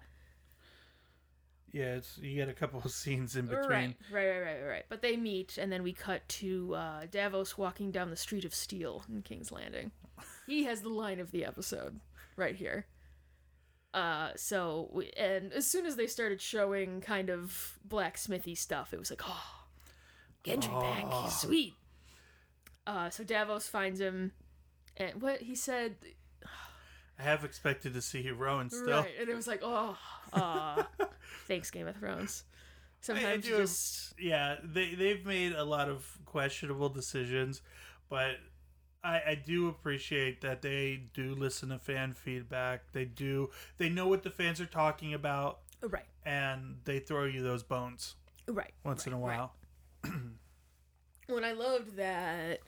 Yeah, 1.73 1.97
it's 1.97 2.17
you 2.19 2.35
get 2.35 2.49
a 2.49 2.55
couple 2.55 2.81
of 2.83 2.91
scenes 3.03 3.37
in 3.37 3.47
between. 3.47 3.69
right 3.69 3.97
right 4.11 4.27
right 4.31 4.41
right 4.41 4.63
right 4.67 4.85
but 4.89 5.03
they 5.03 5.17
meet 5.17 5.59
and 5.59 5.71
then 5.71 5.83
we 5.83 5.93
cut 5.93 6.27
to 6.29 6.75
uh 6.75 7.01
davos 7.11 7.59
walking 7.59 7.91
down 7.91 8.09
the 8.09 8.17
street 8.17 8.45
of 8.47 8.55
steel 8.55 9.05
in 9.11 9.21
king's 9.23 9.53
landing 9.53 9.91
he 10.49 10.65
has 10.65 10.81
the 10.81 10.89
line 10.89 11.21
of 11.21 11.31
the 11.31 11.45
episode 11.45 12.01
right 12.37 12.57
here 12.57 12.87
uh 13.95 14.31
so 14.37 14.89
we, 14.93 15.11
and 15.17 15.53
as 15.53 15.67
soon 15.67 15.87
as 15.87 15.97
they 15.97 16.07
started 16.07 16.41
showing 16.41 17.01
kind 17.01 17.31
of 17.31 17.79
blacksmithy 17.87 18.57
stuff 18.57 18.93
it 18.93 18.99
was 18.99 19.11
like 19.11 19.23
oh 19.27 19.45
Gendry 20.45 20.81
back 20.81 21.05
Oh. 21.11 21.23
he's 21.25 21.35
sweet 21.37 21.75
uh 22.87 23.11
so 23.11 23.25
davos 23.25 23.69
finds 23.69 24.01
him 24.01 24.33
and 24.97 25.23
what 25.23 25.41
he 25.43 25.55
said 25.55 25.97
I 27.19 27.23
have 27.23 27.45
expected 27.45 27.95
to 27.95 28.03
see 28.03 28.31
Rowan 28.31 28.71
still. 28.71 28.89
right 29.01 29.11
and 29.21 29.29
it 29.29 29.35
was 29.35 29.47
like 29.47 29.61
oh 29.63 29.97
uh 30.33 30.83
thanks 31.49 31.71
game 31.71 31.89
of 31.89 31.97
thrones 31.97 32.45
sometimes 33.01 33.43
do 33.45 33.49
you 33.51 33.55
have- 33.57 33.65
just 33.65 34.13
Yeah, 34.19 34.57
they 34.63 34.95
they've 34.95 35.25
made 35.25 35.53
a 35.53 35.65
lot 35.65 35.89
of 35.89 36.19
questionable 36.27 36.89
decisions, 36.89 37.63
but 38.11 38.33
I, 39.05 39.23
I 39.29 39.35
do 39.35 39.69
appreciate 39.69 40.41
that 40.41 40.63
they 40.63 41.03
do 41.15 41.35
listen 41.35 41.69
to 41.69 41.79
fan 41.79 42.13
feedback. 42.13 42.93
They 42.93 43.05
do 43.05 43.51
they 43.79 43.89
know 43.89 44.09
what 44.09 44.23
the 44.23 44.31
fans 44.31 44.61
are 44.61 44.67
talking 44.67 45.15
about, 45.15 45.61
right 45.83 46.05
and 46.25 46.77
they 46.85 46.99
throw 46.99 47.25
you 47.25 47.43
those 47.43 47.63
bones 47.63 48.17
right 48.47 48.73
once 48.85 49.07
in 49.07 49.13
a 49.13 49.17
right, 49.17 49.39
right. 49.39 49.49
while. 50.05 50.13
when 51.29 51.45
I 51.45 51.53
loved 51.53 51.97
that 51.97 52.61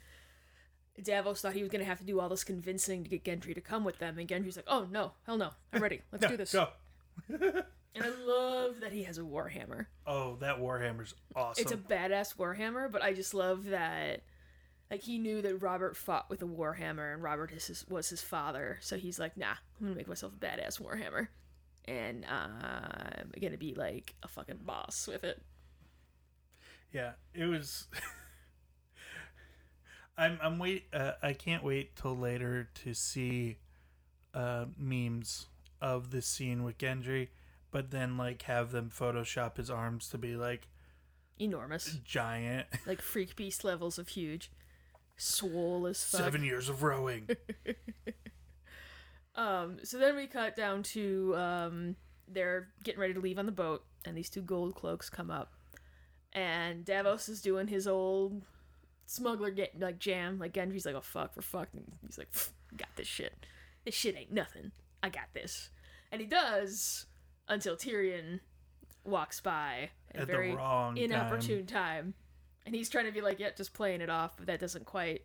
Davos 1.03 1.41
thought 1.41 1.53
he 1.55 1.63
was 1.63 1.71
gonna 1.71 1.85
have 1.85 1.99
to 1.99 2.05
do 2.05 2.21
all 2.21 2.29
this 2.29 2.45
convincing 2.45 3.05
to 3.05 3.11
get 3.11 3.25
Gendry 3.25 3.55
to 3.55 3.61
come 3.61 3.85
with 3.85 3.99
them, 3.99 4.19
and 4.19 4.29
Gendry's 4.29 4.57
like, 4.57 4.67
"Oh 4.69 4.87
no, 4.91 5.13
hell 5.25 5.39
no, 5.39 5.51
I'm 5.73 5.83
ready. 5.83 6.03
Let's 6.13 6.23
No, 6.23 6.29
do 6.29 6.37
this." 6.37 6.53
Go. 6.53 6.69
And 7.93 8.05
I 8.05 8.11
love 8.25 8.81
that 8.81 8.93
he 8.93 9.03
has 9.03 9.19
a 9.19 9.23
warhammer. 9.23 9.87
Oh, 10.07 10.37
that 10.37 10.61
Warhammer's 10.61 11.15
awesome. 11.35 11.63
It's 11.63 11.73
a 11.73 11.77
badass 11.77 12.37
warhammer, 12.37 12.91
but 12.91 13.03
I 13.03 13.13
just 13.13 13.35
love 13.35 13.67
that. 13.67 14.23
Like 14.91 15.03
he 15.03 15.19
knew 15.19 15.41
that 15.43 15.63
Robert 15.63 15.97
fought 15.97 16.29
with 16.29 16.43
a 16.43 16.47
warhammer, 16.47 17.13
and 17.15 17.23
Robert 17.23 17.53
is 17.53 17.67
his, 17.69 17.87
was 17.89 18.09
his 18.09 18.23
father, 18.23 18.79
so 18.81 18.97
he's 18.97 19.21
like, 19.21 19.37
"Nah, 19.37 19.55
I'm 19.81 19.87
gonna 19.87 19.97
make 19.97 20.09
myself 20.09 20.33
a 20.33 20.45
badass 20.45 20.81
warhammer, 20.81 21.29
and 21.85 22.25
uh, 22.25 23.19
I'm 23.19 23.33
gonna 23.41 23.57
be 23.57 23.75
like 23.75 24.15
a 24.23 24.29
fucking 24.29 24.61
boss 24.65 25.07
with 25.07 25.23
it." 25.23 25.41
Yeah, 26.93 27.13
it 27.35 27.45
was. 27.45 27.87
I'm 30.19 30.39
I'm 30.43 30.59
wait. 30.59 30.87
Uh, 30.93 31.13
I 31.23 31.35
can't 31.35 31.63
wait 31.63 31.95
till 31.95 32.17
later 32.17 32.69
to 32.83 32.93
see 32.93 33.59
uh, 34.35 34.67
memes 34.77 35.47
of 35.81 36.11
this 36.11 36.27
scene 36.27 36.65
with 36.65 36.79
Gendry, 36.79 37.29
but 37.71 37.91
then 37.93 38.17
like 38.17 38.43
have 38.43 38.73
them 38.73 38.91
Photoshop 38.91 39.57
his 39.57 39.71
arms 39.71 40.09
to 40.09 40.19
be 40.19 40.37
like 40.37 40.67
Enormous, 41.39 41.99
giant. 42.05 42.67
like 42.87 43.01
freak 43.01 43.35
beast 43.37 43.65
levels 43.65 43.99
of 43.99 44.09
huge, 44.09 44.51
swole 45.21 45.87
as 45.87 46.03
fuck. 46.03 46.21
Seven 46.21 46.45
years 46.45 46.69
of 46.69 46.83
rowing. 46.83 47.29
Um, 49.35 49.79
so 49.85 49.99
then 49.99 50.17
we 50.17 50.27
cut 50.27 50.57
down 50.57 50.83
to 50.83 51.35
um, 51.37 51.97
they're 52.29 52.69
getting 52.85 53.01
ready 53.01 53.15
to 53.15 53.21
leave 53.21 53.39
on 53.39 53.47
the 53.47 53.53
boat, 53.53 53.85
and 54.05 54.17
these 54.17 54.29
two 54.29 54.43
gold 54.43 54.75
cloaks 54.75 55.09
come 55.09 55.31
up, 55.31 55.53
and 56.33 56.85
Davos 56.85 57.29
is 57.29 57.41
doing 57.41 57.69
his 57.69 57.87
old 57.87 58.43
smuggler 59.07 59.51
get 59.51 59.79
like 59.79 59.99
jam. 59.99 60.39
Like 60.39 60.53
Gendry's 60.53 60.85
like, 60.85 60.95
"Oh 60.95 61.01
fuck, 61.01 61.33
we're 61.37 61.43
fucked." 61.43 61.75
And 61.75 61.85
he's 62.05 62.19
like, 62.19 62.31
"Pff, 62.33 62.51
"Got 62.77 62.95
this 62.97 63.07
shit. 63.07 63.47
This 63.85 63.95
shit 63.95 64.17
ain't 64.17 64.33
nothing. 64.33 64.73
I 65.03 65.09
got 65.09 65.33
this." 65.33 65.71
And 66.13 66.21
he 66.21 66.27
does 66.27 67.07
until 67.49 67.77
Tyrion 67.77 68.41
walks 69.05 69.41
by 69.41 69.91
at, 70.13 70.23
At 70.23 70.27
the 70.27 70.33
very 70.33 70.55
wrong 70.55 70.97
inopportune 70.97 71.67
time. 71.67 72.15
And 72.71 72.77
he's 72.77 72.89
trying 72.89 73.07
to 73.07 73.11
be 73.13 73.21
like, 73.21 73.41
"Yeah, 73.41 73.51
just 73.57 73.75
playing 73.75 74.01
it 74.01 74.09
off," 74.09 74.37
but 74.37 74.47
that 74.47 74.61
doesn't 74.61 74.85
quite 74.87 75.23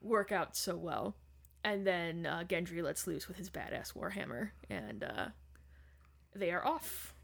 work 0.00 0.30
out 0.30 0.56
so 0.56 0.76
well. 0.76 1.16
And 1.64 1.84
then 1.84 2.24
uh, 2.24 2.44
Gendry 2.48 2.84
lets 2.84 3.08
loose 3.08 3.26
with 3.26 3.36
his 3.36 3.50
badass 3.50 3.94
warhammer, 3.94 4.50
and 4.70 5.02
uh, 5.02 5.26
they 6.36 6.52
are 6.52 6.64
off. 6.64 7.14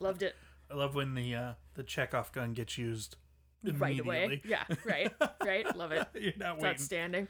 Loved 0.00 0.22
it 0.22 0.34
I 0.70 0.74
love 0.74 0.94
when 0.94 1.14
the 1.14 1.34
uh, 1.34 1.52
the 1.74 1.82
Chekhov 1.82 2.32
gun 2.32 2.54
gets 2.54 2.78
used 2.78 3.16
right 3.62 4.00
away. 4.00 4.24
immediately. 4.24 4.50
Yeah, 4.50 4.64
right, 4.86 5.12
right. 5.44 5.76
Love 5.76 5.92
it. 5.92 6.06
You're 6.14 6.32
not 6.38 6.54
It's 6.54 6.62
waiting. 6.62 6.66
outstanding. 6.66 7.28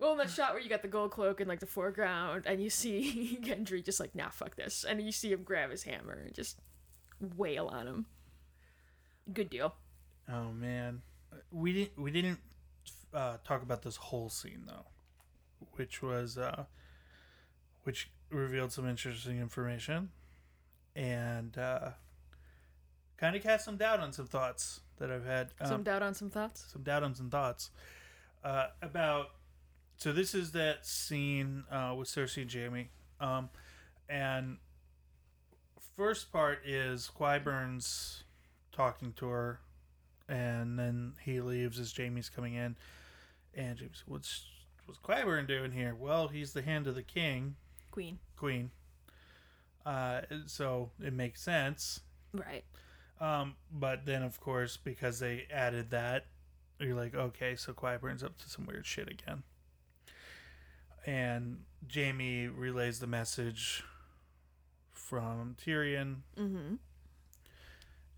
Well, 0.00 0.12
in 0.12 0.18
that 0.18 0.30
shot 0.30 0.52
where 0.52 0.60
you 0.62 0.68
got 0.68 0.82
the 0.82 0.88
gold 0.88 1.10
cloak 1.12 1.40
in 1.40 1.46
like 1.46 1.60
the 1.60 1.66
foreground, 1.66 2.44
and 2.46 2.60
you 2.60 2.70
see 2.70 3.38
Gendry 3.42 3.84
just 3.84 4.00
like, 4.00 4.14
nah, 4.16 4.30
fuck 4.30 4.56
this, 4.56 4.84
and 4.88 5.00
you 5.00 5.12
see 5.12 5.30
him 5.32 5.42
grab 5.44 5.70
his 5.70 5.84
hammer 5.84 6.22
and 6.24 6.34
just 6.34 6.58
wail 7.36 7.66
on 7.68 7.86
him. 7.86 8.06
Good 9.32 9.50
deal. 9.50 9.74
Oh 10.30 10.52
man, 10.52 11.02
we 11.50 11.72
didn't 11.72 11.98
we 11.98 12.10
didn't 12.10 12.40
uh, 13.14 13.38
talk 13.44 13.62
about 13.62 13.82
this 13.82 13.96
whole 13.96 14.28
scene 14.28 14.64
though, 14.66 14.86
which 15.72 16.02
was 16.02 16.36
uh, 16.36 16.64
which 17.84 18.10
revealed 18.30 18.72
some 18.72 18.86
interesting 18.88 19.38
information, 19.40 20.10
and 20.94 21.56
uh, 21.56 21.90
kind 23.16 23.34
of 23.36 23.42
cast 23.42 23.64
some 23.64 23.76
doubt 23.76 24.00
on 24.00 24.12
some 24.12 24.26
thoughts 24.26 24.80
that 24.98 25.10
I've 25.10 25.24
had. 25.24 25.48
Um, 25.60 25.68
Some 25.68 25.82
doubt 25.82 26.02
on 26.02 26.14
some 26.14 26.28
thoughts. 26.30 26.66
some 26.72 26.82
doubt 26.82 27.02
on 27.02 27.14
some 27.14 27.30
thoughts 27.30 27.70
uh, 28.44 28.66
about. 28.82 29.28
So 29.96 30.12
this 30.12 30.34
is 30.34 30.52
that 30.52 30.86
scene 30.86 31.64
uh, 31.70 31.94
with 31.98 32.08
Cersei 32.08 32.42
and 32.42 32.52
Jaime, 32.52 32.90
um, 33.20 33.48
and 34.08 34.58
first 35.96 36.30
part 36.30 36.60
is 36.64 37.10
Qyburn's 37.18 38.22
talking 38.70 39.12
to 39.14 39.26
her, 39.26 39.60
and 40.28 40.78
then 40.78 41.14
he 41.22 41.40
leaves 41.40 41.78
as 41.78 41.92
Jaime's 41.96 42.28
coming 42.28 42.54
in, 42.54 42.76
and 43.54 43.78
Jaime's 43.78 44.04
what's 44.06 44.44
what's 44.86 45.00
Qyburn 45.00 45.46
doing 45.46 45.72
here? 45.72 45.94
Well, 45.94 46.28
he's 46.28 46.52
the 46.52 46.62
hand 46.62 46.86
of 46.86 46.94
the 46.94 47.02
king, 47.02 47.56
Queen. 47.90 48.18
queen. 48.36 48.70
Uh, 49.84 50.22
so 50.46 50.90
it 51.02 51.12
makes 51.12 51.40
sense. 51.40 52.00
Right. 52.32 52.64
Um, 53.20 53.56
but 53.72 54.06
then, 54.06 54.22
of 54.22 54.40
course, 54.40 54.76
because 54.76 55.18
they 55.18 55.46
added 55.50 55.90
that, 55.90 56.26
you're 56.78 56.94
like, 56.94 57.14
okay, 57.14 57.56
so 57.56 57.72
Qyburn's 57.72 58.22
up 58.22 58.38
to 58.38 58.48
some 58.48 58.66
weird 58.66 58.86
shit 58.86 59.08
again. 59.08 59.42
And 61.06 61.64
Jaime 61.92 62.48
relays 62.48 63.00
the 63.00 63.06
message 63.06 63.82
from 64.92 65.56
Tyrion. 65.64 66.16
Mm-hmm. 66.38 66.74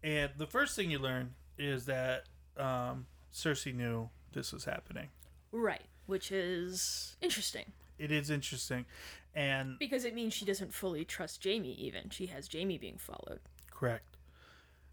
And 0.03 0.31
the 0.37 0.47
first 0.47 0.77
thing 0.77 0.91
you 0.91 0.99
learn 0.99 1.35
is 1.61 1.87
that 1.87 2.25
um, 2.57 3.07
Cersei 3.33 3.75
knew 3.75 4.09
this 4.33 4.53
was 4.53 4.65
happening. 4.65 5.09
Right. 5.53 5.83
Which 6.07 6.33
is 6.33 7.17
interesting 7.21 7.67
It 7.99 8.11
is 8.11 8.31
interesting. 8.31 8.87
And 9.35 9.79
because 9.79 10.05
it 10.05 10.15
means 10.15 10.35
she 10.35 10.45
doesn't 10.45 10.75
fully 10.75 11.05
trust 11.05 11.45
Jaime. 11.45 11.73
Even 11.75 12.11
she 12.11 12.27
has 12.27 12.49
Jaime 12.53 12.79
being 12.79 12.99
followed. 12.99 13.41
correct. 13.71 14.17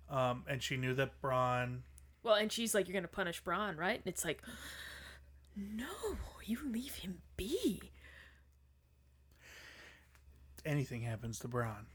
Um, 0.10 0.44
and 0.48 0.62
she 0.62 0.78
knew 0.78 0.94
that 0.94 1.20
Bronn 1.22 1.80
Well, 2.24 2.36
and 2.36 2.52
she's 2.52 2.74
like, 2.76 2.88
"You're 2.88 2.94
gonna 2.94 3.08
punish 3.08 3.44
Bronn, 3.44 3.78
right?" 3.78 3.98
And 3.98 4.08
it's 4.08 4.24
like, 4.24 4.42
"No, 5.56 6.18
you 6.46 6.60
leave 6.64 6.96
him 6.96 7.22
be." 7.36 7.92
anything 10.68 11.02
happens 11.02 11.40
to 11.40 11.48
Bronn, 11.48 11.86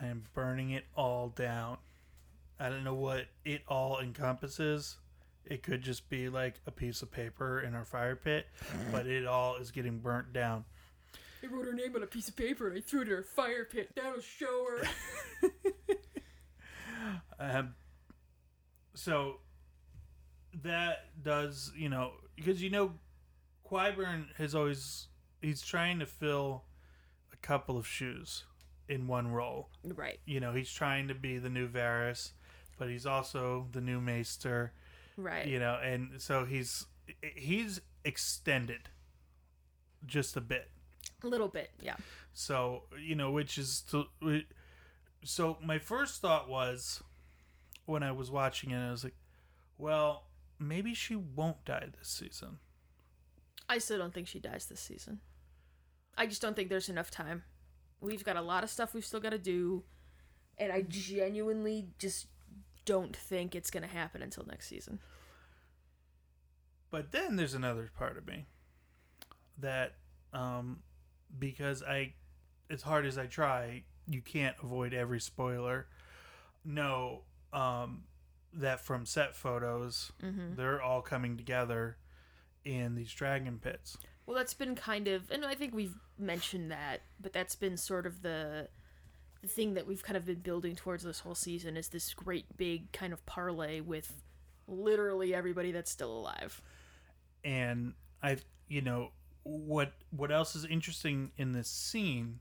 I 0.00 0.06
am 0.06 0.24
burning 0.34 0.70
it 0.70 0.84
all 0.94 1.30
down. 1.30 1.78
I 2.60 2.68
don't 2.68 2.84
know 2.84 2.94
what 2.94 3.26
it 3.44 3.62
all 3.66 3.98
encompasses. 3.98 4.98
It 5.46 5.62
could 5.62 5.82
just 5.82 6.08
be 6.10 6.28
like 6.28 6.60
a 6.66 6.70
piece 6.70 7.02
of 7.02 7.10
paper 7.10 7.60
in 7.60 7.74
our 7.74 7.84
fire 7.84 8.14
pit, 8.14 8.46
but 8.92 9.06
it 9.06 9.26
all 9.26 9.56
is 9.56 9.70
getting 9.70 9.98
burnt 9.98 10.32
down. 10.32 10.64
I 11.42 11.46
wrote 11.46 11.64
her 11.64 11.72
name 11.72 11.96
on 11.96 12.02
a 12.02 12.06
piece 12.06 12.28
of 12.28 12.36
paper 12.36 12.68
and 12.68 12.76
I 12.76 12.80
threw 12.82 13.00
it 13.00 13.08
in 13.08 13.14
her 13.14 13.22
fire 13.22 13.64
pit. 13.64 13.90
That'll 13.96 14.20
show 14.20 14.66
her. 14.70 14.88
Um, 17.38 17.74
so 18.94 19.36
that 20.62 21.06
does, 21.22 21.72
you 21.74 21.88
know, 21.88 22.12
because 22.36 22.62
you 22.62 22.68
know, 22.70 22.92
Qyburn 23.68 24.26
has 24.36 24.54
always 24.54 25.08
he's 25.40 25.62
trying 25.62 26.00
to 26.00 26.06
fill 26.06 26.64
a 27.32 27.36
couple 27.36 27.78
of 27.78 27.86
shoes 27.86 28.44
in 28.88 29.06
one 29.06 29.28
role. 29.28 29.70
right. 29.84 30.20
You 30.26 30.40
know, 30.40 30.52
he's 30.52 30.70
trying 30.70 31.08
to 31.08 31.14
be 31.14 31.38
the 31.38 31.48
new 31.48 31.66
Varys, 31.68 32.32
but 32.80 32.88
he's 32.88 33.04
also 33.04 33.68
the 33.72 33.80
new 33.80 34.00
Maester. 34.00 34.72
Right. 35.18 35.46
You 35.46 35.60
know, 35.60 35.78
and 35.84 36.12
so 36.16 36.46
he's 36.46 36.86
he's 37.36 37.82
extended 38.04 38.88
just 40.06 40.34
a 40.34 40.40
bit. 40.40 40.70
A 41.22 41.26
little 41.26 41.48
bit. 41.48 41.70
Yeah. 41.82 41.96
So 42.32 42.84
you 42.98 43.14
know, 43.14 43.30
which 43.30 43.58
is 43.58 43.82
to, 43.90 44.06
so 45.22 45.58
my 45.62 45.78
first 45.78 46.22
thought 46.22 46.48
was 46.48 47.02
when 47.84 48.02
I 48.02 48.12
was 48.12 48.30
watching 48.30 48.70
it, 48.70 48.78
I 48.78 48.90
was 48.90 49.04
like, 49.04 49.16
well, 49.76 50.24
maybe 50.58 50.94
she 50.94 51.16
won't 51.16 51.62
die 51.66 51.88
this 51.98 52.08
season. 52.08 52.60
I 53.68 53.76
still 53.76 53.98
don't 53.98 54.14
think 54.14 54.26
she 54.26 54.40
dies 54.40 54.66
this 54.66 54.80
season. 54.80 55.20
I 56.16 56.26
just 56.26 56.40
don't 56.40 56.56
think 56.56 56.70
there's 56.70 56.88
enough 56.88 57.10
time. 57.10 57.42
We've 58.00 58.24
got 58.24 58.36
a 58.36 58.42
lot 58.42 58.64
of 58.64 58.70
stuff 58.70 58.94
we've 58.94 59.04
still 59.04 59.20
got 59.20 59.30
to 59.30 59.38
do, 59.38 59.84
and 60.56 60.72
I 60.72 60.80
genuinely 60.80 61.88
just 61.98 62.26
don't 62.90 63.14
think 63.14 63.54
it's 63.54 63.70
gonna 63.70 63.86
happen 63.86 64.20
until 64.20 64.44
next 64.46 64.66
season. 64.66 64.98
But 66.90 67.12
then 67.12 67.36
there's 67.36 67.54
another 67.54 67.90
part 67.96 68.18
of 68.18 68.26
me 68.26 68.46
that, 69.58 69.94
um, 70.32 70.80
because 71.38 71.82
I, 71.84 72.14
as 72.68 72.82
hard 72.82 73.06
as 73.06 73.16
I 73.16 73.26
try, 73.26 73.84
you 74.08 74.20
can't 74.20 74.56
avoid 74.60 74.92
every 74.92 75.20
spoiler. 75.20 75.86
No, 76.64 77.22
um, 77.52 78.04
that 78.52 78.80
from 78.80 79.06
set 79.06 79.36
photos, 79.36 80.10
Mm-hmm. 80.22 80.56
they're 80.56 80.82
all 80.82 81.00
coming 81.02 81.36
together 81.36 81.96
in 82.64 82.96
these 82.96 83.12
dragon 83.12 83.60
pits. 83.62 83.96
Well, 84.26 84.36
that's 84.36 84.54
been 84.54 84.74
kind 84.74 85.06
of, 85.06 85.30
and 85.30 85.44
I 85.44 85.54
think 85.54 85.72
we've 85.74 85.94
mentioned 86.18 86.72
that, 86.72 87.02
but 87.20 87.32
that's 87.32 87.54
been 87.54 87.76
sort 87.76 88.04
of 88.06 88.22
the 88.22 88.68
the 89.42 89.48
thing 89.48 89.74
that 89.74 89.86
we've 89.86 90.02
kind 90.02 90.16
of 90.16 90.26
been 90.26 90.40
building 90.40 90.76
towards 90.76 91.02
this 91.04 91.20
whole 91.20 91.34
season 91.34 91.76
is 91.76 91.88
this 91.88 92.12
great 92.14 92.44
big 92.56 92.92
kind 92.92 93.12
of 93.12 93.24
parlay 93.26 93.80
with 93.80 94.22
literally 94.68 95.34
everybody 95.34 95.72
that's 95.72 95.90
still 95.90 96.12
alive. 96.12 96.60
and 97.44 97.94
I, 98.22 98.36
you 98.68 98.82
know, 98.82 99.10
what 99.42 99.92
what 100.10 100.30
else 100.30 100.54
is 100.54 100.64
interesting 100.64 101.32
in 101.36 101.52
this 101.52 101.68
scene 101.68 102.40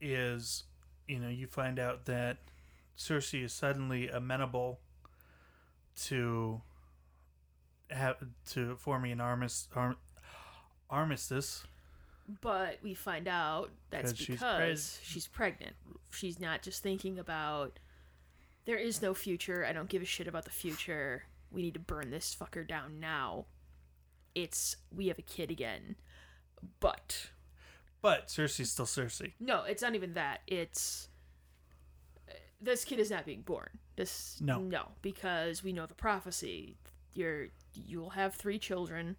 is, 0.00 0.64
you 1.08 1.18
know, 1.18 1.28
you 1.28 1.46
find 1.46 1.78
out 1.78 2.04
that 2.06 2.38
Cersei 2.96 3.44
is 3.44 3.52
suddenly 3.52 4.08
amenable 4.08 4.80
to 6.04 6.60
have 7.90 8.16
to 8.50 8.76
forming 8.76 9.12
an 9.12 9.20
armis, 9.20 9.68
arm, 9.74 9.96
armistice. 10.88 11.64
But 12.40 12.78
we 12.82 12.94
find 12.94 13.26
out 13.28 13.70
that's 13.90 14.12
'Cause 14.12 14.18
she's 14.18 14.26
because 14.28 14.80
preg- 14.80 15.00
she's 15.04 15.26
pregnant. 15.26 15.76
She's 16.10 16.38
not 16.40 16.62
just 16.62 16.82
thinking 16.82 17.18
about 17.18 17.78
there 18.64 18.76
is 18.78 19.02
no 19.02 19.12
future. 19.14 19.64
I 19.66 19.72
don't 19.72 19.88
give 19.88 20.02
a 20.02 20.06
shit 20.06 20.28
about 20.28 20.44
the 20.44 20.50
future. 20.50 21.24
We 21.50 21.62
need 21.62 21.74
to 21.74 21.80
burn 21.80 22.10
this 22.10 22.34
fucker 22.34 22.66
down 22.66 23.00
now. 23.00 23.46
It's 24.34 24.76
we 24.94 25.08
have 25.08 25.18
a 25.18 25.22
kid 25.22 25.50
again. 25.50 25.96
But 26.80 27.30
But 28.00 28.28
Cersei's 28.28 28.70
still 28.70 28.86
Cersei. 28.86 29.32
no, 29.40 29.64
it's 29.64 29.82
not 29.82 29.94
even 29.94 30.14
that. 30.14 30.40
It's 30.46 31.08
uh, 32.28 32.34
this 32.60 32.84
kid 32.84 32.98
is 33.00 33.10
not 33.10 33.26
being 33.26 33.42
born. 33.42 33.78
This 33.96 34.40
No. 34.40 34.60
no, 34.60 34.92
because 35.02 35.62
we 35.62 35.72
know 35.72 35.86
the 35.86 35.94
prophecy. 35.94 36.76
You're 37.14 37.48
you'll 37.74 38.10
have 38.10 38.34
three 38.36 38.58
children. 38.58 39.16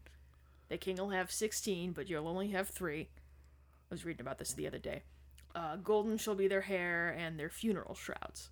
The 0.74 0.80
king 0.80 0.98
will 0.98 1.12
have 1.12 1.32
sixteen, 1.32 1.92
but 1.92 2.10
you'll 2.10 2.28
only 2.28 2.48
have 2.48 2.68
three. 2.68 3.02
I 3.92 3.94
was 3.94 4.06
reading 4.06 4.22
about 4.22 4.40
this 4.40 4.54
the 4.54 4.66
other 4.66 4.80
day. 4.80 5.04
Uh, 5.54 5.76
golden 5.76 6.18
shall 6.18 6.34
be 6.34 6.48
their 6.48 6.62
hair 6.62 7.10
and 7.16 7.40
their 7.40 7.52
funeral 7.52 7.94
shrouds. 7.94 8.50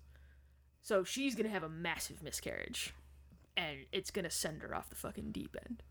So 0.82 1.02
she's 1.02 1.34
gonna 1.34 1.48
have 1.48 1.64
a 1.64 1.68
massive 1.68 2.22
miscarriage, 2.22 2.94
and 3.56 3.78
it's 3.90 4.12
gonna 4.12 4.30
send 4.30 4.62
her 4.62 4.72
off 4.72 4.88
the 4.88 4.94
fucking 4.94 5.32
deep 5.32 5.56
end. 5.66 5.82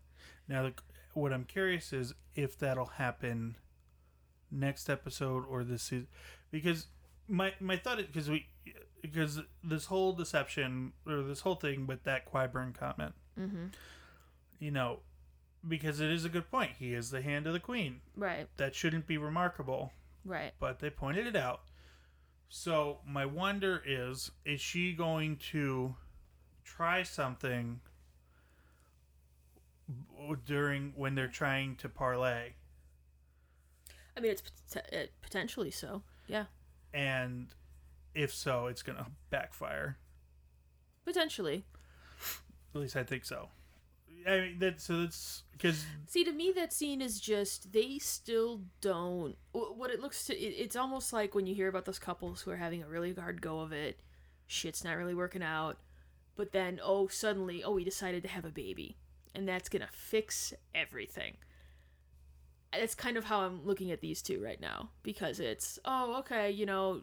Now, 0.48 0.62
the, 0.62 0.72
what 1.12 1.34
I'm 1.34 1.44
curious 1.44 1.92
is 1.92 2.14
if 2.34 2.58
that'll 2.58 2.86
happen 2.86 3.56
next 4.50 4.88
episode 4.88 5.44
or 5.46 5.64
this 5.64 5.82
season 5.82 6.06
because 6.50 6.86
my 7.28 7.52
my 7.60 7.76
thought 7.76 8.00
is 8.00 8.06
because 8.06 8.30
we 8.30 8.46
because 9.02 9.38
this 9.62 9.84
whole 9.84 10.14
deception 10.14 10.94
or 11.06 11.20
this 11.24 11.40
whole 11.40 11.56
thing 11.56 11.86
with 11.86 12.04
that 12.04 12.24
Qyburn 12.32 12.72
comment, 12.74 13.12
Mm-hmm. 13.38 13.66
you 14.60 14.70
know, 14.70 15.00
because 15.66 16.00
it 16.00 16.10
is 16.10 16.24
a 16.24 16.28
good 16.28 16.50
point. 16.50 16.72
He 16.78 16.94
is 16.94 17.10
the 17.10 17.22
hand 17.22 17.46
of 17.46 17.52
the 17.52 17.60
queen. 17.60 18.00
Right. 18.16 18.48
That 18.56 18.74
shouldn't 18.74 19.06
be 19.06 19.18
remarkable, 19.18 19.92
Right. 20.24 20.52
but 20.58 20.78
they 20.80 20.90
pointed 20.90 21.26
it 21.26 21.36
out. 21.36 21.62
So 22.48 22.98
my 23.06 23.24
wonder 23.26 23.82
is, 23.86 24.30
is 24.44 24.60
she 24.60 24.92
going 24.92 25.36
to 25.52 25.94
try 26.64 27.02
something 27.02 27.80
during 30.44 30.92
when 30.96 31.14
they're 31.14 31.28
trying 31.28 31.76
to 31.76 31.88
parlay? 31.88 32.52
I 34.16 34.20
mean, 34.20 34.32
it's 34.32 34.42
pot- 34.72 34.92
it, 34.92 35.12
potentially 35.22 35.70
so. 35.70 36.02
Yeah. 36.26 36.44
And 36.92 37.48
if 38.14 38.34
so, 38.34 38.66
it's 38.66 38.82
going 38.82 38.98
to 38.98 39.06
backfire. 39.30 39.96
Potentially. 41.04 41.64
At 42.74 42.80
least 42.80 42.96
I 42.96 43.02
think 43.04 43.24
so. 43.24 43.48
I 44.28 44.40
mean, 44.40 44.58
that 44.60 44.80
so 44.80 45.02
that's 45.02 45.42
because 45.52 45.84
See, 46.06 46.24
to 46.24 46.32
me, 46.32 46.52
that 46.54 46.72
scene 46.72 47.00
is 47.00 47.20
just 47.20 47.72
they 47.72 47.98
still 47.98 48.62
don't. 48.80 49.36
What 49.52 49.90
it 49.90 50.00
looks 50.00 50.24
to, 50.26 50.36
it, 50.36 50.54
it's 50.58 50.76
almost 50.76 51.12
like 51.12 51.34
when 51.34 51.46
you 51.46 51.54
hear 51.54 51.68
about 51.68 51.84
those 51.84 51.98
couples 51.98 52.42
who 52.42 52.50
are 52.50 52.56
having 52.56 52.82
a 52.82 52.88
really 52.88 53.14
hard 53.14 53.40
go 53.40 53.60
of 53.60 53.72
it, 53.72 54.00
shit's 54.46 54.84
not 54.84 54.96
really 54.96 55.14
working 55.14 55.42
out, 55.42 55.78
but 56.36 56.52
then 56.52 56.80
oh, 56.82 57.08
suddenly, 57.08 57.62
oh, 57.62 57.72
we 57.72 57.84
decided 57.84 58.22
to 58.22 58.28
have 58.28 58.44
a 58.44 58.50
baby, 58.50 58.96
and 59.34 59.48
that's 59.48 59.68
gonna 59.68 59.88
fix 59.92 60.52
everything. 60.74 61.36
That's 62.72 62.94
kind 62.94 63.16
of 63.16 63.24
how 63.24 63.40
I'm 63.40 63.64
looking 63.66 63.90
at 63.90 64.00
these 64.00 64.22
two 64.22 64.42
right 64.42 64.60
now 64.60 64.90
because 65.02 65.40
it's 65.40 65.78
oh, 65.84 66.16
okay, 66.20 66.50
you 66.50 66.66
know. 66.66 67.02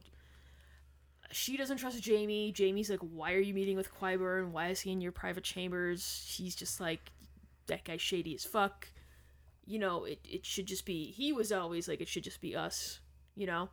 She 1.31 1.57
doesn't 1.57 1.77
trust 1.77 2.05
Jaime. 2.07 2.53
Jaime's 2.57 2.89
like, 2.89 3.01
"Why 3.01 3.33
are 3.33 3.39
you 3.39 3.53
meeting 3.53 3.77
with 3.77 3.93
Qyburn? 3.93 4.51
Why 4.51 4.69
is 4.69 4.81
he 4.81 4.91
in 4.91 5.01
your 5.01 5.11
private 5.11 5.43
chambers?" 5.43 6.23
She's 6.27 6.55
just 6.55 6.79
like, 6.79 7.11
that 7.67 7.85
guy's 7.85 8.01
shady 8.01 8.33
as 8.35 8.43
fuck. 8.43 8.87
You 9.65 9.77
know, 9.79 10.03
it, 10.05 10.19
it 10.27 10.45
should 10.45 10.65
just 10.65 10.85
be 10.85 11.11
he 11.11 11.31
was 11.31 11.51
always 11.51 11.87
like 11.87 12.01
it 12.01 12.07
should 12.07 12.23
just 12.23 12.41
be 12.41 12.55
us, 12.55 12.99
you 13.35 13.45
know? 13.45 13.69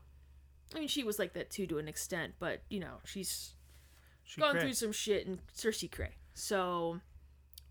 I 0.75 0.79
mean 0.81 0.89
she 0.89 1.03
was 1.05 1.19
like 1.19 1.33
that 1.35 1.51
too 1.51 1.67
to 1.69 1.79
an 1.79 1.89
extent, 1.89 2.35
but 2.39 2.61
you 2.69 2.81
know, 2.81 2.97
she's 3.05 3.55
she 4.25 4.41
gone 4.41 4.53
cra- 4.53 4.61
through 4.61 4.75
some 4.75 4.93
shit 4.93 5.27
and 5.27 5.39
Cersei 5.57 5.91
cray. 5.91 6.11
So 6.35 7.01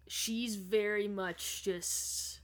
she's 0.07 0.55
very 0.55 1.07
much 1.07 1.63
just 1.63 2.39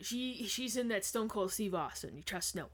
she 0.00 0.46
she's 0.46 0.76
in 0.76 0.86
that 0.88 1.04
Stone 1.04 1.28
Cold 1.30 1.52
Steve 1.52 1.74
Austin. 1.74 2.16
You 2.16 2.22
trust 2.22 2.54
no 2.54 2.62
one. 2.62 2.70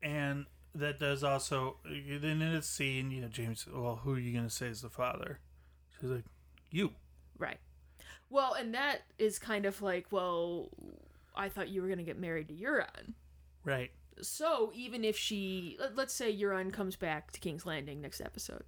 and 0.00 0.46
that 0.78 0.98
does 0.98 1.22
also 1.24 1.76
uh, 1.86 1.90
then 2.20 2.42
in 2.42 2.54
a 2.54 2.62
scene, 2.62 3.10
you 3.10 3.20
know, 3.20 3.28
James. 3.28 3.66
Well, 3.72 4.00
who 4.02 4.14
are 4.14 4.18
you 4.18 4.34
gonna 4.36 4.50
say 4.50 4.66
is 4.66 4.82
the 4.82 4.88
father? 4.90 5.40
She's 6.00 6.10
like, 6.10 6.24
you. 6.70 6.92
Right. 7.38 7.58
Well, 8.30 8.54
and 8.54 8.74
that 8.74 9.02
is 9.18 9.38
kind 9.38 9.64
of 9.66 9.80
like, 9.82 10.06
well, 10.10 10.68
I 11.34 11.48
thought 11.48 11.68
you 11.68 11.82
were 11.82 11.88
gonna 11.88 12.02
get 12.02 12.18
married 12.18 12.48
to 12.48 12.54
Euron. 12.54 13.14
Right. 13.64 13.90
So 14.20 14.72
even 14.74 15.04
if 15.04 15.16
she, 15.16 15.76
let- 15.78 15.94
let's 15.96 16.12
say 16.14 16.36
Euron 16.36 16.72
comes 16.72 16.96
back 16.96 17.30
to 17.32 17.40
King's 17.40 17.64
Landing 17.64 18.00
next 18.00 18.20
episode, 18.20 18.64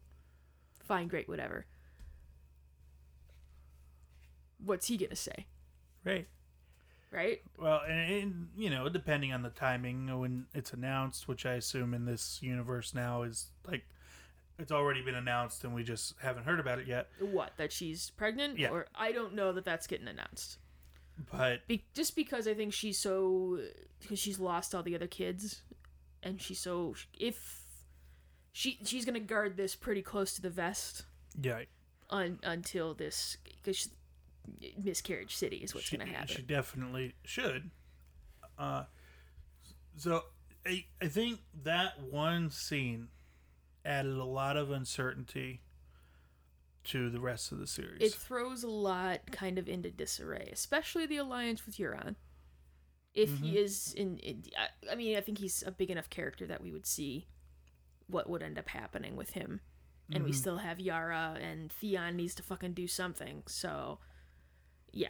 fine, 0.78 1.08
great, 1.08 1.28
whatever. 1.28 1.66
What's 4.64 4.86
he 4.88 4.96
gonna 4.96 5.16
say, 5.16 5.46
Right. 6.04 6.26
Right? 7.10 7.40
Well, 7.58 7.80
and, 7.88 8.12
and 8.12 8.48
you 8.56 8.70
know, 8.70 8.88
depending 8.88 9.32
on 9.32 9.42
the 9.42 9.50
timing 9.50 10.18
when 10.18 10.46
it's 10.54 10.72
announced, 10.72 11.28
which 11.28 11.46
I 11.46 11.54
assume 11.54 11.94
in 11.94 12.04
this 12.04 12.38
universe 12.42 12.94
now 12.94 13.22
is 13.22 13.50
like 13.66 13.84
it's 14.58 14.72
already 14.72 15.02
been 15.02 15.14
announced 15.14 15.64
and 15.64 15.74
we 15.74 15.82
just 15.82 16.14
haven't 16.20 16.44
heard 16.44 16.60
about 16.60 16.78
it 16.78 16.86
yet. 16.86 17.08
What 17.18 17.52
that 17.56 17.72
she's 17.72 18.10
pregnant, 18.10 18.58
Yeah. 18.58 18.68
or 18.70 18.86
I 18.94 19.12
don't 19.12 19.34
know 19.34 19.52
that 19.52 19.64
that's 19.64 19.86
getting 19.86 20.08
announced. 20.08 20.58
But 21.30 21.66
Be- 21.66 21.84
just 21.94 22.16
because 22.16 22.46
I 22.48 22.54
think 22.54 22.72
she's 22.72 22.98
so, 22.98 23.58
because 24.00 24.18
she's 24.18 24.38
lost 24.38 24.74
all 24.74 24.82
the 24.82 24.94
other 24.94 25.06
kids, 25.06 25.62
and 26.22 26.40
she's 26.40 26.58
so 26.60 26.94
if 27.18 27.62
she 28.52 28.78
she's 28.84 29.04
gonna 29.04 29.20
guard 29.20 29.56
this 29.56 29.74
pretty 29.74 30.02
close 30.02 30.34
to 30.34 30.42
the 30.42 30.50
vest 30.50 31.04
yeah, 31.40 31.60
un, 32.10 32.38
until 32.42 32.94
this 32.94 33.36
because 33.62 33.88
miscarriage 34.82 35.34
city 35.36 35.58
is 35.58 35.74
what's 35.74 35.90
gonna 35.90 36.06
happen. 36.06 36.28
she 36.28 36.42
definitely 36.42 37.14
should. 37.24 37.70
Uh, 38.58 38.84
so 39.96 40.24
I 40.66 40.84
I 41.00 41.08
think 41.08 41.40
that 41.62 42.00
one 42.00 42.50
scene 42.50 43.08
added 43.84 44.16
a 44.16 44.24
lot 44.24 44.56
of 44.56 44.70
uncertainty 44.70 45.62
to 46.84 47.10
the 47.10 47.20
rest 47.20 47.52
of 47.52 47.58
the 47.58 47.66
series. 47.66 48.00
it 48.00 48.12
throws 48.14 48.62
a 48.62 48.68
lot 48.68 49.20
kind 49.30 49.58
of 49.58 49.68
into 49.68 49.90
disarray, 49.90 50.48
especially 50.52 51.06
the 51.06 51.18
alliance 51.18 51.64
with 51.66 51.76
Euron. 51.76 52.16
If 53.12 53.38
he 53.38 53.58
is 53.58 53.92
in, 53.94 54.18
in 54.18 54.44
I, 54.56 54.92
I 54.92 54.94
mean, 54.94 55.16
I 55.16 55.20
think 55.20 55.38
he's 55.38 55.64
a 55.66 55.72
big 55.72 55.90
enough 55.90 56.08
character 56.10 56.46
that 56.46 56.62
we 56.62 56.70
would 56.72 56.86
see 56.86 57.26
what 58.06 58.28
would 58.30 58.42
end 58.42 58.56
up 58.58 58.68
happening 58.68 59.16
with 59.16 59.30
him, 59.30 59.60
and 60.12 60.24
we 60.24 60.32
still 60.32 60.58
have 60.58 60.78
Yara 60.80 61.36
and 61.40 61.72
Theon 61.72 62.16
needs 62.16 62.34
to 62.36 62.42
fucking 62.42 62.72
do 62.72 62.86
something. 62.86 63.42
So, 63.46 63.98
yeah. 64.92 65.08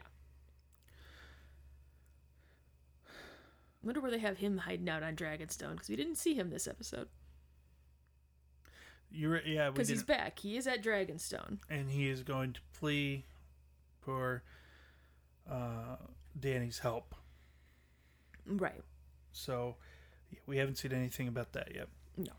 I 3.06 3.86
wonder 3.86 4.00
where 4.00 4.10
they 4.10 4.18
have 4.18 4.38
him 4.38 4.58
hiding 4.58 4.88
out 4.88 5.02
on 5.02 5.16
Dragonstone 5.16 5.72
because 5.72 5.88
we 5.88 5.96
didn't 5.96 6.16
see 6.16 6.34
him 6.34 6.50
this 6.50 6.68
episode. 6.68 7.08
You're 9.10 9.40
yeah, 9.44 9.70
Because 9.70 9.88
he's 9.88 10.02
back. 10.04 10.38
He 10.38 10.56
is 10.56 10.66
at 10.66 10.82
Dragonstone. 10.84 11.58
and 11.68 11.90
he 11.90 12.08
is 12.08 12.22
going 12.22 12.52
to 12.52 12.60
plea 12.78 13.24
for 14.00 14.42
uh, 15.50 15.96
Dany's 16.38 16.78
help. 16.78 17.14
Right. 18.46 18.82
So 19.32 19.76
we 20.46 20.58
haven't 20.58 20.76
seen 20.76 20.92
anything 20.92 21.26
about 21.28 21.52
that 21.54 21.74
yet. 21.74 21.88
No. 22.16 22.32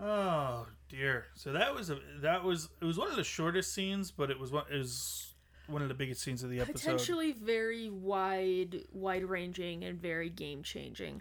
Oh 0.00 0.66
dear. 0.88 1.26
So 1.34 1.52
that 1.52 1.74
was 1.74 1.90
a 1.90 1.98
that 2.20 2.42
was 2.42 2.68
it 2.80 2.84
was 2.84 2.98
one 2.98 3.08
of 3.10 3.16
the 3.16 3.24
shortest 3.24 3.72
scenes, 3.74 4.10
but 4.10 4.30
it 4.30 4.38
was 4.40 4.50
one 4.52 4.64
it 4.72 4.76
was 4.76 5.34
one 5.68 5.82
of 5.82 5.88
the 5.88 5.94
biggest 5.94 6.20
scenes 6.22 6.42
of 6.42 6.50
the 6.50 6.60
episode. 6.60 6.74
potentially 6.80 7.32
very 7.32 7.90
wide 7.90 8.82
wide 8.92 9.24
ranging 9.24 9.84
and 9.84 10.00
very 10.00 10.30
game 10.30 10.62
changing 10.62 11.20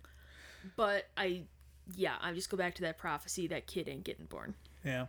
but 0.75 1.05
i 1.17 1.43
yeah 1.95 2.15
i 2.21 2.31
just 2.33 2.49
go 2.49 2.57
back 2.57 2.75
to 2.75 2.81
that 2.81 2.97
prophecy 2.97 3.47
that 3.47 3.67
kid 3.67 3.87
ain't 3.87 4.03
getting 4.03 4.25
born 4.25 4.53
Yeah. 4.83 5.07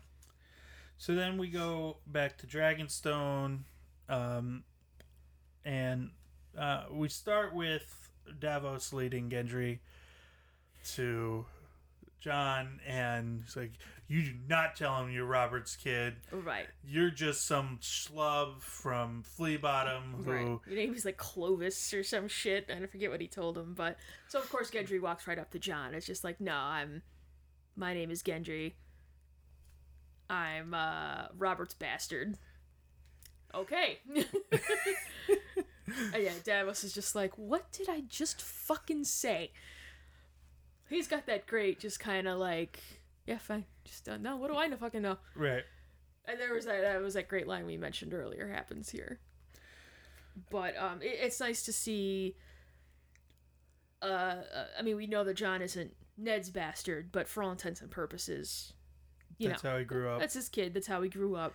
So 0.98 1.14
then 1.14 1.36
we 1.36 1.48
go 1.48 1.98
back 2.06 2.38
to 2.38 2.46
Dragonstone, 2.46 3.64
um, 4.08 4.64
and 5.62 6.10
uh, 6.58 6.84
we 6.90 7.10
start 7.10 7.54
with 7.54 8.10
Davos 8.38 8.94
leading 8.94 9.28
Gendry 9.28 9.80
to 10.94 11.44
Jon, 12.18 12.80
and 12.86 13.42
he's 13.44 13.56
like, 13.56 13.72
"You 14.08 14.22
do 14.22 14.32
not 14.48 14.76
tell 14.76 14.96
him 15.02 15.10
you're 15.10 15.24
Robert's 15.26 15.76
kid. 15.76 16.14
right. 16.32 16.66
You're 16.84 17.10
just 17.10 17.46
some 17.46 17.78
schlub 17.82 18.60
from 18.62 19.22
Flea 19.22 19.56
Bottom 19.56 20.22
who." 20.24 20.30
right. 20.30 20.58
Your 20.66 20.76
name 20.76 20.94
is 20.94 21.04
like 21.04 21.16
clovis 21.16 21.92
or 21.92 22.02
some 22.02 22.28
shit. 22.28 22.70
I 22.70 22.84
forget 22.86 23.10
what 23.10 23.20
he 23.20 23.28
told 23.28 23.56
him 23.58 23.74
but 23.74 23.96
so 24.28 24.38
of 24.38 24.48
course 24.50 24.70
gendry 24.70 25.00
walks 25.00 25.26
right 25.26 25.38
up 25.38 25.50
to 25.52 25.58
jon. 25.58 25.94
It's 25.94 26.06
just 26.06 26.24
like 26.24 26.40
no 26.40 26.54
i'm 26.54 27.02
my 27.76 27.94
name 27.94 28.10
is 28.10 28.22
gendry. 28.22 28.72
I'm 30.30 30.74
uh 30.74 31.26
robert's 31.36 31.74
bastard. 31.74 32.36
Okay. 33.54 34.00
Yeah 36.18 36.32
davos 36.42 36.82
is 36.82 36.92
just 36.92 37.14
like 37.14 37.38
what 37.38 37.70
did 37.70 37.88
i 37.88 38.00
just 38.08 38.42
fucking 38.42 39.04
say? 39.04 39.52
He's 40.88 41.06
got 41.08 41.26
that 41.26 41.46
great 41.46 41.78
just 41.80 42.00
kind 42.00 42.26
of 42.26 42.38
like 42.38 42.80
yeah 43.26 43.38
fine. 43.38 43.64
Just 43.84 44.08
uh, 44.08 44.16
no 44.16 44.36
what 44.36 44.50
do 44.50 44.56
i 44.56 44.66
know 44.66 44.76
fucking 44.76 45.02
know? 45.02 45.16
Right. 45.34 45.64
and 46.26 46.38
there 46.40 46.52
was 46.54 46.64
that 46.66 46.80
that 46.82 47.00
was 47.00 47.14
that 47.14 47.28
great 47.28 47.46
line 47.46 47.66
we 47.66 47.76
mentioned 47.76 48.14
earlier 48.14 48.48
happens 48.48 48.90
here. 48.90 49.18
But 50.50 50.76
um 50.76 51.00
it, 51.02 51.16
it's 51.20 51.40
nice 51.40 51.62
to 51.64 51.72
see 51.72 52.36
uh, 54.02 54.04
uh 54.04 54.64
i 54.78 54.82
mean 54.82 54.96
we 54.96 55.06
know 55.06 55.24
that 55.24 55.34
jon 55.34 55.62
isn't 55.62 55.92
ned's 56.18 56.50
bastard 56.50 57.10
but 57.12 57.28
for 57.28 57.42
all 57.42 57.50
intents 57.50 57.80
and 57.80 57.90
purposes 57.90 58.72
you 59.38 59.48
That's 59.48 59.64
know 59.64 59.70
how 59.72 59.78
he 59.78 59.84
grew 59.84 60.08
up. 60.08 60.18
that's 60.20 60.34
his 60.34 60.48
kid. 60.48 60.72
That's 60.72 60.86
how 60.86 61.02
he 61.02 61.10
grew 61.10 61.36
up. 61.36 61.52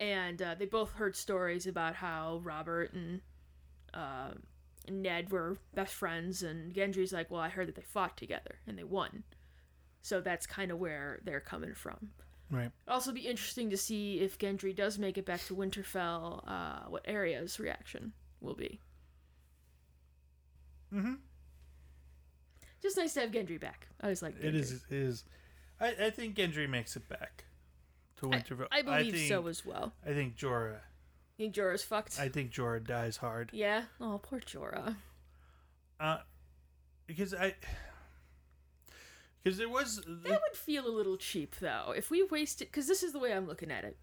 And 0.00 0.40
uh, 0.42 0.54
they 0.58 0.66
both 0.66 0.92
heard 0.92 1.16
stories 1.16 1.66
about 1.66 1.94
how 1.94 2.40
robert 2.44 2.92
and 2.92 3.20
uh, 3.94 4.32
ned 4.90 5.30
were 5.30 5.56
best 5.74 5.94
friends 5.94 6.42
and 6.42 6.74
gendry's 6.74 7.12
like 7.12 7.30
well 7.30 7.40
i 7.40 7.48
heard 7.48 7.68
that 7.68 7.74
they 7.74 7.82
fought 7.82 8.16
together 8.18 8.56
and 8.66 8.78
they 8.78 8.84
won 8.84 9.22
so 10.02 10.20
that's 10.20 10.46
kind 10.46 10.70
of 10.70 10.78
where 10.78 11.20
they're 11.24 11.40
coming 11.40 11.74
from 11.74 12.10
Right. 12.50 12.70
also 12.86 13.12
be 13.12 13.20
interesting 13.28 13.68
to 13.70 13.76
see 13.76 14.20
if 14.20 14.38
Gendry 14.38 14.74
does 14.74 14.98
make 14.98 15.18
it 15.18 15.26
back 15.26 15.44
to 15.46 15.54
Winterfell, 15.54 16.42
uh, 16.48 16.88
what 16.88 17.06
Arya's 17.06 17.60
reaction 17.60 18.12
will 18.40 18.54
be. 18.54 18.80
Mm-hmm. 20.94 21.14
Just 22.80 22.96
nice 22.96 23.14
to 23.14 23.20
have 23.20 23.30
Gendry 23.32 23.60
back. 23.60 23.88
I 24.00 24.08
was 24.08 24.22
like, 24.22 24.34
It 24.40 24.54
is. 24.54 24.72
It 24.72 24.82
is. 24.90 25.24
I, 25.80 25.94
I 26.06 26.10
think 26.10 26.36
Gendry 26.36 26.68
makes 26.68 26.96
it 26.96 27.08
back 27.08 27.44
to 28.20 28.30
I, 28.32 28.36
Winterfell. 28.36 28.66
I 28.70 28.82
believe 28.82 29.14
think, 29.14 29.28
so 29.28 29.46
as 29.46 29.66
well. 29.66 29.92
I 30.06 30.12
think 30.12 30.36
Jorah. 30.36 30.78
You 31.36 31.44
think 31.46 31.54
Jorah's 31.54 31.84
fucked? 31.84 32.18
I 32.18 32.28
think 32.28 32.50
Jorah 32.52 32.84
dies 32.84 33.16
hard. 33.18 33.50
yeah. 33.52 33.82
Oh, 34.00 34.18
poor 34.22 34.40
Jorah. 34.40 34.96
Uh, 36.00 36.18
because 37.06 37.34
I. 37.34 37.54
Because 39.48 39.58
there 39.58 39.68
was. 39.70 40.02
That 40.06 40.42
would 40.42 40.58
feel 40.58 40.86
a 40.86 40.92
little 40.92 41.16
cheap, 41.16 41.56
though, 41.58 41.94
if 41.96 42.10
we 42.10 42.22
wasted. 42.22 42.68
Because 42.68 42.86
this 42.86 43.02
is 43.02 43.14
the 43.14 43.18
way 43.18 43.32
I'm 43.32 43.46
looking 43.46 43.70
at 43.70 43.82
it, 43.82 43.96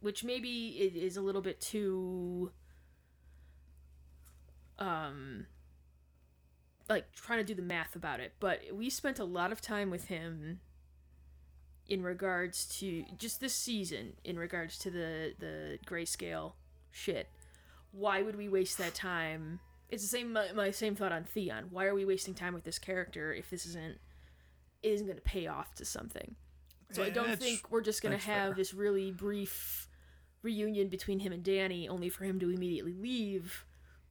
which 0.00 0.22
maybe 0.22 0.68
it 0.78 0.94
is 0.94 1.16
a 1.16 1.20
little 1.20 1.42
bit 1.42 1.60
too. 1.60 2.52
Um. 4.78 5.46
Like 6.88 7.12
trying 7.12 7.40
to 7.40 7.44
do 7.44 7.56
the 7.56 7.66
math 7.66 7.96
about 7.96 8.20
it, 8.20 8.34
but 8.38 8.60
we 8.72 8.88
spent 8.88 9.18
a 9.18 9.24
lot 9.24 9.50
of 9.50 9.60
time 9.60 9.90
with 9.90 10.06
him. 10.06 10.60
In 11.88 12.04
regards 12.04 12.64
to 12.78 13.04
just 13.18 13.40
this 13.40 13.54
season, 13.54 14.12
in 14.22 14.38
regards 14.38 14.78
to 14.78 14.90
the 14.90 15.34
the 15.40 15.78
grayscale 15.84 16.52
shit, 16.92 17.28
why 17.90 18.22
would 18.22 18.36
we 18.36 18.48
waste 18.48 18.78
that 18.78 18.94
time? 18.94 19.58
It's 19.88 20.04
the 20.04 20.08
same 20.08 20.32
my, 20.32 20.52
my 20.52 20.70
same 20.70 20.94
thought 20.94 21.10
on 21.10 21.24
Theon. 21.24 21.64
Why 21.70 21.86
are 21.86 21.96
we 21.96 22.04
wasting 22.04 22.34
time 22.34 22.54
with 22.54 22.62
this 22.62 22.78
character 22.78 23.34
if 23.34 23.50
this 23.50 23.66
isn't 23.66 23.98
isn't 24.82 25.06
going 25.06 25.16
to 25.16 25.22
pay 25.22 25.46
off 25.46 25.74
to 25.76 25.84
something. 25.84 26.34
So 26.92 27.02
I 27.02 27.10
don't 27.10 27.38
think 27.38 27.70
we're 27.70 27.80
just 27.80 28.02
going 28.02 28.16
to 28.18 28.24
have 28.24 28.48
fair. 28.48 28.54
this 28.54 28.74
really 28.74 29.10
brief 29.10 29.88
reunion 30.42 30.88
between 30.88 31.20
him 31.20 31.32
and 31.32 31.42
Dany, 31.42 31.88
only 31.88 32.08
for 32.08 32.24
him 32.24 32.38
to 32.40 32.50
immediately 32.50 32.92
leave, 32.92 33.64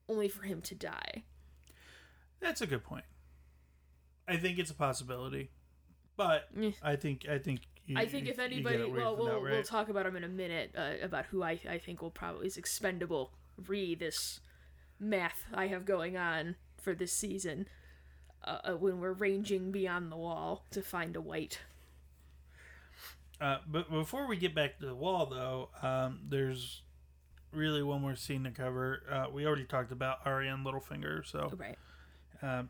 only 0.09 0.27
for 0.27 0.43
him 0.43 0.61
to 0.61 0.75
die. 0.75 1.23
That's 2.39 2.61
a 2.61 2.67
good 2.67 2.83
point. 2.83 3.05
I 4.27 4.37
think 4.37 4.57
it's 4.57 4.71
a 4.71 4.75
possibility, 4.75 5.51
but. 6.17 6.49
I 6.81 6.95
think 6.95 7.27
I 7.29 7.37
think 7.37 7.61
you, 7.85 7.97
I 7.97 8.05
think 8.05 8.25
you- 8.25 8.31
if 8.31 8.39
anybody, 8.39 8.83
well, 8.89 9.15
we'll, 9.15 9.29
out 9.29 9.41
we'll 9.41 9.63
talk 9.63 9.89
about 9.89 10.05
him 10.05 10.15
in 10.15 10.23
a 10.23 10.29
minute 10.29 10.73
uh, 10.75 10.93
about 11.03 11.25
who 11.25 11.43
I, 11.43 11.59
I 11.69 11.77
think 11.77 12.01
will 12.01 12.11
probably 12.11 12.47
is 12.47 12.57
expendable. 12.57 13.33
Re 13.67 13.93
this 13.93 14.39
math 14.99 15.45
I 15.53 15.67
have 15.67 15.85
going 15.85 16.17
on 16.17 16.55
for 16.77 16.95
this 16.95 17.11
season 17.13 17.67
uh, 18.43 18.57
uh, 18.63 18.71
when 18.73 18.99
we're 18.99 19.13
ranging 19.13 19.71
beyond 19.71 20.11
the 20.11 20.17
wall 20.17 20.63
to 20.71 20.81
find 20.81 21.15
a 21.15 21.21
white. 21.21 21.59
Uh, 23.39 23.57
but 23.67 23.89
before 23.89 24.27
we 24.27 24.37
get 24.37 24.53
back 24.53 24.77
to 24.79 24.85
the 24.85 24.93
wall, 24.95 25.25
though, 25.25 25.69
um, 25.81 26.19
there's 26.29 26.81
really 27.51 27.81
one 27.81 27.99
more 28.01 28.15
scene 28.15 28.43
to 28.43 28.51
cover. 28.51 29.01
Uh, 29.09 29.25
we 29.33 29.45
already 29.47 29.65
talked 29.65 29.91
about 29.91 30.19
Arya 30.25 30.53
and 30.53 30.65
Littlefinger, 30.65 31.25
so 31.25 31.51
Right. 31.57 31.77
um, 32.43 32.69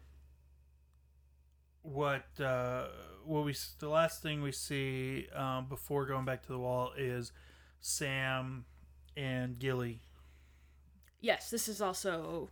what 1.83 2.25
uh, 2.39 2.87
what 3.25 3.43
we 3.43 3.55
the 3.79 3.89
last 3.89 4.21
thing 4.21 4.41
we 4.41 4.51
see 4.51 5.27
um, 5.35 5.65
before 5.67 6.05
going 6.05 6.25
back 6.25 6.41
to 6.43 6.51
the 6.51 6.59
wall 6.59 6.91
is 6.97 7.31
Sam 7.81 8.65
and 9.17 9.57
Gilly. 9.59 9.99
yes, 11.19 11.49
this 11.49 11.67
is 11.67 11.81
also 11.81 12.49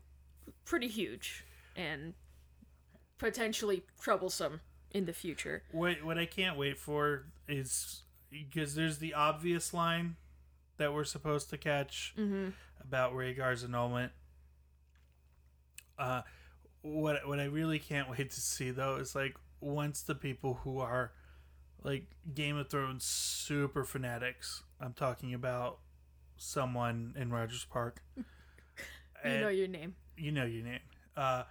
pretty 0.66 0.88
huge 0.88 1.46
and 1.76 2.14
potentially 3.20 3.84
troublesome 4.02 4.62
in 4.92 5.06
the 5.06 5.14
future. 5.14 5.62
What 5.72 6.04
what 6.04 6.18
I 6.18 6.26
can't 6.26 6.58
wait 6.58 6.78
for 6.80 7.26
is 7.48 8.02
because 8.32 8.74
there's 8.76 8.98
the 8.98 9.14
obvious 9.14 9.74
line 9.74 10.16
that 10.78 10.94
we're 10.94 11.04
supposed 11.04 11.50
to 11.52 11.58
catch 11.58 12.14
Mm-hmm. 12.18 12.50
about 12.82 13.14
Rhaegar's 13.14 13.64
annulment. 13.64 14.12
Uh, 15.98 16.22
what 16.82 17.28
what 17.28 17.40
I 17.40 17.46
really 17.46 17.80
can't 17.80 18.10
wait 18.18 18.32
to 18.32 18.42
see 18.42 18.72
though 18.72 18.96
is 18.98 19.14
like 19.16 19.36
once 19.62 20.02
the 20.02 20.16
people 20.16 20.62
who 20.64 20.80
are 20.80 21.12
like 21.84 22.06
Game 22.34 22.58
of 22.58 22.70
Thrones 22.70 23.04
super 23.04 23.84
fanatics. 23.84 24.64
I'm 24.82 24.94
talking 24.94 25.34
about 25.34 25.80
someone 26.38 27.14
in 27.18 27.32
Rogers 27.32 27.66
Park. 27.70 28.02
You 29.26 29.32
And- 29.32 29.42
know 29.42 29.50
your 29.50 29.68
name. 29.68 29.96
you 30.16 30.32
know 30.32 30.46
your 30.46 30.64
name. 30.64 30.80
Uh, 31.18 31.44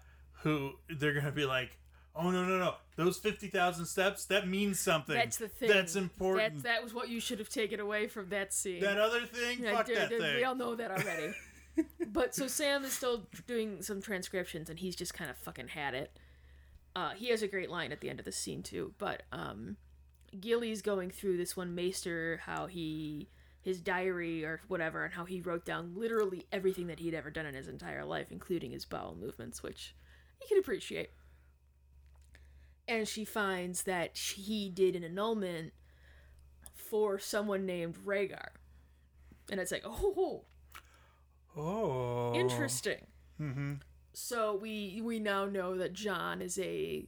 who 0.43 0.73
they're 0.89 1.15
gonna 1.15 1.33
be 1.33 1.45
like, 1.45 1.79
oh 2.15 2.31
no 2.31 2.45
no 2.45 2.59
no, 2.59 2.75
those 2.97 3.19
fifty 3.19 3.49
thousand 3.49 3.87
steps 3.87 4.27
that 4.27 4.49
means 4.49 4.79
something. 4.79 5.15
That's 5.15 5.37
the 5.37 5.49
thing. 5.49 5.69
That's 5.69 5.97
important. 5.97 6.57
That, 6.57 6.63
that 6.65 6.85
was 6.85 6.95
what 6.95 7.09
you 7.09 7.21
should 7.21 7.39
have 7.39 7.49
taken 7.49 7.81
away 7.81 8.07
from 8.09 8.29
that 8.31 8.53
scene. 8.53 8.81
that 8.81 8.99
other 8.99 9.27
thing, 9.27 9.63
Yeah, 9.63 9.77
fuck 9.77 9.87
dude, 9.87 9.97
that 9.97 10.09
dude, 10.11 10.21
thing. 10.21 10.37
We 10.37 10.45
all 10.45 10.55
know 10.55 10.75
that 10.75 10.91
already. 10.91 11.35
but 12.13 12.35
so 12.35 12.47
Sam 12.47 12.85
is 12.85 12.93
still 12.93 13.27
doing 13.47 13.83
some 13.83 14.03
transcriptions, 14.03 14.71
and 14.71 14.79
he's 14.79 14.97
just 14.97 15.15
kind 15.15 15.31
of 15.31 15.37
fucking 15.37 15.69
had 15.69 15.95
it. 15.95 16.17
Uh, 16.97 17.11
he 17.11 17.29
has 17.29 17.43
a 17.43 17.49
great 17.49 17.71
line 17.71 17.93
at 17.93 18.01
the 18.01 18.11
end 18.11 18.19
of 18.19 18.25
the 18.25 18.33
scene 18.33 18.63
too. 18.63 18.93
But 18.99 19.23
um, 19.31 19.77
Gilly's 20.41 20.83
going 20.83 21.11
through 21.11 21.37
this 21.37 21.57
one 21.57 21.75
Maester, 21.75 22.41
how 22.45 22.67
he 22.67 23.29
his 23.61 23.81
diary 23.81 24.45
or 24.45 24.61
whatever, 24.69 25.05
and 25.05 25.13
how 25.13 25.25
he 25.25 25.41
wrote 25.41 25.65
down 25.65 25.93
literally 25.95 26.47
everything 26.53 26.87
that 26.87 27.01
he'd 27.01 27.15
ever 27.15 27.31
done 27.31 27.47
in 27.47 27.55
his 27.55 27.69
entire 27.69 28.05
life, 28.05 28.29
including 28.31 28.71
his 28.71 28.85
bowel 28.85 29.17
movements, 29.21 29.63
which 29.63 29.95
you 30.41 30.47
can 30.49 30.59
appreciate. 30.59 31.11
And 32.87 33.07
she 33.07 33.25
finds 33.25 33.83
that 33.83 34.17
he 34.17 34.71
did 34.71 34.97
an 34.97 35.05
annulment 35.05 35.73
for 36.75 37.19
someone 37.19 37.67
named 37.67 37.97
Rhaegar. 38.05 38.49
And 39.51 39.61
it's 39.61 39.73
like, 39.73 39.85
oh, 39.85 40.45
oh, 41.57 42.35
interesting. 42.35 43.07
Mm-hmm. 43.41 43.75
So 44.13 44.57
we 44.57 45.01
we 45.03 45.19
now 45.19 45.45
know 45.45 45.77
that 45.77 45.93
Jon 45.93 46.43
is 46.43 46.59
a 46.59 47.07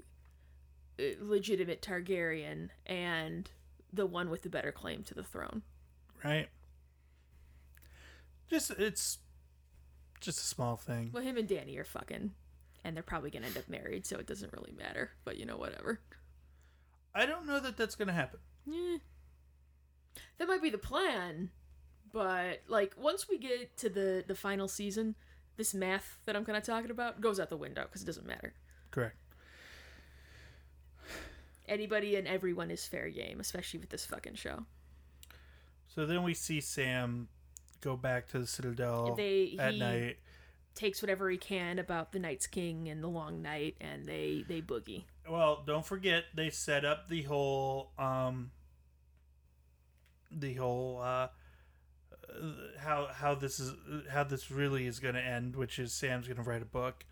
legitimate 1.18 1.82
Targaryen 1.82 2.68
and 2.86 3.50
the 3.92 4.06
one 4.06 4.30
with 4.30 4.42
the 4.42 4.50
better 4.50 4.72
claim 4.72 5.02
to 5.04 5.14
the 5.14 5.24
throne. 5.24 5.62
Right. 6.22 6.48
Just 8.48 8.70
it's 8.72 9.18
just 10.20 10.38
a 10.38 10.44
small 10.44 10.76
thing. 10.76 11.10
Well, 11.12 11.22
him 11.22 11.36
and 11.36 11.48
Dany 11.48 11.78
are 11.78 11.84
fucking, 11.84 12.32
and 12.84 12.96
they're 12.96 13.02
probably 13.02 13.30
gonna 13.30 13.46
end 13.46 13.58
up 13.58 13.68
married, 13.68 14.06
so 14.06 14.16
it 14.16 14.26
doesn't 14.26 14.52
really 14.52 14.72
matter. 14.72 15.10
But 15.24 15.36
you 15.38 15.46
know, 15.46 15.56
whatever. 15.56 16.00
I 17.14 17.26
don't 17.26 17.46
know 17.46 17.60
that 17.60 17.76
that's 17.76 17.94
gonna 17.94 18.12
happen. 18.12 18.40
Yeah, 18.66 18.98
that 20.38 20.48
might 20.48 20.62
be 20.62 20.70
the 20.70 20.78
plan, 20.78 21.50
but 22.12 22.62
like 22.68 22.94
once 22.96 23.28
we 23.28 23.38
get 23.38 23.76
to 23.78 23.88
the 23.88 24.24
the 24.26 24.34
final 24.34 24.68
season, 24.68 25.14
this 25.56 25.74
math 25.74 26.18
that 26.24 26.36
I'm 26.36 26.44
kind 26.44 26.56
of 26.56 26.64
talking 26.64 26.90
about 26.90 27.20
goes 27.20 27.38
out 27.40 27.50
the 27.50 27.56
window 27.56 27.82
because 27.82 28.02
it 28.02 28.06
doesn't 28.06 28.26
matter. 28.26 28.54
Correct. 28.90 29.16
Anybody 31.68 32.16
and 32.16 32.26
everyone 32.26 32.70
is 32.70 32.84
fair 32.84 33.08
game, 33.10 33.38
especially 33.38 33.78
with 33.78 33.90
this 33.90 34.04
fucking 34.04 34.34
show. 34.34 34.64
So 35.94 36.06
then 36.06 36.22
we 36.22 36.34
see 36.34 36.60
Sam 36.60 37.28
go 37.80 37.96
back 37.96 38.28
to 38.28 38.38
the 38.38 38.46
Citadel 38.46 39.14
They 39.16 39.56
at 39.58 39.74
he 39.74 39.78
night. 39.78 40.18
Takes 40.80 41.02
whatever 41.02 41.28
he 41.30 41.36
can 41.36 41.78
about 41.78 42.12
the 42.12 42.18
Night's 42.18 42.46
King 42.46 42.88
and 42.88 43.02
the 43.02 43.08
Long 43.08 43.42
Night, 43.42 43.76
and 43.80 44.06
they 44.06 44.44
they 44.48 44.62
boogie. 44.62 45.04
Well, 45.28 45.62
don't 45.66 45.84
forget 45.84 46.24
they 46.34 46.50
set 46.50 46.84
up 46.84 47.08
the 47.08 47.22
whole 47.22 47.90
um 47.98 48.50
the 50.30 50.54
whole 50.54 51.00
uh 51.00 51.04
uh, 51.04 51.28
how 52.78 53.08
how 53.12 53.34
this 53.34 53.60
is 53.60 53.74
how 54.10 54.24
this 54.24 54.50
really 54.50 54.86
is 54.86 55.00
going 55.00 55.14
to 55.14 55.20
end, 55.20 55.54
which 55.56 55.78
is 55.78 55.92
Sam's 55.92 56.26
going 56.26 56.42
to 56.42 56.48
write 56.48 56.62
a 56.62 56.66
book 56.66 57.04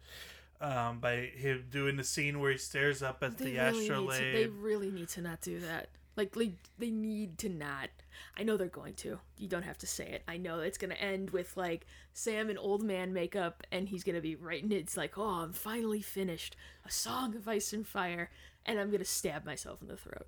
um 0.61 0.99
by 0.99 1.17
him 1.37 1.67
doing 1.71 1.97
the 1.97 2.05
scene 2.05 2.41
where 2.41 2.51
he 2.51 2.59
stares 2.59 3.03
up 3.03 3.23
at 3.23 3.39
They 3.39 3.53
the 3.53 3.59
really, 3.59 3.79
need 3.81 3.87
to, 3.87 3.93
astrolabe. 3.93 4.35
they 4.35 4.47
really 4.47 4.91
need 4.91 5.09
to 5.11 5.21
not 5.21 5.41
do 5.41 5.61
that. 5.61 5.89
Like, 6.19 6.35
like 6.35 6.55
they 6.79 6.91
need 6.91 7.39
to 7.39 7.49
not. 7.49 7.91
I 8.37 8.43
know 8.43 8.57
they're 8.57 8.67
going 8.67 8.95
to. 8.95 9.21
You 9.37 9.47
don't 9.47 9.63
have 9.63 9.79
to 9.79 9.87
say 9.87 10.09
it. 10.09 10.23
I 10.27 10.37
know 10.37 10.59
it's 10.59 10.77
gonna 10.77 10.95
end 10.95 11.31
with 11.31 11.57
like 11.57 11.87
Sam 12.13 12.51
in 12.51 12.59
old 12.59 12.83
man 12.83 13.13
makeup, 13.13 13.63
and 13.71 13.89
he's 13.89 14.03
gonna 14.03 14.21
be 14.21 14.35
writing 14.35 14.73
it. 14.73 14.79
It's 14.79 14.97
like, 14.97 15.17
oh, 15.17 15.43
I'm 15.43 15.53
finally 15.53 16.03
finished. 16.03 16.57
A 16.85 16.91
song 16.91 17.37
of 17.37 17.47
ice 17.47 17.73
and 17.73 17.87
fire, 17.87 18.31
and 18.67 18.81
I'm 18.81 18.91
gonna 18.91 19.05
stab 19.05 19.47
myself 19.47 19.81
in 19.81 19.87
the 19.87 19.97
throat. 19.97 20.27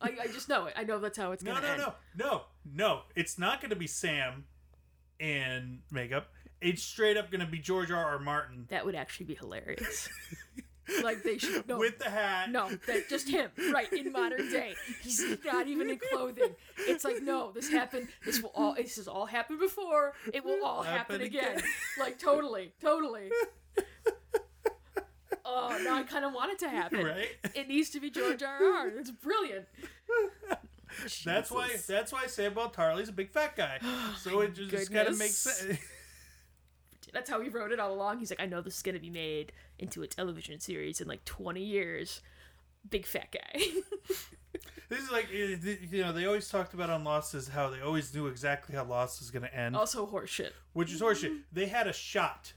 I, 0.00 0.10
I 0.22 0.26
just 0.28 0.48
know 0.48 0.66
it. 0.66 0.74
I 0.76 0.84
know 0.84 1.00
that's 1.00 1.18
how 1.18 1.32
it's 1.32 1.42
No, 1.42 1.54
gonna 1.54 1.66
no, 1.66 1.72
end. 1.72 1.82
no, 1.82 1.94
no, 2.24 2.42
no. 2.72 3.00
It's 3.16 3.38
not 3.40 3.60
going 3.60 3.70
to 3.70 3.76
be 3.76 3.88
Sam 3.88 4.44
in 5.18 5.80
makeup. 5.90 6.28
It's 6.60 6.82
straight 6.82 7.16
up 7.16 7.30
going 7.30 7.44
to 7.44 7.50
be 7.50 7.58
George 7.58 7.90
R. 7.90 8.02
R. 8.02 8.18
Martin 8.18 8.66
That 8.68 8.86
would 8.86 8.94
actually 8.94 9.26
be 9.26 9.34
hilarious. 9.34 10.08
like 11.02 11.22
they 11.22 11.38
should 11.38 11.68
no. 11.68 11.78
with 11.78 11.98
the 11.98 12.10
hat. 12.10 12.50
No, 12.50 12.68
that 12.86 13.08
just 13.08 13.28
him, 13.28 13.50
right 13.72 13.92
in 13.92 14.12
modern 14.12 14.50
day. 14.50 14.74
He's 15.02 15.24
not 15.44 15.66
even 15.66 15.90
in 15.90 15.98
clothing. 16.10 16.54
It's 16.78 17.04
like 17.04 17.22
no, 17.22 17.52
this 17.52 17.70
happened. 17.70 18.08
This 18.24 18.42
will 18.42 18.52
all. 18.54 18.74
This 18.74 18.96
has 18.96 19.08
all 19.08 19.26
happened 19.26 19.60
before. 19.60 20.14
It 20.32 20.44
will 20.44 20.64
all 20.64 20.82
happen, 20.82 21.20
Happen 21.20 21.26
again. 21.26 21.58
again. 21.58 21.70
Like 21.98 22.18
totally, 22.18 22.72
totally. 22.80 23.30
Oh, 25.44 25.80
now 25.82 25.96
I 25.96 26.02
kind 26.04 26.24
of 26.24 26.32
want 26.32 26.52
it 26.52 26.58
to 26.60 26.68
happen. 26.68 27.04
Right? 27.04 27.28
It 27.54 27.68
needs 27.68 27.90
to 27.90 28.00
be 28.00 28.10
George 28.10 28.42
R. 28.42 28.62
R. 28.62 28.88
It's 28.88 29.10
brilliant. 29.10 29.66
That's 31.24 31.50
why. 31.50 31.70
That's 31.88 32.12
why 32.12 32.26
Sam 32.26 32.54
Tarly's 32.72 33.08
a 33.08 33.12
big 33.12 33.30
fat 33.30 33.56
guy. 33.56 33.78
So 34.18 34.40
it 34.40 34.54
just 34.54 34.92
got 34.92 35.04
to 35.06 35.10
make 35.10 35.18
goodness. 35.18 35.38
sense. 35.38 35.78
That's 37.12 37.28
how 37.28 37.40
he 37.40 37.48
wrote 37.48 37.72
it 37.72 37.80
all 37.80 37.92
along. 37.92 38.18
He's 38.18 38.30
like, 38.30 38.40
I 38.40 38.46
know 38.46 38.60
this 38.60 38.76
is 38.76 38.82
gonna 38.82 39.00
be 39.00 39.10
made 39.10 39.52
into 39.80 40.02
a 40.02 40.06
television 40.06 40.60
series 40.60 41.00
in 41.00 41.08
like 41.08 41.24
20 41.24 41.62
years. 41.62 42.20
Big 42.88 43.06
fat 43.06 43.32
guy. 43.32 43.60
This 44.88 45.04
is 45.04 45.10
like 45.12 45.28
eh, 45.32 45.56
you 45.92 46.02
know 46.02 46.12
they 46.12 46.26
always 46.26 46.48
talked 46.48 46.74
about 46.74 46.90
on 46.90 47.04
Lost 47.04 47.32
is 47.36 47.46
how 47.46 47.70
they 47.70 47.80
always 47.80 48.12
knew 48.12 48.26
exactly 48.26 48.74
how 48.74 48.82
Lost 48.84 49.20
was 49.20 49.30
going 49.30 49.44
to 49.44 49.54
end, 49.56 49.76
also 49.76 50.04
horseshit. 50.04 50.50
which 50.72 50.92
is 50.92 51.00
horseshit. 51.00 51.42
They 51.52 51.66
had 51.66 51.86
a 51.86 51.92
shot. 51.92 52.54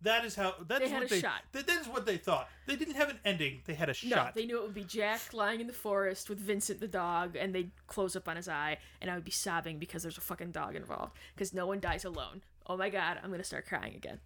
That 0.00 0.24
is 0.24 0.34
how. 0.34 0.54
That's 0.66 0.88
They 0.88 0.92
what 0.92 1.04
a 1.04 1.06
they. 1.06 1.20
shot. 1.20 1.42
That, 1.52 1.68
that 1.68 1.80
is 1.80 1.86
what 1.86 2.04
they 2.04 2.16
thought. 2.16 2.48
They 2.66 2.74
didn't 2.74 2.96
have 2.96 3.10
an 3.10 3.20
ending. 3.24 3.60
They 3.64 3.74
had 3.74 3.88
a 3.88 3.92
No, 3.92 3.94
shot. 4.16 4.34
they 4.34 4.44
knew 4.44 4.58
it 4.58 4.62
would 4.64 4.74
be 4.74 4.82
Jack 4.82 5.32
lying 5.32 5.60
in 5.60 5.68
the 5.68 5.72
forest 5.72 6.28
with 6.28 6.40
Vincent 6.40 6.80
the 6.80 6.88
dog, 6.88 7.36
and 7.36 7.54
they'd 7.54 7.70
close 7.86 8.16
up 8.16 8.28
on 8.28 8.34
his 8.34 8.48
eye, 8.48 8.78
and 9.00 9.08
I 9.08 9.14
would 9.14 9.24
be 9.24 9.30
sobbing 9.30 9.78
because 9.78 10.02
there's 10.02 10.18
a 10.18 10.22
fucking 10.22 10.50
dog 10.50 10.74
involved. 10.74 11.12
Because 11.32 11.54
no 11.54 11.68
one 11.68 11.78
dies 11.78 12.04
alone. 12.04 12.42
Oh 12.66 12.76
my 12.76 12.90
god, 12.90 13.20
I'm 13.22 13.30
gonna 13.30 13.44
start 13.44 13.66
crying 13.66 13.94
again. 13.94 14.18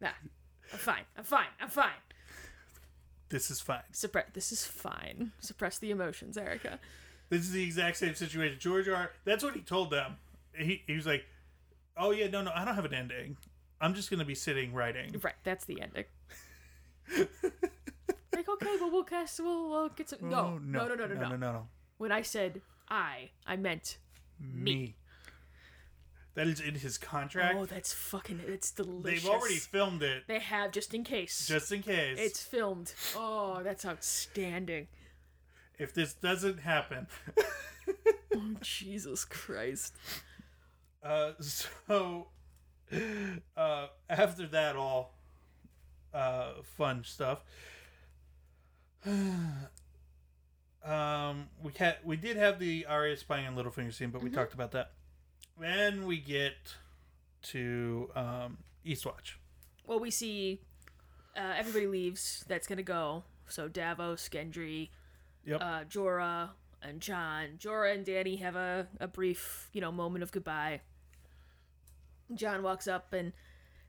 Nah, 0.00 0.12
I'm 0.72 0.78
fine. 0.78 1.04
I'm 1.16 1.24
fine. 1.24 1.46
I'm 1.60 1.68
fine. 1.68 1.90
This 3.28 3.50
is 3.50 3.60
fine. 3.60 3.82
Suppress. 3.92 4.26
This 4.32 4.52
is 4.52 4.64
fine. 4.64 5.32
Suppress 5.40 5.78
the 5.78 5.90
emotions, 5.90 6.36
Erica. 6.38 6.78
This 7.28 7.42
is 7.42 7.52
the 7.52 7.62
exact 7.62 7.98
same 7.98 8.14
situation. 8.14 8.58
George 8.58 8.88
R. 8.88 9.10
That's 9.24 9.44
what 9.44 9.54
he 9.54 9.60
told 9.60 9.90
them. 9.90 10.16
He 10.54 10.82
he 10.86 10.94
was 10.94 11.06
like, 11.06 11.26
"Oh 11.96 12.10
yeah, 12.10 12.28
no, 12.28 12.42
no, 12.42 12.50
I 12.54 12.64
don't 12.64 12.74
have 12.74 12.86
an 12.86 12.94
ending. 12.94 13.36
I'm 13.80 13.94
just 13.94 14.08
going 14.10 14.20
to 14.20 14.24
be 14.26 14.34
sitting 14.34 14.72
writing." 14.72 15.14
Right. 15.22 15.34
That's 15.44 15.64
the 15.66 15.80
ending. 15.82 16.04
like 17.18 18.48
okay, 18.48 18.76
but 18.80 18.92
we'll 18.92 19.04
cast. 19.04 19.40
We'll, 19.40 19.68
we'll 19.68 19.88
get 19.90 20.08
some. 20.08 20.18
No, 20.22 20.36
Oh, 20.38 20.58
no, 20.58 20.88
no, 20.88 20.94
no, 20.94 21.06
no, 21.06 21.14
no. 21.14 21.20
no, 21.20 21.36
no, 21.36 21.52
no. 21.52 21.68
When 21.98 22.12
I 22.12 22.22
said 22.22 22.62
I, 22.88 23.30
I 23.46 23.56
meant. 23.56 23.98
Me. 24.40 24.94
That 26.38 26.46
is 26.46 26.60
in 26.60 26.76
his 26.76 26.98
contract. 26.98 27.56
Oh, 27.58 27.66
that's 27.66 27.92
fucking. 27.92 28.40
It's 28.46 28.70
delicious. 28.70 29.24
They've 29.24 29.28
already 29.28 29.56
filmed 29.56 30.04
it, 30.04 30.22
They 30.28 30.38
have 30.38 30.70
just 30.70 30.94
in 30.94 31.02
case. 31.02 31.48
just 31.48 31.72
in 31.72 31.82
case. 31.82 32.16
It's 32.16 32.40
filmed. 32.40 32.94
Oh, 33.16 33.60
that's 33.64 33.84
outstanding. 33.84 34.86
if 35.80 35.92
this 35.92 36.14
doesn't 36.14 36.60
happen. 36.60 37.08
Oh, 38.36 38.54
Jesus 38.60 39.24
Christ. 39.24 39.96
Uh, 41.02 41.32
so 41.40 42.28
uh, 43.56 43.86
after 44.08 44.46
that, 44.46 44.76
all 44.76 45.14
uh, 46.14 46.52
fun 46.76 47.02
stuff. 47.04 47.42
um, 49.06 49.66
we 51.60 51.72
had 51.78 51.96
we 52.04 52.16
did 52.16 52.36
have 52.36 52.60
the 52.60 52.86
Arya 52.86 53.16
spying 53.16 53.46
on 53.46 53.56
Littlefinger 53.56 53.92
scene, 53.92 54.10
but 54.10 54.22
we 54.22 54.30
talked 54.30 54.54
about 54.54 54.70
that. 54.72 54.92
Then 55.60 56.06
we 56.06 56.18
get 56.18 56.54
to 57.44 58.10
um, 58.14 58.58
Eastwatch. 58.86 59.34
Well, 59.86 59.98
we 60.00 60.10
see 60.10 60.60
uh, 61.36 61.54
everybody 61.56 61.86
leaves. 61.86 62.44
That's 62.48 62.66
gonna 62.66 62.82
go. 62.82 63.24
So 63.48 63.68
Davos, 63.68 64.28
Gendry, 64.28 64.90
Yep. 65.44 65.60
uh, 65.62 65.84
Jorah, 65.84 66.50
and 66.82 67.00
Jon. 67.00 67.56
Jorah 67.58 67.94
and 67.94 68.04
Dany 68.06 68.40
have 68.40 68.54
a, 68.56 68.86
a 69.00 69.08
brief, 69.08 69.70
you 69.72 69.80
know, 69.80 69.90
moment 69.90 70.22
of 70.22 70.30
goodbye. 70.30 70.80
Jon 72.34 72.62
walks 72.62 72.86
up 72.86 73.12
and 73.14 73.32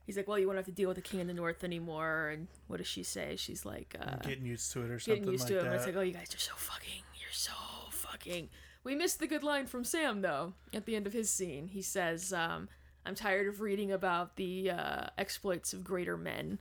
he's 0.06 0.16
like, 0.16 0.26
"Well, 0.26 0.38
you 0.38 0.46
won't 0.46 0.56
have 0.56 0.66
to 0.66 0.72
deal 0.72 0.88
with 0.88 0.96
the 0.96 1.02
King 1.02 1.20
in 1.20 1.26
the 1.26 1.34
North 1.34 1.62
anymore." 1.62 2.30
And 2.32 2.48
what 2.68 2.78
does 2.78 2.86
she 2.86 3.02
say? 3.02 3.36
She's 3.36 3.64
like, 3.66 3.94
uh, 4.00 4.16
getting 4.26 4.46
used 4.46 4.72
to 4.72 4.82
it 4.82 4.90
or 4.90 4.98
something 4.98 5.22
getting 5.22 5.32
used 5.32 5.44
like 5.44 5.52
to 5.52 5.58
it. 5.58 5.62
that. 5.62 5.66
And 5.66 5.74
it's 5.76 5.86
like, 5.86 5.96
oh, 5.96 6.00
you 6.00 6.12
guys 6.14 6.34
are 6.34 6.38
so 6.38 6.54
fucking. 6.56 7.02
You're 7.20 7.32
so 7.32 7.52
fucking. 7.90 8.48
We 8.82 8.94
missed 8.94 9.18
the 9.20 9.26
good 9.26 9.42
line 9.42 9.66
from 9.66 9.84
Sam 9.84 10.22
though 10.22 10.54
at 10.72 10.86
the 10.86 10.96
end 10.96 11.06
of 11.06 11.12
his 11.12 11.30
scene. 11.30 11.68
He 11.68 11.82
says, 11.82 12.32
um, 12.32 12.68
"I'm 13.04 13.14
tired 13.14 13.46
of 13.46 13.60
reading 13.60 13.92
about 13.92 14.36
the 14.36 14.70
uh, 14.70 15.06
exploits 15.18 15.72
of 15.72 15.84
greater 15.84 16.16
men, 16.16 16.58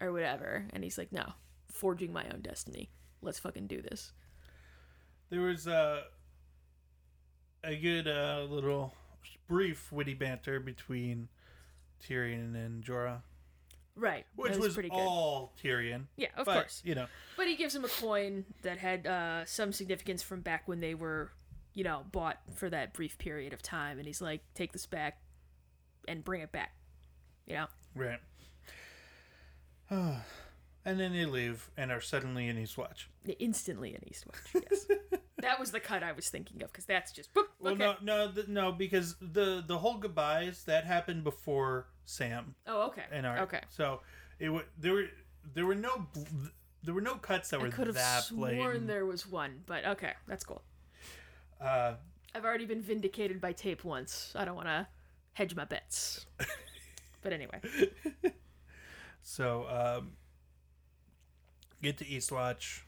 or 0.00 0.12
whatever." 0.12 0.66
And 0.72 0.82
he's 0.82 0.98
like, 0.98 1.12
"No, 1.12 1.34
forging 1.70 2.12
my 2.12 2.24
own 2.32 2.40
destiny. 2.40 2.90
Let's 3.20 3.38
fucking 3.38 3.68
do 3.68 3.80
this." 3.80 4.12
There 5.30 5.42
was 5.42 5.66
uh, 5.66 6.02
a 7.64 7.76
good 7.76 8.08
uh, 8.08 8.46
little 8.48 8.94
brief 9.46 9.92
witty 9.92 10.14
banter 10.14 10.60
between 10.60 11.28
Tyrion 12.02 12.54
and 12.54 12.84
Jorah, 12.84 13.22
Right, 13.94 14.24
which 14.36 14.56
was, 14.56 14.74
pretty 14.74 14.88
good. 14.88 14.96
all 14.96 15.52
Tyrion. 15.62 16.04
Yeah, 16.16 16.28
of 16.36 16.46
but, 16.46 16.54
course. 16.54 16.82
You 16.84 16.94
know, 16.94 17.06
But 17.36 17.46
he 17.46 17.56
gives 17.56 17.74
him 17.74 17.84
a 17.84 17.88
coin 17.88 18.44
that 18.62 18.78
had 18.78 19.06
uh, 19.06 19.44
some 19.44 19.72
significance 19.72 20.22
from 20.22 20.40
back 20.40 20.66
when 20.66 20.80
they 20.80 20.94
were, 20.94 21.30
you 21.74 21.84
know, 21.84 22.04
bought 22.12 22.38
for 22.54 22.68
that 22.70 22.92
brief 22.92 23.18
period 23.18 23.52
of 23.52 23.62
time. 23.62 23.98
And 23.98 24.06
he's 24.06 24.20
like, 24.22 24.42
take 24.54 24.72
this 24.72 24.86
back 24.86 25.20
and 26.08 26.22
bring 26.24 26.40
it 26.42 26.52
back. 26.52 26.72
You 27.46 27.54
know? 27.54 27.66
right. 27.94 28.20
and 29.90 30.98
then 30.98 31.12
they 31.12 31.24
leave 31.26 31.70
and 31.76 31.90
are 31.92 32.00
suddenly 32.00 32.48
in 32.48 32.56
Eastwatch. 32.56 33.06
Instantly 33.38 33.94
in 33.94 34.00
Eastwatch, 34.00 34.62
yes. 34.70 34.86
that 35.38 35.60
was 35.60 35.70
the 35.70 35.80
cut 35.80 36.02
I 36.02 36.12
was 36.12 36.28
thinking 36.28 36.62
of 36.62 36.72
because 36.72 36.84
that's 36.86 37.12
just. 37.12 37.32
Boop, 37.34 37.44
Well, 37.60 37.74
okay. 37.74 37.82
no, 37.84 38.26
no, 38.26 38.32
th- 38.32 38.48
no, 38.48 38.72
because 38.72 39.16
the 39.20 39.62
the 39.66 39.78
whole 39.78 39.98
goodbyes 39.98 40.64
that 40.64 40.84
happened 40.84 41.24
before 41.24 41.88
Sam 42.04 42.54
Oh, 42.66 42.86
okay. 42.88 43.02
and 43.10 43.26
Arya. 43.26 43.42
Okay. 43.42 43.60
So 43.68 44.00
it 44.38 44.46
w- 44.46 44.64
there 44.78 44.92
were 44.94 45.06
there 45.54 45.66
were 45.66 45.74
no 45.74 46.06
bl- 46.14 46.46
there 46.82 46.94
were 46.94 47.00
no 47.00 47.14
cuts 47.16 47.50
that 47.50 47.60
I 47.60 47.64
were 47.64 47.68
could 47.70 47.86
have 47.88 47.96
that 47.96 48.24
sworn 48.24 48.56
blatant. 48.56 48.86
there 48.86 49.04
was 49.06 49.26
one, 49.26 49.60
but 49.66 49.84
okay, 49.86 50.12
that's 50.26 50.44
cool. 50.44 50.62
Uh, 51.62 51.94
I've 52.34 52.44
already 52.44 52.66
been 52.66 52.82
vindicated 52.82 53.40
by 53.40 53.52
tape 53.52 53.84
once. 53.84 54.32
I 54.34 54.44
don't 54.44 54.56
want 54.56 54.68
to 54.68 54.86
hedge 55.34 55.54
my 55.54 55.64
bets. 55.64 56.26
but 57.22 57.32
anyway, 57.32 57.60
So 59.22 59.66
um, 59.68 60.12
get 61.82 61.98
to 61.98 62.04
Eastwatch, 62.04 62.80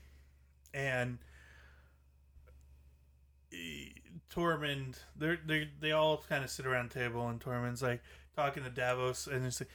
and 0.72 1.18
Tormund. 4.34 4.96
They 5.16 5.38
they 5.46 5.68
they 5.80 5.92
all 5.92 6.22
kind 6.28 6.42
of 6.42 6.50
sit 6.50 6.66
around 6.66 6.90
the 6.90 6.98
table, 7.00 7.28
and 7.28 7.40
Tormund's 7.40 7.82
like 7.82 8.02
talking 8.36 8.64
to 8.64 8.70
Davos, 8.70 9.26
and 9.28 9.44
he's 9.44 9.60
like, 9.60 9.70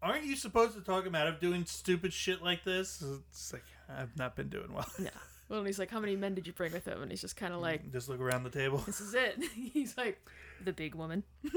"Aren't 0.00 0.24
you 0.24 0.36
supposed 0.36 0.74
to 0.74 0.80
talk 0.80 1.04
him 1.04 1.14
out 1.14 1.26
of 1.26 1.40
doing 1.40 1.64
stupid 1.64 2.12
shit 2.12 2.42
like 2.42 2.64
this?" 2.64 3.02
It's 3.02 3.52
like 3.52 3.64
I've 3.88 4.16
not 4.16 4.36
been 4.36 4.48
doing 4.48 4.72
well. 4.72 4.86
no. 4.98 5.10
Well, 5.48 5.58
and 5.58 5.66
he's 5.68 5.78
like, 5.78 5.90
"How 5.90 6.00
many 6.00 6.16
men 6.16 6.34
did 6.34 6.46
you 6.46 6.52
bring 6.54 6.72
with 6.72 6.86
him?" 6.86 7.02
And 7.02 7.10
he's 7.10 7.20
just 7.20 7.36
kind 7.36 7.52
of 7.52 7.60
like, 7.60 7.92
Just 7.92 8.08
look 8.08 8.20
around 8.20 8.44
the 8.44 8.50
table. 8.50 8.78
"This 8.78 9.00
is 9.00 9.14
it." 9.14 9.42
he's 9.54 9.96
like, 9.96 10.18
"The 10.64 10.72
big 10.72 10.94
woman." 10.94 11.22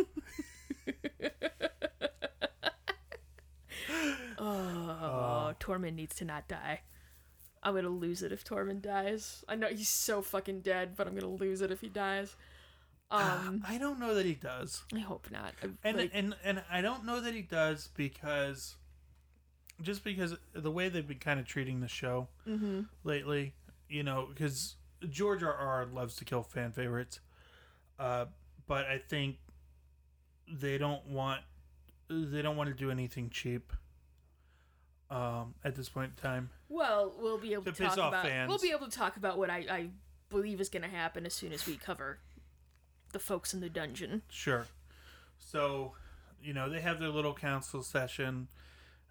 oh, 4.39 5.53
Tormund 5.59 5.95
needs 5.95 6.15
to 6.15 6.25
not 6.25 6.47
die. 6.47 6.81
I'm 7.63 7.75
gonna 7.75 7.89
lose 7.89 8.21
it 8.23 8.31
if 8.31 8.43
Tormund 8.45 8.81
dies. 8.81 9.43
I 9.47 9.55
know 9.55 9.67
he's 9.67 9.89
so 9.89 10.21
fucking 10.21 10.61
dead, 10.61 10.95
but 10.95 11.07
I'm 11.07 11.15
gonna 11.15 11.27
lose 11.33 11.61
it 11.61 11.71
if 11.71 11.81
he 11.81 11.89
dies. 11.89 12.35
Um, 13.09 13.63
I 13.65 13.77
don't 13.77 13.99
know 14.01 14.15
that 14.15 14.25
he 14.25 14.33
does. 14.35 14.83
I 14.93 14.99
hope 14.99 15.31
not. 15.31 15.53
I- 15.63 15.69
and 15.85 15.97
like, 15.97 16.11
and 16.13 16.35
and 16.43 16.61
I 16.69 16.81
don't 16.81 17.05
know 17.05 17.21
that 17.21 17.33
he 17.33 17.41
does 17.41 17.87
because 17.95 18.75
just 19.81 20.03
because 20.03 20.35
the 20.53 20.71
way 20.71 20.89
they've 20.89 21.07
been 21.07 21.19
kind 21.19 21.39
of 21.39 21.45
treating 21.45 21.79
the 21.81 21.87
show 21.87 22.27
Mm-hmm. 22.47 22.81
lately, 23.03 23.53
you 23.89 24.03
know, 24.03 24.27
because 24.33 24.75
George 25.09 25.43
R. 25.43 25.53
R. 25.53 25.85
loves 25.85 26.15
to 26.17 26.25
kill 26.25 26.43
fan 26.43 26.71
favorites, 26.71 27.19
uh, 27.99 28.25
but 28.67 28.85
I 28.85 28.97
think 28.97 29.37
they 30.51 30.77
don't 30.77 31.05
want 31.07 31.41
they 32.09 32.41
don't 32.41 32.55
want 32.57 32.69
to 32.69 32.75
do 32.75 32.89
anything 32.89 33.29
cheap. 33.29 33.73
Um, 35.09 35.53
at 35.63 35.73
this 35.75 35.87
point 35.87 36.11
in 36.17 36.21
time, 36.21 36.49
Well, 36.67 37.13
we'll 37.17 37.37
be 37.37 37.53
able 37.53 37.63
To 37.63 37.71
to, 37.71 37.77
piss 37.77 37.95
talk 37.95 37.97
off 37.97 38.11
about. 38.11 38.25
fans. 38.25 38.49
We'll 38.49 38.57
be 38.57 38.71
able 38.71 38.87
to 38.89 38.97
talk 38.97 39.15
about 39.15 39.37
what 39.37 39.49
I, 39.49 39.65
I 39.69 39.89
believe 40.29 40.59
is 40.59 40.67
going 40.67 40.81
to 40.81 40.89
happen 40.89 41.25
as 41.25 41.33
soon 41.33 41.53
as 41.53 41.65
we 41.65 41.77
cover 41.77 42.19
the 43.13 43.19
folks 43.19 43.53
in 43.53 43.61
the 43.61 43.69
dungeon. 43.69 44.23
sure. 44.29 44.67
So, 45.39 45.93
you 46.43 46.53
know, 46.53 46.69
they 46.69 46.81
have 46.81 46.99
their 46.99 47.07
little 47.07 47.33
council 47.33 47.83
session, 47.83 48.49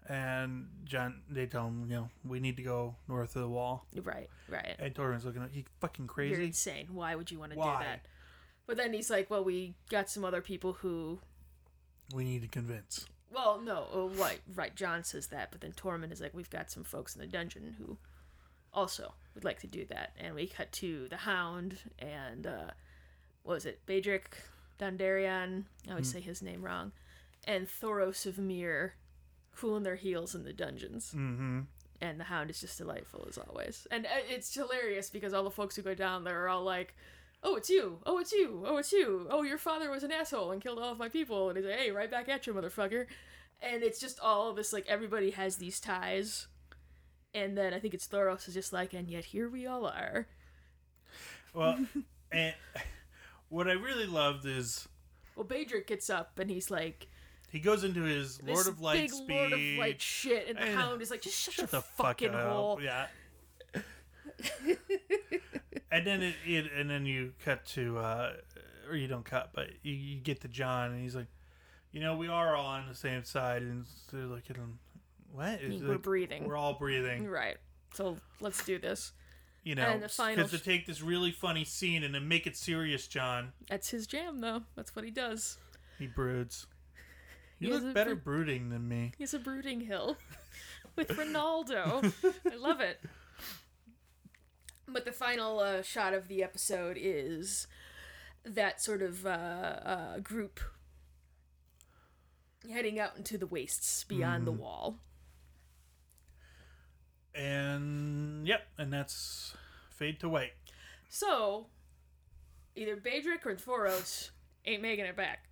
and 0.07 0.67
Jon 0.85 1.21
they 1.29 1.45
tell 1.45 1.67
him, 1.67 1.85
you 1.89 1.95
know, 1.95 2.09
we 2.25 2.39
need 2.39 2.57
to 2.57 2.63
go 2.63 2.95
north 3.07 3.35
of 3.35 3.41
the 3.41 3.49
wall. 3.49 3.85
Right, 4.03 4.29
right. 4.49 4.75
And 4.79 4.93
Tormund's 4.93 5.25
looking 5.25 5.43
at 5.43 5.51
he 5.51 5.65
fucking 5.79 6.07
crazy. 6.07 6.33
You're 6.35 6.43
insane. 6.43 6.87
Why 6.91 7.15
would 7.15 7.29
you 7.31 7.39
want 7.39 7.51
to 7.53 7.57
Why? 7.57 7.77
do 7.77 7.83
that? 7.85 8.05
But 8.65 8.77
then 8.77 8.93
he's 8.93 9.09
like, 9.09 9.29
well, 9.29 9.43
we 9.43 9.75
got 9.89 10.09
some 10.09 10.25
other 10.25 10.41
people 10.41 10.73
who. 10.73 11.19
We 12.13 12.23
need 12.23 12.41
to 12.41 12.47
convince. 12.47 13.05
Well, 13.29 13.59
no, 13.61 13.87
uh, 13.93 14.21
right, 14.21 14.39
right. 14.55 14.73
Jon 14.75 15.03
says 15.03 15.27
that, 15.27 15.51
but 15.51 15.61
then 15.61 15.73
Tormund 15.73 16.13
is 16.13 16.21
like, 16.21 16.33
we've 16.33 16.49
got 16.49 16.71
some 16.71 16.83
folks 16.83 17.13
in 17.13 17.21
the 17.21 17.27
dungeon 17.27 17.75
who 17.77 17.97
also 18.73 19.13
would 19.35 19.43
like 19.43 19.59
to 19.59 19.67
do 19.67 19.85
that. 19.89 20.11
And 20.17 20.33
we 20.33 20.47
cut 20.47 20.71
to 20.73 21.07
the 21.09 21.17
Hound 21.17 21.77
and, 21.99 22.47
uh, 22.47 22.71
what 23.43 23.55
was 23.55 23.65
it, 23.65 23.81
Badric 23.85 24.23
Dondarrion? 24.79 25.65
I 25.87 25.91
always 25.91 26.11
say 26.11 26.21
his 26.21 26.41
name 26.41 26.61
wrong. 26.61 26.93
And 27.45 27.67
Thoros 27.67 28.25
of 28.25 28.37
Myr 28.37 28.93
cooling 29.57 29.83
their 29.83 29.95
heels 29.95 30.35
in 30.35 30.43
the 30.43 30.53
dungeons. 30.53 31.13
Mm-hmm. 31.15 31.61
and 31.99 32.19
the 32.19 32.25
hound 32.25 32.49
is 32.49 32.61
just 32.61 32.77
delightful 32.77 33.25
as 33.27 33.37
always. 33.37 33.87
And 33.91 34.05
uh, 34.05 34.09
it's 34.29 34.53
hilarious 34.53 35.09
because 35.09 35.33
all 35.33 35.43
the 35.43 35.49
folks 35.51 35.75
who 35.75 35.81
go 35.81 35.95
down 35.95 36.23
there 36.23 36.43
are 36.43 36.49
all 36.49 36.63
like 36.63 36.93
oh 37.43 37.55
it's 37.55 37.69
you. 37.69 37.99
Oh 38.05 38.19
it's 38.19 38.31
you. 38.31 38.63
Oh 38.67 38.77
it's 38.77 38.91
you. 38.91 39.27
Oh 39.29 39.41
your 39.43 39.57
father 39.57 39.89
was 39.91 40.03
an 40.03 40.11
asshole 40.11 40.51
and 40.51 40.61
killed 40.61 40.79
all 40.79 40.91
of 40.91 40.99
my 40.99 41.09
people. 41.09 41.49
And 41.49 41.57
he's 41.57 41.65
like 41.67 41.77
hey 41.79 41.91
right 41.91 42.09
back 42.11 42.29
at 42.29 42.45
you 42.47 42.53
motherfucker. 42.53 43.05
And 43.61 43.81
it's 43.83 43.99
just 43.99 44.19
all 44.19 44.53
this 44.53 44.71
like 44.73 44.85
everybody 44.87 45.31
has 45.31 45.55
these 45.57 45.79
ties, 45.79 46.45
and 47.33 47.57
then 47.57 47.73
I 47.73 47.79
think 47.79 47.95
it's 47.95 48.07
Thoros 48.07 48.47
is 48.47 48.53
just 48.53 48.71
like, 48.71 48.93
and 48.93 49.09
yet 49.09 49.25
here 49.25 49.49
we 49.49 49.65
all 49.65 49.85
are. 49.87 50.27
Well, 51.55 51.79
and 52.31 52.53
what 53.49 53.67
I 53.67 53.73
really 53.73 54.05
loved 54.05 54.45
is 54.45 54.87
Well, 55.35 55.45
Badric 55.45 55.87
gets 55.87 56.07
up 56.09 56.37
and 56.37 56.51
he's 56.51 56.69
like, 56.69 57.07
he 57.51 57.59
goes 57.59 57.83
into 57.83 58.03
his 58.03 58.37
this 58.39 58.53
Lord 58.55 58.67
of 58.67 58.81
Light 58.81 58.99
big 59.01 59.11
speech. 59.11 59.29
Lord 59.29 59.53
of 59.53 59.59
Light 59.79 60.01
shit, 60.01 60.47
and 60.49 60.57
the 60.57 60.61
And- 60.63 60.75
Hound 60.79 61.01
is 61.01 61.09
like, 61.11 61.21
just 61.21 61.39
shut, 61.39 61.53
Shut 61.55 61.71
your 61.71 61.81
the 61.81 61.87
fuck 61.87 62.07
fucking 62.19 62.35
up. 62.35 62.47
hole. 62.51 62.79
Yeah. 62.81 63.07
and 65.91 66.05
then 66.05 66.21
it, 66.21 66.35
it 66.45 66.71
and 66.75 66.89
then 66.89 67.05
you 67.05 67.33
cut 67.43 67.65
to 67.65 67.97
uh 67.97 68.33
or 68.89 68.95
you 68.95 69.07
don't 69.07 69.25
cut 69.25 69.51
but 69.53 69.67
you, 69.81 69.93
you 69.93 70.19
get 70.19 70.41
to 70.41 70.47
jon 70.47 70.91
and 70.91 71.01
he's 71.01 71.15
like 71.15 71.27
you 71.91 71.99
know 71.99 72.15
we 72.15 72.27
are 72.27 72.55
all 72.55 72.65
on 72.67 72.87
the 72.87 72.95
same 72.95 73.23
side 73.23 73.61
and 73.63 73.85
they're 74.11 74.25
like 74.25 74.43
what 75.31 75.59
It's 75.61 75.81
We're 75.81 75.93
like, 75.93 76.01
breathing. 76.03 76.45
we're 76.47 76.57
all 76.57 76.73
breathing 76.73 77.27
Right. 77.27 77.57
So 77.93 78.17
let's 78.39 78.63
do 78.63 78.77
this. 78.77 79.11
you 79.63 79.73
know 79.75 79.83
And 79.87 80.03
the 80.03 80.09
final 80.09 80.35
because 80.45 80.51
to 80.51 80.59
take 80.63 80.85
this 80.85 81.01
really 81.01 81.31
funny 81.31 81.65
scene 81.65 82.03
and 82.03 82.13
then 82.13 82.27
make 82.27 82.45
it 82.45 82.55
serious 82.55 83.07
jon 83.07 83.53
That's 83.67 83.89
his 83.89 84.05
jam, 84.07 84.39
though. 84.41 84.63
That's 84.75 84.95
what 84.95 85.03
he 85.03 85.11
does. 85.11 85.57
he 85.97 86.05
broods 86.07 86.67
you 87.59 87.67
He 87.69 87.73
has 87.73 87.83
look 87.83 87.93
better 87.93 88.15
bro- 88.15 88.35
brooding 88.35 88.69
than 88.69 88.87
me 88.87 89.13
He's 89.17 89.33
a 89.33 89.39
brooding 89.39 89.81
hill 89.81 90.17
with 90.95 91.09
Ronaldo. 91.09 92.13
I 92.51 92.55
love 92.55 92.79
it. 92.81 92.99
But 94.87 95.05
the 95.05 95.11
final 95.11 95.59
uh, 95.59 95.81
shot 95.81 96.13
of 96.13 96.27
the 96.27 96.43
episode 96.43 96.97
is 96.99 97.67
that 98.45 98.81
sort 98.81 99.01
of 99.01 99.25
uh, 99.25 99.29
uh, 99.29 100.19
group 100.19 100.59
heading 102.71 102.99
out 102.99 103.17
into 103.17 103.37
the 103.37 103.47
wastes 103.47 104.03
beyond 104.05 104.43
Mm. 104.43 104.45
the 104.45 104.51
wall. 104.53 104.99
and 107.35 108.47
yep 108.47 108.67
and 108.77 108.91
that's 108.91 109.55
fade 109.89 110.19
to 110.19 110.29
white 110.29 110.53
So, 111.09 111.67
either 112.75 112.95
Beric 112.95 113.45
or 113.45 113.55
Thoros 113.55 114.29
ain't 114.65 114.81
making 114.81 115.05
it 115.05 115.15
back. 115.15 115.46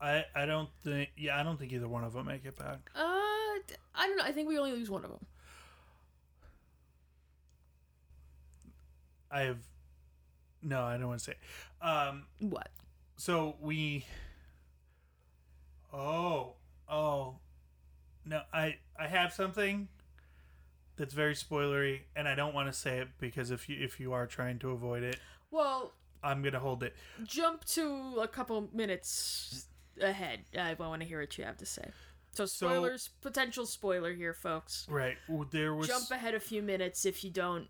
I, 0.00 0.24
I 0.34 0.46
don't 0.46 0.68
think 0.84 1.10
yeah 1.16 1.38
I 1.38 1.42
don't 1.42 1.58
think 1.58 1.72
either 1.72 1.88
one 1.88 2.04
of 2.04 2.12
them 2.12 2.26
make 2.26 2.44
it 2.44 2.56
back. 2.56 2.90
Uh, 2.94 3.00
I 3.00 4.06
don't 4.06 4.16
know. 4.16 4.22
I 4.24 4.32
think 4.32 4.48
we 4.48 4.58
only 4.58 4.72
lose 4.72 4.88
one 4.90 5.04
of 5.04 5.10
them. 5.10 5.24
I 9.30 9.40
have 9.42 9.58
no, 10.62 10.82
I 10.82 10.96
don't 10.96 11.08
want 11.08 11.20
to 11.20 11.24
say. 11.24 11.34
Um, 11.80 12.24
What? 12.40 12.68
so 13.16 13.56
we. 13.60 14.04
Oh, 15.92 16.54
oh, 16.88 17.36
no! 18.24 18.42
I 18.52 18.76
I 18.98 19.06
have 19.06 19.32
something 19.32 19.88
that's 20.96 21.14
very 21.14 21.34
spoilery, 21.34 22.00
and 22.16 22.26
I 22.28 22.34
don't 22.34 22.54
want 22.54 22.68
to 22.68 22.72
say 22.78 22.98
it 22.98 23.08
because 23.18 23.50
if 23.50 23.68
you 23.68 23.76
if 23.82 23.98
you 24.00 24.12
are 24.12 24.26
trying 24.26 24.58
to 24.60 24.70
avoid 24.70 25.02
it, 25.02 25.18
Well, 25.50 25.92
I'm 26.22 26.42
gonna 26.42 26.58
hold 26.60 26.82
it. 26.82 26.94
jump 27.24 27.64
to 27.66 28.18
a 28.20 28.28
couple 28.28 28.68
minutes 28.72 29.66
ahead. 30.00 30.44
I 30.58 30.74
want 30.74 31.02
to 31.02 31.08
hear 31.08 31.20
what 31.20 31.36
you 31.38 31.44
have 31.44 31.56
to 31.58 31.66
say. 31.66 31.90
So 32.32 32.46
So- 32.46 32.68
spoilers, 32.68 33.08
potential 33.20 33.66
spoiler 33.66 34.12
here, 34.12 34.34
folks. 34.34 34.86
Right, 34.88 35.16
there 35.50 35.74
was 35.74 35.88
Jump 35.88 36.10
ahead 36.10 36.34
a 36.34 36.40
few 36.40 36.62
minutes 36.62 37.04
if 37.04 37.24
you 37.24 37.30
don't, 37.30 37.68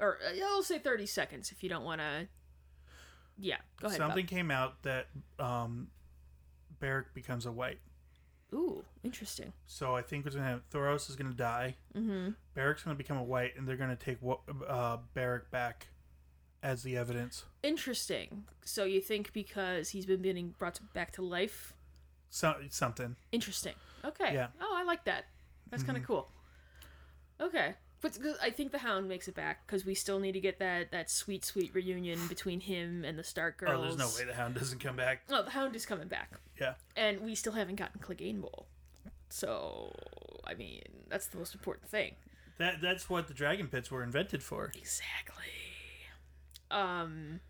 or 0.00 0.18
uh, 0.26 0.44
I'll 0.46 0.62
say 0.62 0.78
thirty 0.78 1.06
seconds 1.06 1.50
if 1.52 1.62
you 1.62 1.68
don't 1.68 1.84
want 1.84 2.00
to. 2.00 2.28
Yeah, 3.38 3.58
go 3.80 3.88
ahead. 3.88 3.98
Bob. 3.98 4.08
something 4.08 4.26
came 4.26 4.50
out 4.50 4.82
that 4.82 5.08
um, 5.38 5.88
becomes 7.14 7.46
a 7.46 7.52
white. 7.52 7.78
Ooh, 8.54 8.82
interesting. 9.04 9.52
So 9.66 9.94
I 9.94 10.02
think 10.02 10.24
what's 10.24 10.34
gonna 10.34 10.48
happen? 10.48 10.62
Thoros 10.72 11.10
is 11.10 11.16
gonna 11.16 11.34
die. 11.34 11.76
Mm-hmm. 11.94 12.30
Beric's 12.54 12.82
gonna 12.82 12.96
become 12.96 13.18
a 13.18 13.22
white, 13.22 13.56
and 13.56 13.68
they're 13.68 13.76
gonna 13.76 13.96
take 13.96 14.22
what 14.22 14.40
uh, 14.66 14.98
Beric 15.14 15.50
back 15.50 15.88
as 16.62 16.82
the 16.82 16.96
evidence. 16.96 17.44
Interesting. 17.62 18.44
So 18.64 18.84
you 18.84 19.00
think 19.00 19.32
because 19.32 19.90
he's 19.90 20.06
been 20.06 20.22
being 20.22 20.54
brought 20.58 20.76
to, 20.76 20.82
back 20.94 21.12
to 21.12 21.22
life? 21.22 21.74
So, 22.30 22.54
something. 22.70 23.16
Interesting. 23.32 23.74
Okay. 24.04 24.34
Yeah. 24.34 24.48
Oh, 24.60 24.74
I 24.76 24.84
like 24.84 25.04
that. 25.04 25.26
That's 25.70 25.82
kind 25.82 25.96
of 25.96 26.04
mm-hmm. 26.04 26.12
cool. 26.12 26.28
Okay. 27.40 27.74
But 28.00 28.16
I 28.40 28.50
think 28.50 28.70
the 28.70 28.78
Hound 28.78 29.08
makes 29.08 29.26
it 29.26 29.34
back 29.34 29.66
because 29.66 29.84
we 29.84 29.94
still 29.94 30.20
need 30.20 30.32
to 30.32 30.40
get 30.40 30.60
that 30.60 30.92
that 30.92 31.10
sweet 31.10 31.44
sweet 31.44 31.74
reunion 31.74 32.28
between 32.28 32.60
him 32.60 33.04
and 33.04 33.18
the 33.18 33.24
Stark 33.24 33.58
girls. 33.58 33.76
Oh, 33.76 33.82
there's 33.82 33.98
no 33.98 34.08
way 34.16 34.24
the 34.24 34.34
Hound 34.34 34.54
doesn't 34.54 34.78
come 34.78 34.94
back. 34.94 35.22
No, 35.28 35.42
the 35.42 35.50
Hound 35.50 35.74
is 35.74 35.84
coming 35.84 36.06
back, 36.06 36.30
Yeah. 36.60 36.74
and 36.94 37.20
we 37.22 37.34
still 37.34 37.54
haven't 37.54 37.74
gotten 37.74 38.00
Clegane 38.00 38.40
Bowl. 38.40 38.66
So, 39.30 39.92
I 40.46 40.54
mean, 40.54 40.82
that's 41.08 41.26
the 41.26 41.38
most 41.38 41.54
important 41.54 41.88
thing. 41.88 42.14
That 42.58 42.80
that's 42.80 43.10
what 43.10 43.26
the 43.26 43.34
dragon 43.34 43.66
pits 43.66 43.90
were 43.90 44.04
invented 44.04 44.44
for. 44.44 44.70
Exactly. 44.76 45.44
Um. 46.70 47.40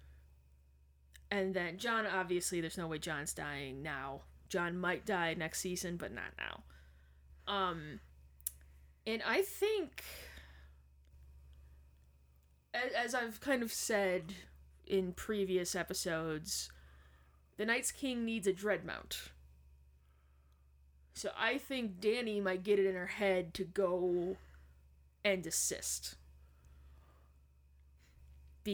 And 1.31 1.53
then 1.53 1.77
Jon, 1.77 2.07
obviously, 2.07 2.61
there's 2.61 2.79
no 2.79 2.87
way 2.87 2.99
Jon's 2.99 3.35
dying 3.35 3.83
now. 3.83 4.23
Jon 4.49 4.79
might 4.79 5.05
die 5.05 5.35
next 5.35 5.61
season, 5.61 5.99
but 5.99 6.12
not 6.12 6.33
now. 6.39 6.62
Um, 7.47 8.01
and 9.07 9.23
I 9.27 9.43
think, 9.43 10.05
as, 12.73 13.14
I've 13.14 13.41
kind 13.41 13.62
of 13.62 13.73
said 13.73 14.35
in 14.87 15.12
previous 15.12 15.75
episodes, 15.75 16.71
the 17.57 17.66
Night's 17.66 17.93
King 17.93 18.25
needs 18.25 18.47
a 18.47 18.53
dreadmount. 18.53 19.29
So 21.12 21.31
I 21.39 21.59
think 21.59 22.01
Dany 22.01 22.43
might 22.43 22.62
get 22.62 22.79
it 22.79 22.87
in 22.87 22.95
her 22.95 23.07
head 23.07 23.53
to 23.55 23.64
go 23.64 24.37
and 25.25 25.47
assist. 25.47 26.16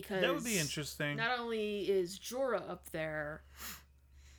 Because 0.01 0.23
That 0.23 0.35
would 0.35 0.45
be 0.45 0.59
interesting. 0.59 1.17
not 1.17 1.39
only 1.39 1.83
is 1.89 2.19
Jorah 2.19 2.69
up 2.69 2.91
there, 2.91 3.43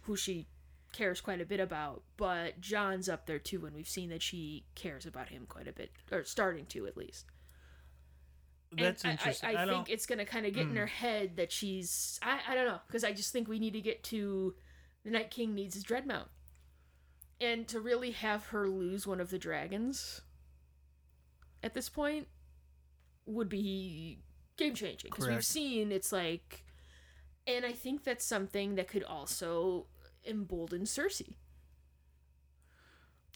who 0.01 0.18
she 0.18 0.47
cares 0.91 1.22
quite 1.22 1.39
a 1.39 1.45
bit 1.45 1.62
about, 1.62 2.03
but 2.18 2.60
Jon's 2.60 3.08
up 3.08 3.26
there 3.26 3.39
too, 3.39 3.66
and 3.66 3.74
we've 3.74 3.88
seen 3.88 4.10
that 4.10 4.22
she 4.22 4.66
cares 4.76 5.06
about 5.06 5.30
him 5.30 5.45
quite 5.47 5.68
a 5.68 5.72
bit, 5.72 5.91
or 6.12 6.26
starting 6.26 6.66
to 6.68 6.88
at 6.88 6.97
least. 6.97 7.26
That's 8.72 9.06
I- 9.06 9.12
interesting. 9.12 9.49
I, 9.49 9.53
I, 9.53 9.62
I, 9.62 9.66
don't. 9.66 9.76
think 9.76 9.89
it's 9.89 10.06
gonna 10.06 10.26
kind 10.26 10.45
of 10.45 10.53
get 10.53 10.64
in 10.64 10.72
hmm. 10.72 10.78
her 10.78 10.88
head 10.88 11.38
that 11.38 11.51
she's. 11.51 12.20
I, 12.22 12.39
I 12.49 12.56
don't 12.56 12.68
know, 12.68 12.80
because 12.88 13.06
I 13.06 13.14
just 13.14 13.32
think 13.32 13.47
we 13.47 13.60
need 13.60 13.74
to 13.74 13.82
get 13.82 14.03
to 14.06 14.56
the 15.06 15.12
Night 15.12 15.32
King 15.32 15.56
needs 15.56 15.76
his 15.76 15.86
dreadmount, 15.86 16.28
and 17.39 17.66
to 17.70 17.80
really 17.80 18.12
have 18.12 18.47
her 18.47 18.68
lose 18.68 19.08
one 19.08 19.22
of 19.22 19.30
the 19.30 19.39
dragons 19.39 20.22
at 21.64 21.74
this 21.74 21.89
point 21.89 22.28
would 23.26 23.49
be 23.49 24.20
game 24.58 24.74
changing 24.74 25.12
because 25.12 25.28
we've 25.28 25.45
seen 25.45 25.91
it's 25.91 26.12
like, 26.12 26.66
and 27.47 27.66
I 27.66 27.72
think 27.72 28.03
that's 28.03 28.26
something 28.26 28.76
that 28.76 28.88
could 28.88 29.03
also 29.03 29.86
embolden 30.26 30.84
Cersei 30.84 31.36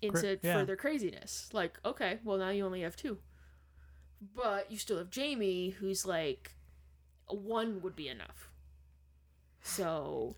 into 0.02 0.40
yeah. 0.42 0.54
further 0.54 0.76
craziness. 0.76 1.50
Like, 1.54 1.80
okay, 1.84 2.20
well 2.24 2.38
now 2.38 2.50
you 2.50 2.66
only 2.66 2.82
have 2.82 2.96
two, 2.96 3.18
but 4.36 4.72
you 4.72 4.78
still 4.78 4.98
have 4.98 5.14
Jaime, 5.14 5.70
who's 5.70 6.06
like, 6.06 6.56
one 7.28 7.82
would 7.82 7.96
be 7.96 8.08
enough. 8.08 8.50
So 9.62 10.36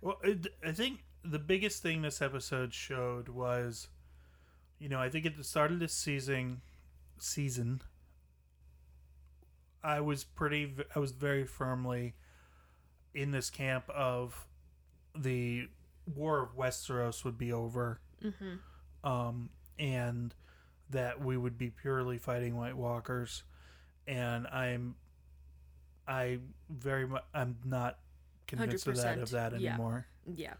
Well, 0.00 0.20
I 0.64 0.72
think 0.72 1.04
the 1.22 1.38
biggest 1.38 1.82
thing 1.82 2.02
this 2.02 2.20
episode 2.20 2.74
showed 2.74 3.28
was, 3.28 3.88
you 4.78 4.88
know, 4.88 5.00
I 5.00 5.08
think 5.08 5.26
at 5.26 5.36
the 5.36 5.44
start 5.44 5.72
of 5.72 5.78
this 5.78 5.94
season, 5.94 6.60
season, 7.18 7.80
I 9.84 10.00
was 10.00 10.24
pretty, 10.24 10.74
I 10.94 10.98
was 10.98 11.12
very 11.12 11.44
firmly 11.44 12.14
in 13.14 13.30
this 13.30 13.50
camp 13.50 13.88
of 13.90 14.46
the 15.14 15.68
War 16.14 16.42
of 16.42 16.56
Westeros 16.56 17.24
would 17.24 17.38
be 17.38 17.52
over, 17.52 18.00
um, 19.04 19.50
and 19.78 20.34
that 20.90 21.22
we 21.22 21.36
would 21.36 21.58
be 21.58 21.70
purely 21.70 22.18
fighting 22.18 22.56
White 22.56 22.76
Walkers, 22.76 23.44
and 24.08 24.46
I'm, 24.46 24.96
I 26.08 26.38
very 26.68 27.06
much, 27.06 27.24
I'm 27.32 27.56
not 27.64 27.98
convinced 28.46 28.86
of 28.86 28.96
that 28.96 29.18
100%, 29.18 29.22
of 29.22 29.30
that 29.30 29.60
yeah. 29.60 29.70
anymore. 29.70 30.06
Yeah. 30.26 30.54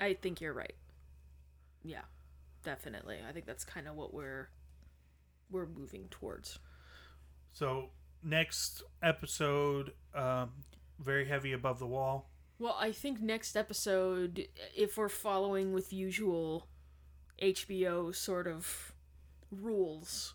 I 0.00 0.14
think 0.14 0.40
you're 0.40 0.52
right. 0.52 0.74
Yeah. 1.84 2.02
Definitely. 2.64 3.18
I 3.28 3.32
think 3.32 3.46
that's 3.46 3.64
kind 3.64 3.86
of 3.86 3.94
what 3.94 4.12
we're 4.14 4.48
we're 5.50 5.66
moving 5.66 6.06
towards. 6.10 6.58
So 7.54 7.90
next 8.22 8.82
episode, 9.00 9.92
um, 10.12 10.50
very 10.98 11.24
heavy 11.24 11.52
above 11.52 11.78
the 11.78 11.86
wall. 11.86 12.28
Well, 12.58 12.76
I 12.78 12.90
think 12.90 13.20
next 13.20 13.56
episode 13.56 14.48
if 14.76 14.96
we're 14.96 15.08
following 15.08 15.72
with 15.72 15.92
usual 15.92 16.66
HBO 17.40 18.14
sort 18.14 18.48
of 18.48 18.92
rules 19.52 20.33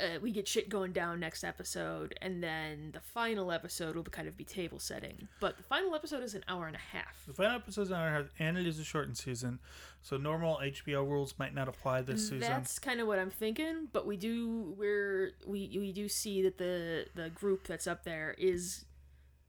uh, 0.00 0.18
we 0.20 0.32
get 0.32 0.48
shit 0.48 0.68
going 0.68 0.92
down 0.92 1.20
next 1.20 1.44
episode, 1.44 2.14
and 2.22 2.42
then 2.42 2.90
the 2.92 3.00
final 3.00 3.52
episode 3.52 3.96
will 3.96 4.04
kind 4.04 4.28
of 4.28 4.36
be 4.36 4.44
table 4.44 4.78
setting. 4.78 5.28
But 5.40 5.56
the 5.56 5.62
final 5.62 5.94
episode 5.94 6.22
is 6.22 6.34
an 6.34 6.44
hour 6.48 6.66
and 6.66 6.76
a 6.76 6.96
half. 6.96 7.24
The 7.26 7.34
final 7.34 7.56
episode 7.56 7.82
is 7.82 7.90
an 7.90 7.96
hour 7.96 8.06
and 8.06 8.16
a 8.16 8.18
half, 8.22 8.30
and 8.38 8.58
it 8.58 8.66
is 8.66 8.78
a 8.78 8.84
shortened 8.84 9.18
season, 9.18 9.58
so 10.02 10.16
normal 10.16 10.60
HBO 10.62 11.08
rules 11.08 11.34
might 11.38 11.54
not 11.54 11.68
apply 11.68 12.02
this 12.02 12.22
season. 12.24 12.40
That's 12.40 12.78
kind 12.78 13.00
of 13.00 13.06
what 13.06 13.18
I'm 13.18 13.30
thinking, 13.30 13.88
but 13.92 14.06
we 14.06 14.16
do 14.16 14.74
we're 14.78 15.32
we 15.46 15.70
we 15.78 15.92
do 15.92 16.08
see 16.08 16.42
that 16.42 16.58
the 16.58 17.06
the 17.14 17.30
group 17.30 17.66
that's 17.66 17.86
up 17.86 18.04
there 18.04 18.34
is 18.38 18.84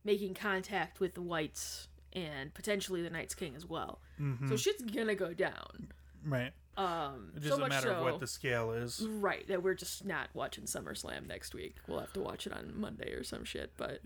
making 0.03 0.33
contact 0.33 0.99
with 0.99 1.13
the 1.13 1.21
whites 1.21 1.87
and 2.13 2.53
potentially 2.53 3.01
the 3.01 3.09
Night's 3.09 3.35
King 3.35 3.55
as 3.55 3.65
well. 3.65 3.99
Mm-hmm. 4.19 4.49
So 4.49 4.55
shit's 4.55 4.83
gonna 4.83 5.15
go 5.15 5.33
down. 5.33 5.91
Right. 6.25 6.51
Um, 6.77 7.33
It 7.35 7.43
so 7.43 7.49
doesn't 7.49 7.61
much 7.61 7.69
matter 7.69 7.89
so, 7.89 8.03
what 8.03 8.19
the 8.19 8.27
scale 8.27 8.71
is. 8.71 9.01
right 9.01 9.45
that 9.49 9.61
we're 9.61 9.73
just 9.73 10.05
not 10.05 10.29
watching 10.33 10.63
SummerSlam 10.63 11.27
next 11.27 11.53
week. 11.53 11.75
We'll 11.87 11.99
have 11.99 12.13
to 12.13 12.21
watch 12.21 12.47
it 12.47 12.53
on 12.53 12.73
Monday 12.75 13.11
or 13.11 13.23
some 13.23 13.43
shit. 13.43 13.73
But 13.77 14.01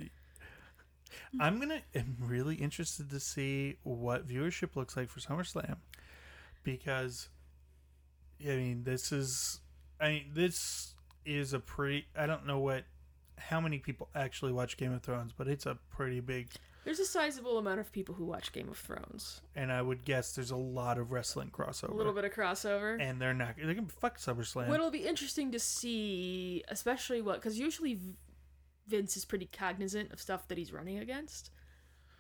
I'm 1.39 1.59
gonna. 1.59 1.82
I'm 1.95 2.18
really 2.20 2.55
interested 2.55 3.09
to 3.11 3.20
see 3.20 3.78
what 3.84 4.28
viewership 4.28 4.76
looks 4.76 4.97
like 4.97 5.09
for 5.09 5.20
SummerSlam, 5.20 5.78
because, 6.63 7.30
I 8.41 8.55
mean, 8.55 8.84
this 8.84 9.11
is. 9.11 9.61
I 9.99 10.09
mean, 10.09 10.26
this 10.34 10.95
is 11.26 11.53
a 11.53 11.59
pretty. 11.59 12.07
I 12.18 12.26
don't 12.26 12.45
know 12.45 12.59
what, 12.59 12.84
how 13.38 13.61
many 13.61 13.78
people 13.80 14.09
actually 14.16 14.51
watch 14.51 14.76
Game 14.76 14.91
of 14.91 15.03
Thrones, 15.03 15.32
but 15.38 15.47
it's 15.47 15.66
a 15.66 15.78
pretty 15.91 16.20
big. 16.20 16.49
There's 16.86 17.00
a 17.00 17.06
sizable 17.06 17.58
amount 17.58 17.80
of 17.80 17.92
people 17.92 18.16
who 18.16 18.24
watch 18.24 18.54
Game 18.54 18.70
of 18.70 18.78
Thrones. 18.78 19.42
And 19.56 19.72
I 19.72 19.82
would 19.82 20.06
guess 20.06 20.34
there's 20.34 20.52
a 20.52 20.56
lot 20.56 20.98
of 20.98 21.12
wrestling 21.12 21.50
crossover. 21.52 21.90
A 21.90 21.94
little 21.96 22.14
bit 22.14 22.24
of 22.26 22.32
crossover. 22.32 23.02
And 23.02 23.20
they're 23.20 23.34
not. 23.34 23.56
They're 23.58 23.74
gonna 23.74 23.88
fuck 23.88 24.18
SummerSlam. 24.20 24.68
What'll 24.68 24.92
be 24.92 25.00
interesting 25.00 25.52
to 25.52 25.60
see, 25.60 26.64
especially 26.70 27.22
what, 27.22 27.36
because 27.42 27.60
usually 27.60 28.00
Vince 28.88 29.18
is 29.18 29.26
pretty 29.26 29.50
cognizant 29.52 30.14
of 30.14 30.22
stuff 30.22 30.48
that 30.48 30.58
he's 30.58 30.72
running 30.72 31.00
against. 31.00 31.50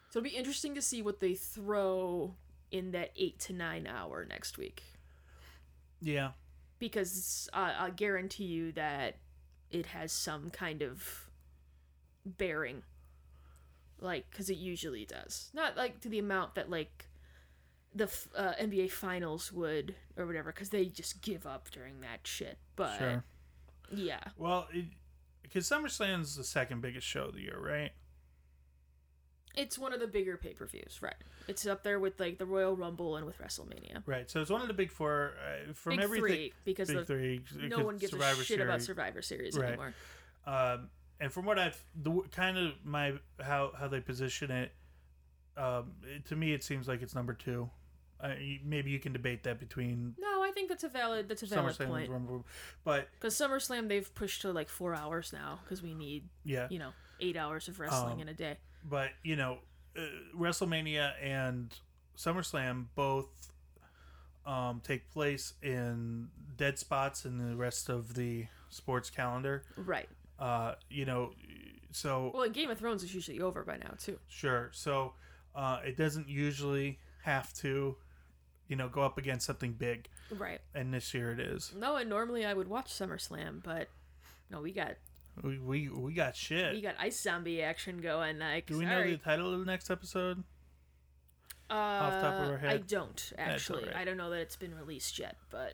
So 0.09 0.19
it'll 0.19 0.29
be 0.29 0.35
interesting 0.35 0.73
to 0.75 0.81
see 0.81 1.01
what 1.01 1.19
they 1.19 1.35
throw 1.35 2.35
in 2.71 2.91
that 2.91 3.11
eight 3.15 3.39
to 3.41 3.53
nine 3.53 3.85
hour 3.87 4.25
next 4.27 4.57
week. 4.57 4.83
yeah. 6.01 6.31
Because 6.77 7.49
uh, 7.53 7.73
I 7.79 7.89
guarantee 7.91 8.43
you 8.43 8.71
that 8.73 9.15
it 9.71 9.85
has 9.87 10.11
some 10.11 10.49
kind 10.49 10.81
of 10.81 11.29
bearing. 12.25 12.83
Like, 13.99 14.29
because 14.29 14.49
it 14.49 14.57
usually 14.57 15.05
does. 15.05 15.49
Not 15.53 15.77
like 15.77 16.01
to 16.01 16.09
the 16.09 16.19
amount 16.19 16.55
that, 16.55 16.69
like, 16.69 17.07
the 17.93 18.05
f- 18.05 18.27
uh, 18.35 18.53
NBA 18.59 18.91
finals 18.91 19.51
would 19.53 19.95
or 20.17 20.25
whatever, 20.25 20.51
because 20.51 20.69
they 20.69 20.85
just 20.85 21.21
give 21.21 21.45
up 21.47 21.69
during 21.71 22.01
that 22.01 22.19
shit. 22.23 22.57
But. 22.75 22.97
Sure. 22.97 23.23
Yeah. 23.91 24.19
Well, 24.37 24.67
because 25.43 25.69
SummerSlam's 25.69 26.35
the 26.35 26.43
second 26.43 26.81
biggest 26.81 27.05
show 27.07 27.25
of 27.25 27.35
the 27.35 27.41
year, 27.41 27.57
right? 27.59 27.91
It's 29.55 29.79
one 29.79 29.93
of 29.93 30.01
the 30.01 30.07
bigger 30.07 30.35
pay 30.35 30.53
per 30.53 30.65
views, 30.65 30.99
right? 31.01 31.15
It's 31.47 31.65
up 31.65 31.83
there 31.83 31.99
with 31.99 32.19
like 32.19 32.37
the 32.37 32.45
Royal 32.45 32.75
Rumble 32.75 33.15
and 33.15 33.25
with 33.25 33.37
WrestleMania. 33.39 34.03
Right. 34.05 34.29
So 34.29 34.41
it's 34.41 34.49
one 34.51 34.61
of 34.61 34.67
the 34.67 34.73
big 34.73 34.91
four. 34.91 35.33
Uh, 35.39 35.71
from 35.73 35.91
Big 35.95 36.03
everything, 36.03 36.27
three, 36.27 36.53
because 36.65 36.89
big 36.89 36.97
the, 36.97 37.05
three. 37.05 37.41
no 37.69 37.79
one 37.85 37.97
gives 37.97 38.11
Survivor 38.11 38.41
a 38.41 38.43
shit 38.45 38.59
about 38.59 38.81
Survivor 38.81 39.21
Series 39.21 39.57
Right. 39.57 39.69
anymore. 39.69 39.93
Um, 40.45 40.89
and 41.19 41.31
from 41.31 41.45
what 41.45 41.57
I've 41.59 41.81
the 41.95 42.21
kind 42.31 42.57
of 42.57 42.73
my 42.83 43.13
how 43.41 43.71
how 43.77 43.87
they 43.87 43.99
position 44.01 44.51
it, 44.51 44.71
um, 45.57 45.93
it- 46.03 46.25
to 46.25 46.35
me 46.35 46.53
it 46.53 46.63
seems 46.63 46.87
like 46.87 47.01
it's 47.01 47.15
number 47.15 47.33
two. 47.33 47.69
You- 48.39 48.59
maybe 48.63 48.89
you 48.89 48.97
can 48.99 49.13
debate 49.13 49.43
that 49.43 49.59
between 49.59 50.15
No, 50.17 50.41
I 50.41 50.49
think 50.51 50.69
that's 50.69 50.83
a 50.83 50.89
valid 50.89 51.29
that's 51.29 51.43
a 51.43 51.45
valid 51.45 51.75
SummerSlam 51.75 51.87
point. 51.87 52.09
Rumble, 52.09 52.45
but 52.83 53.09
Because 53.13 53.35
SummerSlam 53.35 53.87
they've 53.87 54.13
pushed 54.15 54.41
to 54.41 54.51
like 54.51 54.67
four 54.69 54.95
hours 54.95 55.31
now 55.31 55.59
because 55.63 55.83
we 55.83 55.93
need 55.93 56.27
yeah, 56.43 56.67
you 56.71 56.79
know 56.79 56.91
eight 57.19 57.37
hours 57.37 57.67
of 57.67 57.79
wrestling 57.79 58.13
Um, 58.13 58.19
in 58.21 58.29
a 58.29 58.33
day. 58.33 58.57
but 58.83 59.11
you 59.23 59.35
know, 59.35 59.59
uh, 59.95 60.01
WrestleMania 60.35 61.13
and 61.21 61.73
SummerSlam 62.17 62.87
both 62.95 63.51
um, 64.45 64.79
take 64.83 65.11
place 65.11 65.53
in 65.61 66.29
dead 66.57 66.77
spots 66.79 67.25
in 67.25 67.37
the 67.37 67.55
rest 67.55 67.89
of 67.89 68.13
the 68.15 68.47
sports 68.69 69.09
calendar. 69.09 69.63
Right. 69.75 70.09
Uh, 70.39 70.75
you 70.89 71.05
know, 71.05 71.31
so 71.91 72.31
Well, 72.33 72.49
Game 72.49 72.69
of 72.69 72.77
Thrones 72.77 73.03
is 73.03 73.13
usually 73.15 73.39
over 73.41 73.63
by 73.63 73.77
now 73.77 73.93
too. 73.97 74.19
Sure. 74.27 74.69
So 74.73 75.13
uh, 75.55 75.79
it 75.85 75.95
doesn't 75.97 76.27
usually 76.27 76.99
have 77.23 77.53
to, 77.55 77.95
you 78.67 78.75
know, 78.75 78.89
go 78.89 79.01
up 79.01 79.17
against 79.17 79.45
something 79.45 79.73
big, 79.73 80.07
Right. 80.31 80.59
and 80.73 80.93
this 80.93 81.13
year 81.13 81.31
it 81.31 81.39
is. 81.39 81.71
No, 81.75 81.95
and 81.95 82.09
normally 82.09 82.45
I 82.45 82.53
would 82.53 82.67
watch 82.67 82.91
SummerSlam, 82.91 83.63
but 83.63 83.87
no, 84.51 84.59
we 84.61 84.71
got 84.73 84.95
We 85.41 85.57
we, 85.59 85.89
we 85.89 86.13
got 86.13 86.35
shit. 86.35 86.73
we 86.73 86.81
got 86.81 86.95
ice 86.99 87.19
zombie 87.21 87.61
action 87.61 88.01
going. 88.01 88.39
Like, 88.39 88.65
Do 88.67 88.77
we 88.77 88.85
know 88.85 89.03
the 89.09 89.17
title 89.17 89.53
of 89.53 89.59
the 89.59 89.65
next 89.65 89.89
episode? 89.89 90.43
Uh, 91.69 92.09
the 92.11 92.21
top 92.21 92.33
of 92.43 92.49
our 92.51 92.69
I 92.69 92.77
don't 92.77 93.33
actually. 93.37 93.83
alright. 93.83 93.95
I 93.95 94.05
don't 94.05 94.17
know 94.17 94.29
that 94.29 94.39
it's 94.39 94.55
been 94.55 94.75
released 94.75 95.17
yet, 95.17 95.37
but 95.49 95.73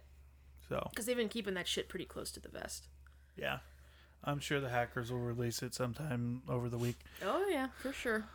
So 0.70 0.88
because 0.92 1.06
they've 1.06 1.18
been 1.18 1.28
keeping 1.30 1.54
that 1.56 1.68
shit 1.68 1.90
pretty 1.90 2.06
close 2.06 2.32
to 2.32 2.40
the 2.40 2.48
vest. 2.50 2.88
yeah, 3.36 3.60
I'm 4.24 4.40
sure 4.40 4.60
the 4.60 4.70
hackers 4.70 5.12
will 5.12 5.20
release 5.20 5.64
it 5.64 5.74
sometime 5.74 6.44
over 6.48 6.70
the 6.70 6.78
week. 6.78 6.98
Oh 7.26 7.48
yeah, 7.50 7.68
for 7.82 7.92
sure. 7.92 8.26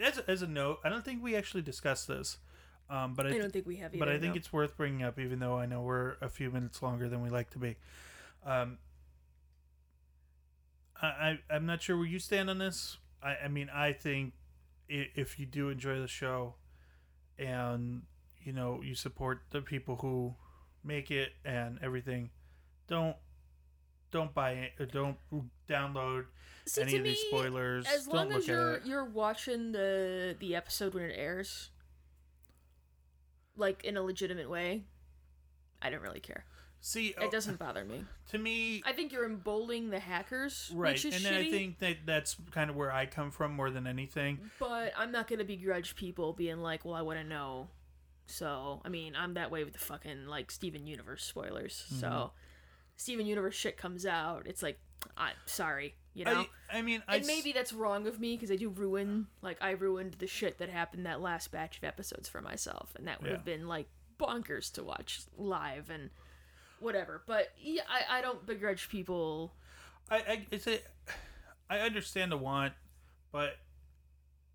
As 0.00 0.18
as 0.18 0.42
a 0.42 0.46
note, 0.46 0.78
I 0.84 0.88
don't 0.88 1.04
think 1.04 1.22
we 1.22 1.34
actually 1.34 1.62
discussed 1.62 2.06
this, 2.06 2.38
um, 2.88 3.14
but 3.14 3.26
I, 3.26 3.30
I 3.30 3.38
don't 3.38 3.52
think 3.52 3.66
we 3.66 3.76
have. 3.76 3.92
Either, 3.92 3.98
but 4.04 4.08
I 4.08 4.18
think 4.18 4.34
no. 4.34 4.38
it's 4.38 4.52
worth 4.52 4.76
bringing 4.76 5.02
up, 5.02 5.18
even 5.18 5.40
though 5.40 5.58
I 5.58 5.66
know 5.66 5.82
we're 5.82 6.14
a 6.20 6.28
few 6.28 6.50
minutes 6.50 6.82
longer 6.82 7.08
than 7.08 7.22
we 7.22 7.30
like 7.30 7.50
to 7.50 7.58
be. 7.58 7.76
Um, 8.46 8.78
I, 11.00 11.06
I 11.06 11.38
I'm 11.50 11.66
not 11.66 11.82
sure 11.82 11.96
where 11.96 12.06
you 12.06 12.20
stand 12.20 12.48
on 12.48 12.58
this. 12.58 12.98
I, 13.20 13.36
I 13.44 13.48
mean, 13.48 13.68
I 13.74 13.92
think 13.92 14.34
if 14.88 15.38
you 15.40 15.46
do 15.46 15.68
enjoy 15.70 15.98
the 15.98 16.08
show, 16.08 16.54
and 17.36 18.02
you 18.40 18.52
know 18.52 18.80
you 18.82 18.94
support 18.94 19.40
the 19.50 19.60
people 19.60 19.96
who 19.96 20.34
make 20.84 21.10
it 21.10 21.30
and 21.44 21.80
everything, 21.82 22.30
don't 22.86 23.16
don't 24.12 24.32
buy 24.32 24.70
it 24.78 24.92
don't 24.92 25.16
download 25.68 26.26
See, 26.66 26.82
any 26.82 26.92
to 26.92 26.98
of 26.98 27.04
these 27.04 27.16
me, 27.24 27.28
spoilers. 27.28 27.86
As 27.86 28.06
don't 28.06 28.14
long 28.30 28.32
as 28.32 28.46
you're 28.46 28.80
you're 28.84 29.04
watching 29.04 29.72
the 29.72 30.36
the 30.38 30.54
episode 30.54 30.94
when 30.94 31.02
it 31.04 31.14
airs, 31.16 31.70
like 33.56 33.82
in 33.84 33.96
a 33.96 34.02
legitimate 34.02 34.48
way, 34.48 34.84
I 35.80 35.90
don't 35.90 36.02
really 36.02 36.20
care. 36.20 36.44
See, 36.84 37.14
It 37.20 37.30
doesn't 37.30 37.60
bother 37.60 37.84
me. 37.84 38.04
to 38.30 38.38
me. 38.38 38.82
I 38.84 38.92
think 38.92 39.12
you're 39.12 39.24
emboldening 39.24 39.90
the 39.90 40.00
hackers, 40.00 40.70
Right, 40.74 40.92
which 40.94 41.04
is 41.04 41.14
and 41.16 41.24
then 41.24 41.34
I 41.34 41.48
think 41.48 41.78
that 41.78 41.98
that's 42.04 42.36
kind 42.50 42.70
of 42.70 42.76
where 42.76 42.90
I 42.92 43.06
come 43.06 43.30
from 43.30 43.54
more 43.54 43.70
than 43.70 43.86
anything. 43.86 44.50
But 44.58 44.92
I'm 44.96 45.12
not 45.12 45.28
gonna 45.28 45.44
begrudge 45.44 45.94
people 45.96 46.32
being 46.32 46.60
like, 46.60 46.84
"Well, 46.84 46.94
I 46.94 47.02
want 47.02 47.18
to 47.20 47.24
know." 47.24 47.68
So 48.26 48.82
I 48.84 48.88
mean, 48.88 49.14
I'm 49.16 49.34
that 49.34 49.50
way 49.50 49.64
with 49.64 49.74
the 49.74 49.78
fucking 49.80 50.26
like 50.26 50.50
Steven 50.50 50.86
Universe 50.86 51.24
spoilers. 51.24 51.86
Mm-hmm. 51.86 52.00
So 52.00 52.32
Steven 52.96 53.26
Universe 53.26 53.54
shit 53.54 53.76
comes 53.76 54.06
out, 54.06 54.46
it's 54.46 54.62
like, 54.62 54.78
I'm 55.16 55.34
sorry, 55.46 55.94
you 56.14 56.24
know. 56.24 56.46
I, 56.70 56.78
I 56.78 56.82
mean, 56.82 57.02
I 57.08 57.16
and 57.16 57.26
maybe 57.26 57.52
that's 57.52 57.72
wrong 57.72 58.06
of 58.06 58.20
me 58.20 58.36
because 58.36 58.50
I 58.50 58.56
do 58.56 58.68
ruin, 58.68 59.26
like, 59.40 59.58
I 59.60 59.70
ruined 59.72 60.14
the 60.14 60.26
shit 60.26 60.58
that 60.58 60.68
happened 60.68 61.06
that 61.06 61.20
last 61.20 61.50
batch 61.50 61.78
of 61.78 61.84
episodes 61.84 62.28
for 62.28 62.40
myself, 62.40 62.92
and 62.96 63.08
that 63.08 63.20
would 63.22 63.32
have 63.32 63.44
been 63.44 63.66
like 63.66 63.88
bonkers 64.18 64.72
to 64.74 64.84
watch 64.84 65.22
live 65.36 65.90
and 65.90 66.10
whatever. 66.78 67.22
But 67.26 67.48
yeah, 67.58 67.82
I, 67.88 68.18
I 68.18 68.20
don't 68.22 68.46
begrudge 68.46 68.88
people. 68.88 69.52
I, 70.10 70.16
I 70.16 70.46
it's 70.50 70.66
a, 70.66 70.78
I 71.68 71.78
understand 71.78 72.30
the 72.30 72.36
want, 72.36 72.74
but 73.32 73.56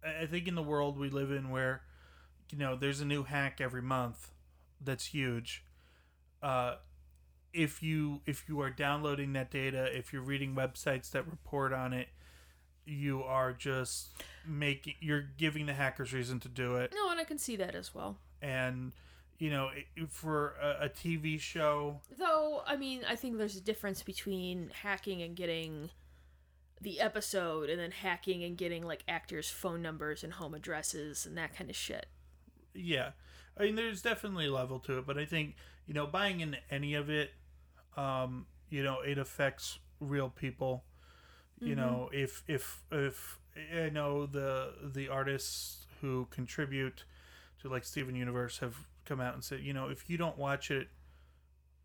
I 0.05 0.25
think 0.25 0.47
in 0.47 0.55
the 0.55 0.63
world 0.63 0.97
we 0.97 1.09
live 1.09 1.31
in 1.31 1.49
where, 1.49 1.81
you 2.51 2.57
know, 2.57 2.75
there's 2.75 3.01
a 3.01 3.05
new 3.05 3.23
hack 3.23 3.59
every 3.59 3.81
month, 3.81 4.31
that's 4.79 5.05
huge. 5.07 5.65
Uh, 6.41 6.75
if 7.57 7.81
you 7.83 8.21
if 8.25 8.47
you 8.47 8.61
are 8.61 8.69
downloading 8.69 9.33
that 9.33 9.49
data, 9.51 9.85
if 9.97 10.13
you're 10.13 10.21
reading 10.21 10.55
websites 10.55 11.11
that 11.11 11.25
report 11.29 11.73
on 11.73 11.91
it, 11.93 12.07
you 12.85 13.23
are 13.23 13.51
just 13.53 14.09
making 14.47 14.93
you're 15.01 15.25
giving 15.37 15.65
the 15.65 15.73
hackers 15.73 16.13
reason 16.13 16.39
to 16.41 16.47
do 16.49 16.75
it, 16.77 16.93
No, 16.95 17.09
and 17.09 17.19
I 17.19 17.23
can 17.23 17.37
see 17.37 17.55
that 17.57 17.75
as 17.75 17.93
well. 17.93 18.17
and 18.41 18.93
you 19.39 19.51
know, 19.51 19.69
for 20.09 20.55
a, 20.61 20.85
a 20.85 20.89
TV 20.89 21.39
show, 21.39 22.01
Though, 22.17 22.63
I 22.65 22.75
mean, 22.75 23.01
I 23.07 23.15
think 23.15 23.37
there's 23.37 23.55
a 23.55 23.61
difference 23.61 24.01
between 24.01 24.71
hacking 24.81 25.21
and 25.21 25.35
getting 25.35 25.91
the 26.81 26.99
episode 26.99 27.69
and 27.69 27.79
then 27.79 27.91
hacking 27.91 28.43
and 28.43 28.57
getting 28.57 28.83
like 28.83 29.03
actors' 29.07 29.49
phone 29.49 29.81
numbers 29.81 30.23
and 30.23 30.33
home 30.33 30.53
addresses 30.55 31.25
and 31.25 31.37
that 31.37 31.55
kind 31.55 31.69
of 31.69 31.75
shit. 31.75 32.05
yeah 32.73 33.11
i 33.59 33.63
mean 33.63 33.75
there's 33.75 34.01
definitely 34.03 34.45
a 34.45 34.51
level 34.53 34.77
to 34.79 34.99
it 34.99 35.05
but 35.07 35.17
i 35.17 35.25
think 35.25 35.55
you 35.87 35.93
know 35.95 36.05
buying 36.05 36.39
into 36.41 36.57
any 36.69 36.93
of 36.93 37.09
it 37.09 37.31
um 37.97 38.45
you 38.69 38.83
know 38.83 39.01
it 39.01 39.17
affects 39.17 39.79
real 39.99 40.29
people 40.29 40.83
you 41.59 41.75
know 41.75 42.09
if 42.13 42.43
if 42.47 42.83
if 42.91 43.39
i 43.83 43.89
know 43.89 44.25
the 44.27 44.73
the 44.83 45.09
artists 45.09 45.87
who 46.01 46.27
contribute 46.29 47.03
to 47.59 47.67
like 47.67 47.83
steven 47.83 48.15
universe 48.15 48.59
have 48.59 48.75
come 49.05 49.19
out 49.19 49.33
and 49.33 49.43
said 49.43 49.59
you 49.61 49.73
know 49.73 49.89
if 49.89 50.09
you 50.09 50.17
don't 50.17 50.37
watch 50.37 50.69
it 50.69 50.89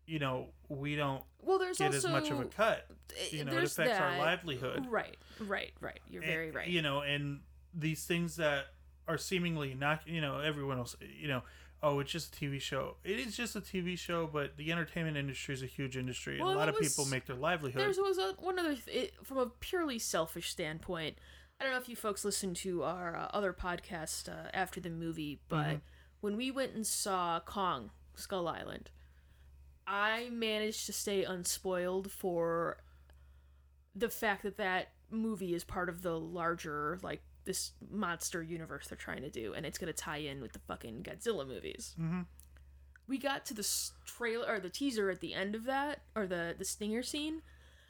you 0.05 0.19
know, 0.19 0.47
we 0.69 0.95
don't 0.95 1.23
Well, 1.41 1.59
there's 1.59 1.77
get 1.77 1.93
also 1.93 2.07
as 2.07 2.13
much 2.13 2.29
of 2.29 2.39
a 2.39 2.45
cut. 2.45 2.87
You 3.31 3.45
know, 3.45 3.57
it 3.57 3.63
affects 3.63 3.99
our 3.99 4.17
livelihood. 4.17 4.85
Right, 4.89 5.17
right, 5.39 5.71
right. 5.79 5.99
You're 6.09 6.21
very 6.21 6.51
right. 6.51 6.67
You 6.67 6.81
know, 6.81 7.01
and 7.01 7.39
these 7.73 8.05
things 8.05 8.35
that 8.37 8.65
are 9.07 9.17
seemingly 9.17 9.73
not, 9.73 10.07
you 10.07 10.21
know, 10.21 10.39
everyone 10.39 10.77
else, 10.77 10.95
you 11.19 11.27
know, 11.27 11.43
oh, 11.83 11.99
it's 11.99 12.11
just 12.11 12.33
a 12.35 12.39
TV 12.45 12.59
show. 12.61 12.95
It 13.03 13.19
is 13.19 13.35
just 13.37 13.55
a 13.55 13.61
TV 13.61 13.97
show, 13.97 14.27
but 14.31 14.57
the 14.57 14.71
entertainment 14.71 15.17
industry 15.17 15.53
is 15.53 15.61
a 15.61 15.67
huge 15.67 15.97
industry. 15.97 16.39
and 16.39 16.47
a 16.49 16.51
lot 16.51 16.69
of 16.69 16.79
people 16.79 17.05
make 17.05 17.25
their 17.25 17.35
livelihood. 17.35 17.81
There 17.81 18.03
was 18.03 18.17
a, 18.17 18.33
one 18.39 18.57
other 18.57 18.75
th- 18.75 18.87
it, 18.87 19.13
from 19.25 19.37
a 19.37 19.47
purely 19.47 19.99
selfish 19.99 20.49
standpoint. 20.49 21.17
I 21.59 21.65
don't 21.65 21.73
know 21.73 21.79
if 21.79 21.87
you 21.89 21.95
folks 21.95 22.25
listened 22.25 22.55
to 22.57 22.83
our 22.83 23.15
uh, 23.15 23.27
other 23.33 23.53
podcast 23.53 24.27
uh, 24.29 24.49
after 24.53 24.79
the 24.81 24.89
movie, 24.89 25.41
but 25.49 25.65
Mm-hmm. 25.67 25.75
when 26.21 26.37
we 26.37 26.49
went 26.51 26.73
and 26.73 26.87
saw 26.87 27.39
Kong 27.41 27.91
Skull 28.15 28.47
Island, 28.47 28.89
I 29.85 30.29
managed 30.31 30.85
to 30.87 30.93
stay 30.93 31.23
unspoiled 31.23 32.09
for 32.11 32.77
the 33.95 34.09
fact 34.09 34.43
that 34.43 34.57
that 34.57 34.89
movie 35.11 35.53
is 35.53 35.63
part 35.63 35.89
of 35.89 36.01
the 36.01 36.19
larger 36.19 36.97
like 37.03 37.21
this 37.45 37.71
monster 37.91 38.41
universe 38.41 38.87
they're 38.87 38.97
trying 38.97 39.21
to 39.21 39.29
do, 39.29 39.53
and 39.53 39.65
it's 39.65 39.77
gonna 39.77 39.93
tie 39.93 40.17
in 40.17 40.41
with 40.41 40.53
the 40.53 40.59
fucking 40.59 41.03
Godzilla 41.03 41.47
movies. 41.47 41.95
Mm-hmm. 41.99 42.21
We 43.07 43.17
got 43.17 43.45
to 43.47 43.53
the 43.53 43.67
trailer 44.05 44.47
or 44.47 44.59
the 44.59 44.69
teaser 44.69 45.09
at 45.09 45.19
the 45.19 45.33
end 45.33 45.55
of 45.55 45.65
that, 45.65 46.01
or 46.15 46.25
the 46.27 46.55
the 46.57 46.65
stinger 46.65 47.03
scene. 47.03 47.41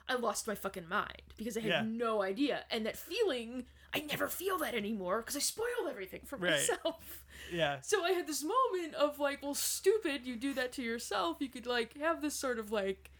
I 0.08 0.16
lost 0.16 0.46
my 0.46 0.54
fucking 0.54 0.86
mind 0.88 1.22
because 1.38 1.56
I 1.56 1.60
had 1.60 1.70
Yeah. 1.70 1.82
no 1.86 2.22
idea, 2.22 2.64
and 2.70 2.84
that 2.86 2.96
feeling 2.96 3.66
I 3.96 4.00
never 4.00 4.26
feel 4.28 4.58
that 4.58 4.74
anymore 4.74 5.18
because 5.20 5.36
I 5.36 5.38
spoiled 5.38 5.88
everything 5.88 6.22
for 6.24 6.36
Right. 6.36 6.50
myself. 6.50 7.24
yeah. 7.52 7.78
So 7.82 8.04
I 8.04 8.10
had 8.10 8.26
this 8.26 8.42
moment 8.42 8.94
of 8.94 9.20
like, 9.20 9.40
well, 9.40 9.54
stupid, 9.54 10.26
you 10.26 10.34
do 10.36 10.52
that 10.54 10.72
to 10.72 10.82
yourself. 10.82 11.36
You 11.40 11.48
could 11.48 11.64
like 11.66 11.96
have 11.98 12.20
this 12.20 12.34
sort 12.34 12.58
of 12.58 12.72
like 12.72 13.12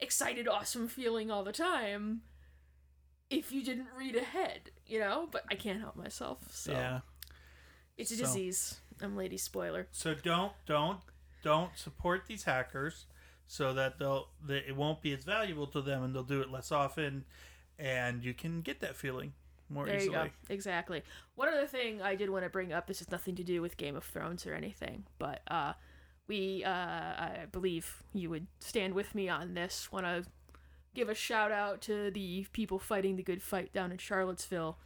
excited, 0.00 0.48
awesome 0.48 0.88
feeling 0.88 1.30
all 1.30 1.44
the 1.44 1.52
time 1.52 2.22
if 3.30 3.52
you 3.52 3.62
didn't 3.62 3.88
read 3.96 4.16
ahead, 4.16 4.70
you 4.86 5.00
know? 5.00 5.28
But 5.30 5.44
I 5.50 5.54
can't 5.54 5.80
help 5.80 5.96
myself. 5.96 6.38
So 6.52 6.72
Yeah. 6.72 7.00
it's 7.96 8.10
a 8.10 8.16
So- 8.16 8.24
disease. 8.24 8.80
I'm 9.00 9.16
Lady 9.16 9.36
Spoiler. 9.36 9.88
So 9.92 10.14
don't 10.14 10.52
don't 10.66 11.00
don't 11.42 11.76
support 11.76 12.26
these 12.26 12.44
hackers 12.44 13.06
so 13.46 13.72
that 13.74 13.98
they'll 13.98 14.30
that 14.46 14.66
it 14.68 14.74
won't 14.74 15.02
be 15.02 15.12
as 15.12 15.22
valuable 15.24 15.66
to 15.68 15.80
them 15.82 16.02
and 16.02 16.14
they'll 16.14 16.22
do 16.24 16.40
it 16.40 16.50
less 16.50 16.72
often 16.72 17.24
and 17.78 18.24
you 18.24 18.32
can 18.34 18.62
get 18.62 18.80
that 18.80 18.96
feeling 18.96 19.34
more 19.68 19.84
There 19.84 19.96
easily. 19.96 20.16
you 20.16 20.24
go. 20.24 20.30
Exactly. 20.48 21.02
One 21.34 21.48
other 21.48 21.66
thing 21.66 22.00
I 22.00 22.14
did 22.14 22.30
want 22.30 22.44
to 22.44 22.48
bring 22.50 22.72
up. 22.72 22.86
This 22.86 23.00
has 23.00 23.10
nothing 23.10 23.34
to 23.36 23.44
do 23.44 23.60
with 23.60 23.76
Game 23.76 23.96
of 23.96 24.04
Thrones 24.04 24.46
or 24.46 24.54
anything, 24.54 25.04
but 25.18 25.42
uh, 25.48 25.74
we, 26.26 26.64
uh, 26.64 26.70
I 26.70 27.46
believe 27.52 28.02
you 28.14 28.30
would 28.30 28.46
stand 28.60 28.94
with 28.94 29.14
me 29.14 29.28
on 29.28 29.54
this. 29.54 29.92
Want 29.92 30.06
to 30.06 30.30
give 30.96 31.08
a 31.10 31.14
shout 31.14 31.52
out 31.52 31.82
to 31.82 32.10
the 32.10 32.46
people 32.52 32.78
fighting 32.78 33.16
the 33.16 33.22
good 33.22 33.42
fight 33.42 33.72
down 33.72 33.92
in 33.92 33.98
Charlottesville, 33.98 34.78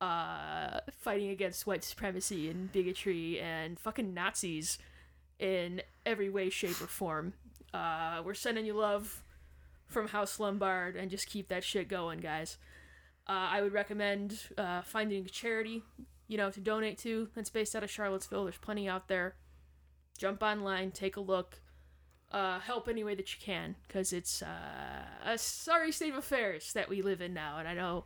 uh, 0.00 0.80
fighting 0.90 1.28
against 1.28 1.66
white 1.66 1.84
supremacy 1.84 2.48
and 2.48 2.72
bigotry 2.72 3.38
and 3.38 3.78
fucking 3.78 4.14
Nazis 4.14 4.78
in 5.38 5.82
every 6.06 6.30
way, 6.30 6.48
shape, 6.48 6.80
or 6.80 6.86
form. 6.86 7.34
Uh, 7.74 8.22
we're 8.24 8.34
sending 8.34 8.64
you 8.64 8.72
love 8.72 9.22
from 9.86 10.08
House 10.08 10.40
Lombard, 10.40 10.96
and 10.96 11.10
just 11.10 11.28
keep 11.28 11.48
that 11.48 11.62
shit 11.62 11.88
going, 11.88 12.20
guys. 12.20 12.56
Uh, 13.26 13.48
I 13.52 13.62
would 13.62 13.72
recommend 13.72 14.48
uh, 14.56 14.80
finding 14.82 15.26
a 15.26 15.28
charity, 15.28 15.82
you 16.26 16.38
know, 16.38 16.50
to 16.50 16.60
donate 16.60 16.98
to 16.98 17.28
that's 17.34 17.50
based 17.50 17.76
out 17.76 17.84
of 17.84 17.90
Charlottesville. 17.90 18.44
There's 18.44 18.56
plenty 18.56 18.88
out 18.88 19.08
there. 19.08 19.34
Jump 20.16 20.42
online, 20.42 20.90
take 20.90 21.16
a 21.16 21.20
look, 21.20 21.60
uh, 22.30 22.60
help 22.60 22.88
any 22.88 23.04
way 23.04 23.14
that 23.14 23.32
you 23.32 23.38
can, 23.40 23.74
because 23.86 24.12
it's 24.12 24.42
uh, 24.42 25.04
a 25.24 25.38
sorry 25.38 25.92
state 25.92 26.10
of 26.12 26.18
affairs 26.18 26.72
that 26.74 26.88
we 26.88 27.02
live 27.02 27.20
in 27.20 27.32
now. 27.34 27.58
And 27.58 27.66
I 27.68 27.74
know 27.74 28.04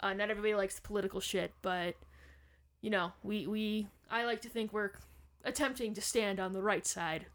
uh, 0.00 0.12
not 0.14 0.30
everybody 0.30 0.54
likes 0.54 0.74
the 0.76 0.82
political 0.82 1.20
shit, 1.20 1.52
but 1.62 1.94
you 2.80 2.90
know, 2.90 3.12
we 3.22 3.46
we 3.46 3.88
I 4.10 4.24
like 4.24 4.40
to 4.42 4.48
think 4.48 4.72
we're 4.72 4.92
attempting 5.44 5.94
to 5.94 6.00
stand 6.00 6.40
on 6.40 6.52
the 6.52 6.62
right 6.62 6.86
side 6.86 7.26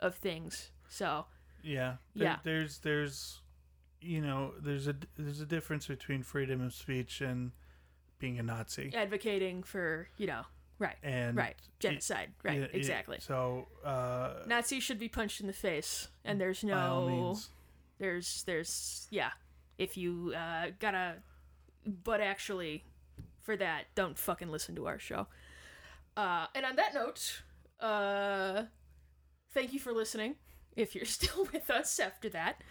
of 0.00 0.14
things. 0.16 0.70
So 0.88 1.26
Yeah. 1.62 1.96
There- 2.14 2.24
Yeah. 2.28 2.36
There's 2.42 2.78
there's 2.78 3.40
you 4.02 4.20
know, 4.22 4.54
there's 4.58 4.88
a 4.88 4.96
there's 5.16 5.40
a 5.40 5.46
difference 5.46 5.86
between 5.86 6.22
freedom 6.22 6.60
of 6.62 6.72
speech 6.74 7.20
and 7.20 7.52
being 8.18 8.38
a 8.38 8.42
Nazi. 8.42 8.92
advocating 8.94 9.62
for 9.62 10.08
you 10.18 10.26
know, 10.26 10.42
right, 10.80 10.96
And 11.04 11.36
right, 11.36 11.54
genocide, 11.78 12.30
right, 12.42 12.58
Yeah, 12.58 12.66
yeah, 12.72 12.76
exactly. 12.76 13.18
So 13.20 13.68
uh 13.84 14.42
Nazis 14.46 14.82
should 14.82 14.98
be 14.98 15.08
punched 15.08 15.40
in 15.40 15.46
the 15.46 15.52
face, 15.52 16.08
and 16.24 16.40
there's 16.40 16.64
no, 16.64 17.36
there's, 17.98 18.42
there's, 18.44 19.06
yeah. 19.10 19.30
If 19.78 19.96
you 19.96 20.34
uh, 20.36 20.70
gotta, 20.78 21.16
but 21.86 22.20
actually, 22.20 22.84
for 23.42 23.56
that, 23.56 23.84
don't 23.94 24.18
fucking 24.18 24.50
listen 24.50 24.74
to 24.76 24.86
our 24.86 24.98
show. 24.98 25.26
Uh, 26.16 26.46
and 26.54 26.66
on 26.66 26.76
that 26.76 26.94
note, 26.94 27.42
uh, 27.80 28.64
thank 29.54 29.72
you 29.72 29.78
for 29.78 29.92
listening. 29.92 30.34
If 30.76 30.94
you're 30.94 31.04
still 31.18 31.48
with 31.52 31.70
us 31.70 31.98
after 31.98 32.28
that, 32.30 32.62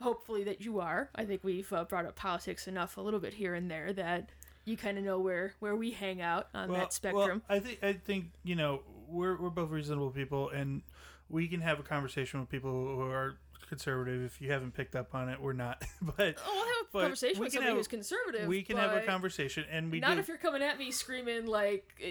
hopefully 0.00 0.44
that 0.44 0.60
you 0.60 0.80
are. 0.80 1.10
I 1.14 1.24
think 1.24 1.42
we've 1.44 1.72
uh, 1.72 1.84
brought 1.84 2.06
up 2.06 2.16
politics 2.16 2.66
enough 2.68 2.96
a 2.96 3.00
little 3.00 3.20
bit 3.20 3.34
here 3.34 3.54
and 3.54 3.70
there 3.70 3.92
that 3.92 4.30
you 4.68 4.76
kind 4.76 4.98
of 4.98 5.04
know 5.04 5.18
where 5.18 5.54
where 5.60 5.74
we 5.76 5.90
hang 5.90 6.20
out 6.20 6.48
on 6.54 6.70
Well- 6.70 6.80
that 6.80 6.92
spectrum. 6.92 7.42
Well, 7.48 7.56
I 7.56 7.60
think 7.60 7.82
I 7.82 7.92
think 7.94 8.26
you 8.44 8.54
know 8.54 8.82
we're 9.08 9.36
we're 9.40 9.50
both 9.50 9.70
reasonable 9.70 10.10
people, 10.10 10.50
and 10.50 10.82
we 11.30 11.48
can 11.48 11.60
have 11.60 11.80
a 11.80 11.82
conversation 11.82 12.40
with 12.40 12.48
people 12.50 12.70
who 12.70 13.00
are 13.02 13.36
conservative. 13.68 14.22
If 14.24 14.40
you 14.40 14.50
haven't 14.50 14.72
picked 14.74 14.96
up 14.96 15.14
on 15.14 15.28
it, 15.28 15.40
we're 15.40 15.52
not. 15.52 15.82
but 16.02 16.36
Oh, 16.46 16.50
I'll 16.50 16.66
have 16.66 16.86
a 16.94 17.00
conversation 17.04 17.40
with 17.40 17.52
somebody 17.52 17.68
have- 17.70 17.76
who's 17.76 17.88
conservative. 17.88 18.46
we 18.48 18.62
can 18.62 18.76
have 18.76 18.92
a 18.94 19.02
conversation, 19.04 19.64
and 19.70 19.90
we 19.90 20.00
Not 20.00 20.14
do. 20.14 20.20
if 20.20 20.28
you're 20.28 20.36
coming 20.38 20.62
at 20.62 20.78
me 20.78 20.90
screaming 20.90 21.46
like 21.46 21.84
uh, 22.02 22.08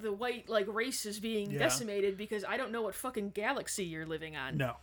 the 0.00 0.12
white 0.12 0.48
like 0.48 0.66
race 0.68 1.04
is 1.06 1.20
being 1.20 1.50
Yeah. 1.50 1.58
decimated 1.58 2.16
because 2.16 2.44
I 2.46 2.56
don't 2.56 2.72
know 2.72 2.82
what 2.82 2.94
fucking 2.94 3.30
galaxy 3.30 3.84
you're 3.84 4.06
living 4.06 4.36
on. 4.36 4.56
No, 4.56 4.76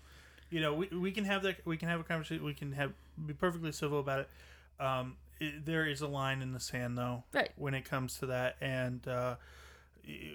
you 0.49 0.61
know 0.61 0.73
we, 0.75 0.87
we 0.87 1.11
can 1.11 1.25
have 1.25 1.43
that. 1.43 1.65
We 1.65 1.77
can 1.77 1.89
have 1.89 1.99
a 1.99 2.03
conversation. 2.03 2.43
We 2.43 2.53
can 2.53 2.71
have 2.73 2.91
be 3.25 3.33
perfectly 3.33 3.71
civil 3.71 3.99
about 3.99 4.19
it. 4.21 4.29
Um, 4.83 5.15
it, 5.39 5.65
there 5.65 5.85
is 5.85 6.01
a 6.01 6.07
line 6.07 6.41
in 6.41 6.51
the 6.53 6.59
sand 6.59 6.97
though 6.97 7.23
Right. 7.33 7.51
when 7.55 7.73
it 7.73 7.85
comes 7.85 8.17
to 8.19 8.25
that, 8.27 8.55
and 8.61 9.07
uh, 9.07 9.35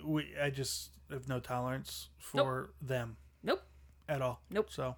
we 0.05 0.28
I 0.40 0.51
just 0.51 0.90
have 1.10 1.28
no 1.28 1.40
tolerance 1.40 2.09
for 2.18 2.70
them 2.81 3.16
Nope. 3.43 3.62
at 4.09 4.22
all. 4.22 4.40
Nope. 4.51 4.68
So, 4.70 4.97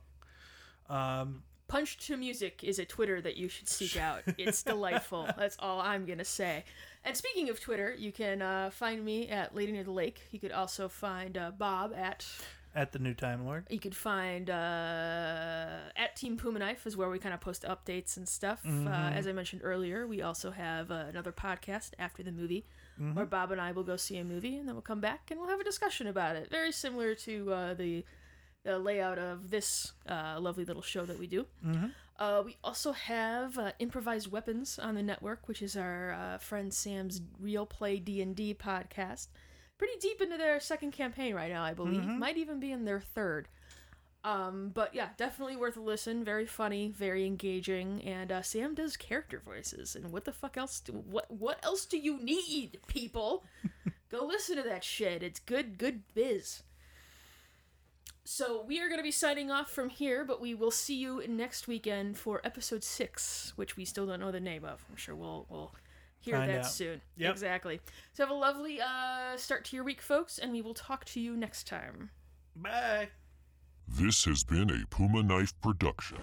um, 0.88 1.42
Punch 1.68 1.96
to 2.06 2.16
Music 2.18 2.62
is 2.62 2.78
a 2.78 2.84
Twitter 2.84 3.20
that 3.22 3.36
you 3.36 3.48
should 3.48 3.68
seek 3.68 3.96
out. 3.96 4.22
It's 4.36 4.62
delightful. 4.74 5.26
That's 5.38 5.56
all 5.58 5.80
I'm 5.80 6.04
gonna 6.04 6.24
say. 6.24 6.64
And 7.04 7.16
speaking 7.16 7.48
of 7.48 7.60
Twitter, 7.60 7.94
you 7.98 8.12
can 8.12 8.42
uh, 8.42 8.70
find 8.70 9.02
me 9.04 9.28
at 9.28 9.54
Lady 9.54 9.72
Near 9.72 9.82
the 9.84 9.90
Lake. 9.90 10.20
You 10.30 10.38
could 10.38 10.52
also 10.52 10.88
find 10.88 11.36
uh, 11.38 11.50
Bob 11.56 11.92
at. 11.96 12.26
At 12.74 12.92
the 12.92 12.98
new 12.98 13.14
Time 13.14 13.44
Lord. 13.44 13.66
You 13.70 13.78
could 13.78 13.94
find 13.96 14.48
uh, 14.50 15.66
at 15.96 16.16
Team 16.16 16.36
Puma 16.36 16.58
Knife 16.58 16.86
is 16.86 16.96
where 16.96 17.08
we 17.10 17.18
kind 17.18 17.34
of 17.34 17.40
post 17.40 17.64
updates 17.64 18.16
and 18.16 18.28
stuff. 18.28 18.60
Uh, 18.64 18.68
Mm-hmm. 18.68 18.88
as 19.18 19.26
I 19.26 19.32
mentioned 19.32 19.62
earlier, 19.64 20.06
we 20.06 20.22
also 20.22 20.50
have 20.50 20.90
uh, 20.90 21.04
another 21.08 21.32
podcast 21.32 21.90
after 21.98 22.22
the 22.22 22.32
movie 22.32 22.64
Mm-hmm. 23.00 23.14
where 23.14 23.24
Bob 23.24 23.50
and 23.52 23.60
I 23.60 23.72
will 23.72 23.84
go 23.84 23.96
see 23.96 24.18
a 24.18 24.24
movie 24.24 24.58
and 24.58 24.68
then 24.68 24.74
we'll 24.74 24.82
come 24.82 25.00
back 25.00 25.30
and 25.30 25.40
we'll 25.40 25.48
have 25.48 25.58
a 25.60 25.64
discussion 25.64 26.06
about 26.08 26.36
it. 26.36 26.50
Very 26.50 26.70
similar 26.72 27.14
to 27.14 27.52
uh, 27.52 27.74
the 27.74 28.04
the 28.64 28.78
layout 28.78 29.18
of 29.18 29.48
this 29.50 29.92
uh, 30.06 30.36
lovely 30.38 30.64
little 30.66 30.82
show 30.82 31.04
that 31.06 31.18
we 31.18 31.26
do. 31.26 31.46
Mm-hmm. 31.66 31.86
Uh, 32.18 32.42
we 32.44 32.58
also 32.62 32.92
have 32.92 33.56
uh, 33.58 33.72
improvised 33.78 34.30
weapons 34.30 34.78
on 34.78 34.94
the 34.94 35.02
network, 35.02 35.48
which 35.48 35.62
is 35.62 35.74
our 35.74 36.12
uh, 36.12 36.38
friend 36.38 36.72
Sam's 36.72 37.22
Real 37.40 37.64
Play 37.64 37.98
D 37.98 38.20
and 38.20 38.36
D 38.36 38.54
podcast. 38.54 39.28
Pretty 39.82 39.98
deep 39.98 40.20
into 40.20 40.38
their 40.38 40.60
second 40.60 40.92
campaign 40.92 41.34
right 41.34 41.50
now, 41.50 41.64
I 41.64 41.74
believe. 41.74 42.04
Might 42.04 42.36
even 42.36 42.60
be 42.60 42.70
in 42.70 42.84
their 42.84 43.00
third. 43.00 43.48
Um, 44.22 44.70
but 44.72 44.94
yeah, 44.94 45.08
definitely 45.16 45.56
worth 45.56 45.76
a 45.76 45.80
listen. 45.80 46.22
Very 46.22 46.46
funny, 46.46 46.86
very 46.96 47.26
engaging, 47.26 48.00
and 48.04 48.30
uh, 48.30 48.42
Sam 48.42 48.76
does 48.76 48.96
character 48.96 49.42
voices. 49.44 49.96
And 49.96 50.12
what 50.12 50.24
the 50.24 50.30
fuck 50.30 50.56
else? 50.56 50.78
Do, 50.78 50.92
what 50.92 51.28
what 51.32 51.58
else 51.64 51.84
do 51.84 51.98
you 51.98 52.22
need, 52.22 52.78
people? 52.86 53.42
Go 54.08 54.24
listen 54.24 54.54
to 54.54 54.62
that 54.62 54.84
shit. 54.84 55.20
It's 55.20 55.40
good, 55.40 55.78
good 55.78 56.02
biz. 56.14 56.62
So 58.22 58.62
we 58.62 58.78
are 58.78 58.86
going 58.86 59.00
to 59.00 59.02
be 59.02 59.10
signing 59.10 59.50
off 59.50 59.68
from 59.68 59.88
here, 59.88 60.24
but 60.24 60.40
we 60.40 60.54
will 60.54 60.70
see 60.70 60.94
you 60.94 61.24
next 61.26 61.66
weekend 61.66 62.16
for 62.16 62.40
episode 62.44 62.84
six, 62.84 63.52
which 63.56 63.76
we 63.76 63.84
still 63.84 64.06
don't 64.06 64.20
know 64.20 64.30
the 64.30 64.38
name 64.38 64.64
of. 64.64 64.84
I'm 64.88 64.94
sure 64.94 65.16
we'll 65.16 65.44
we'll 65.50 65.74
hear 66.22 66.36
Find 66.36 66.50
that 66.50 66.58
out. 66.60 66.66
soon. 66.70 67.00
Yep. 67.16 67.30
Exactly. 67.32 67.80
So 68.12 68.22
have 68.22 68.30
a 68.30 68.34
lovely 68.34 68.80
uh, 68.80 69.36
start 69.36 69.64
to 69.66 69.76
your 69.76 69.84
week, 69.84 70.00
folks, 70.00 70.38
and 70.38 70.52
we 70.52 70.62
will 70.62 70.74
talk 70.74 71.04
to 71.06 71.20
you 71.20 71.36
next 71.36 71.66
time. 71.66 72.10
Bye. 72.56 73.08
This 73.88 74.24
has 74.24 74.44
been 74.44 74.70
a 74.70 74.86
Puma 74.88 75.22
Knife 75.22 75.52
production. 75.60 76.18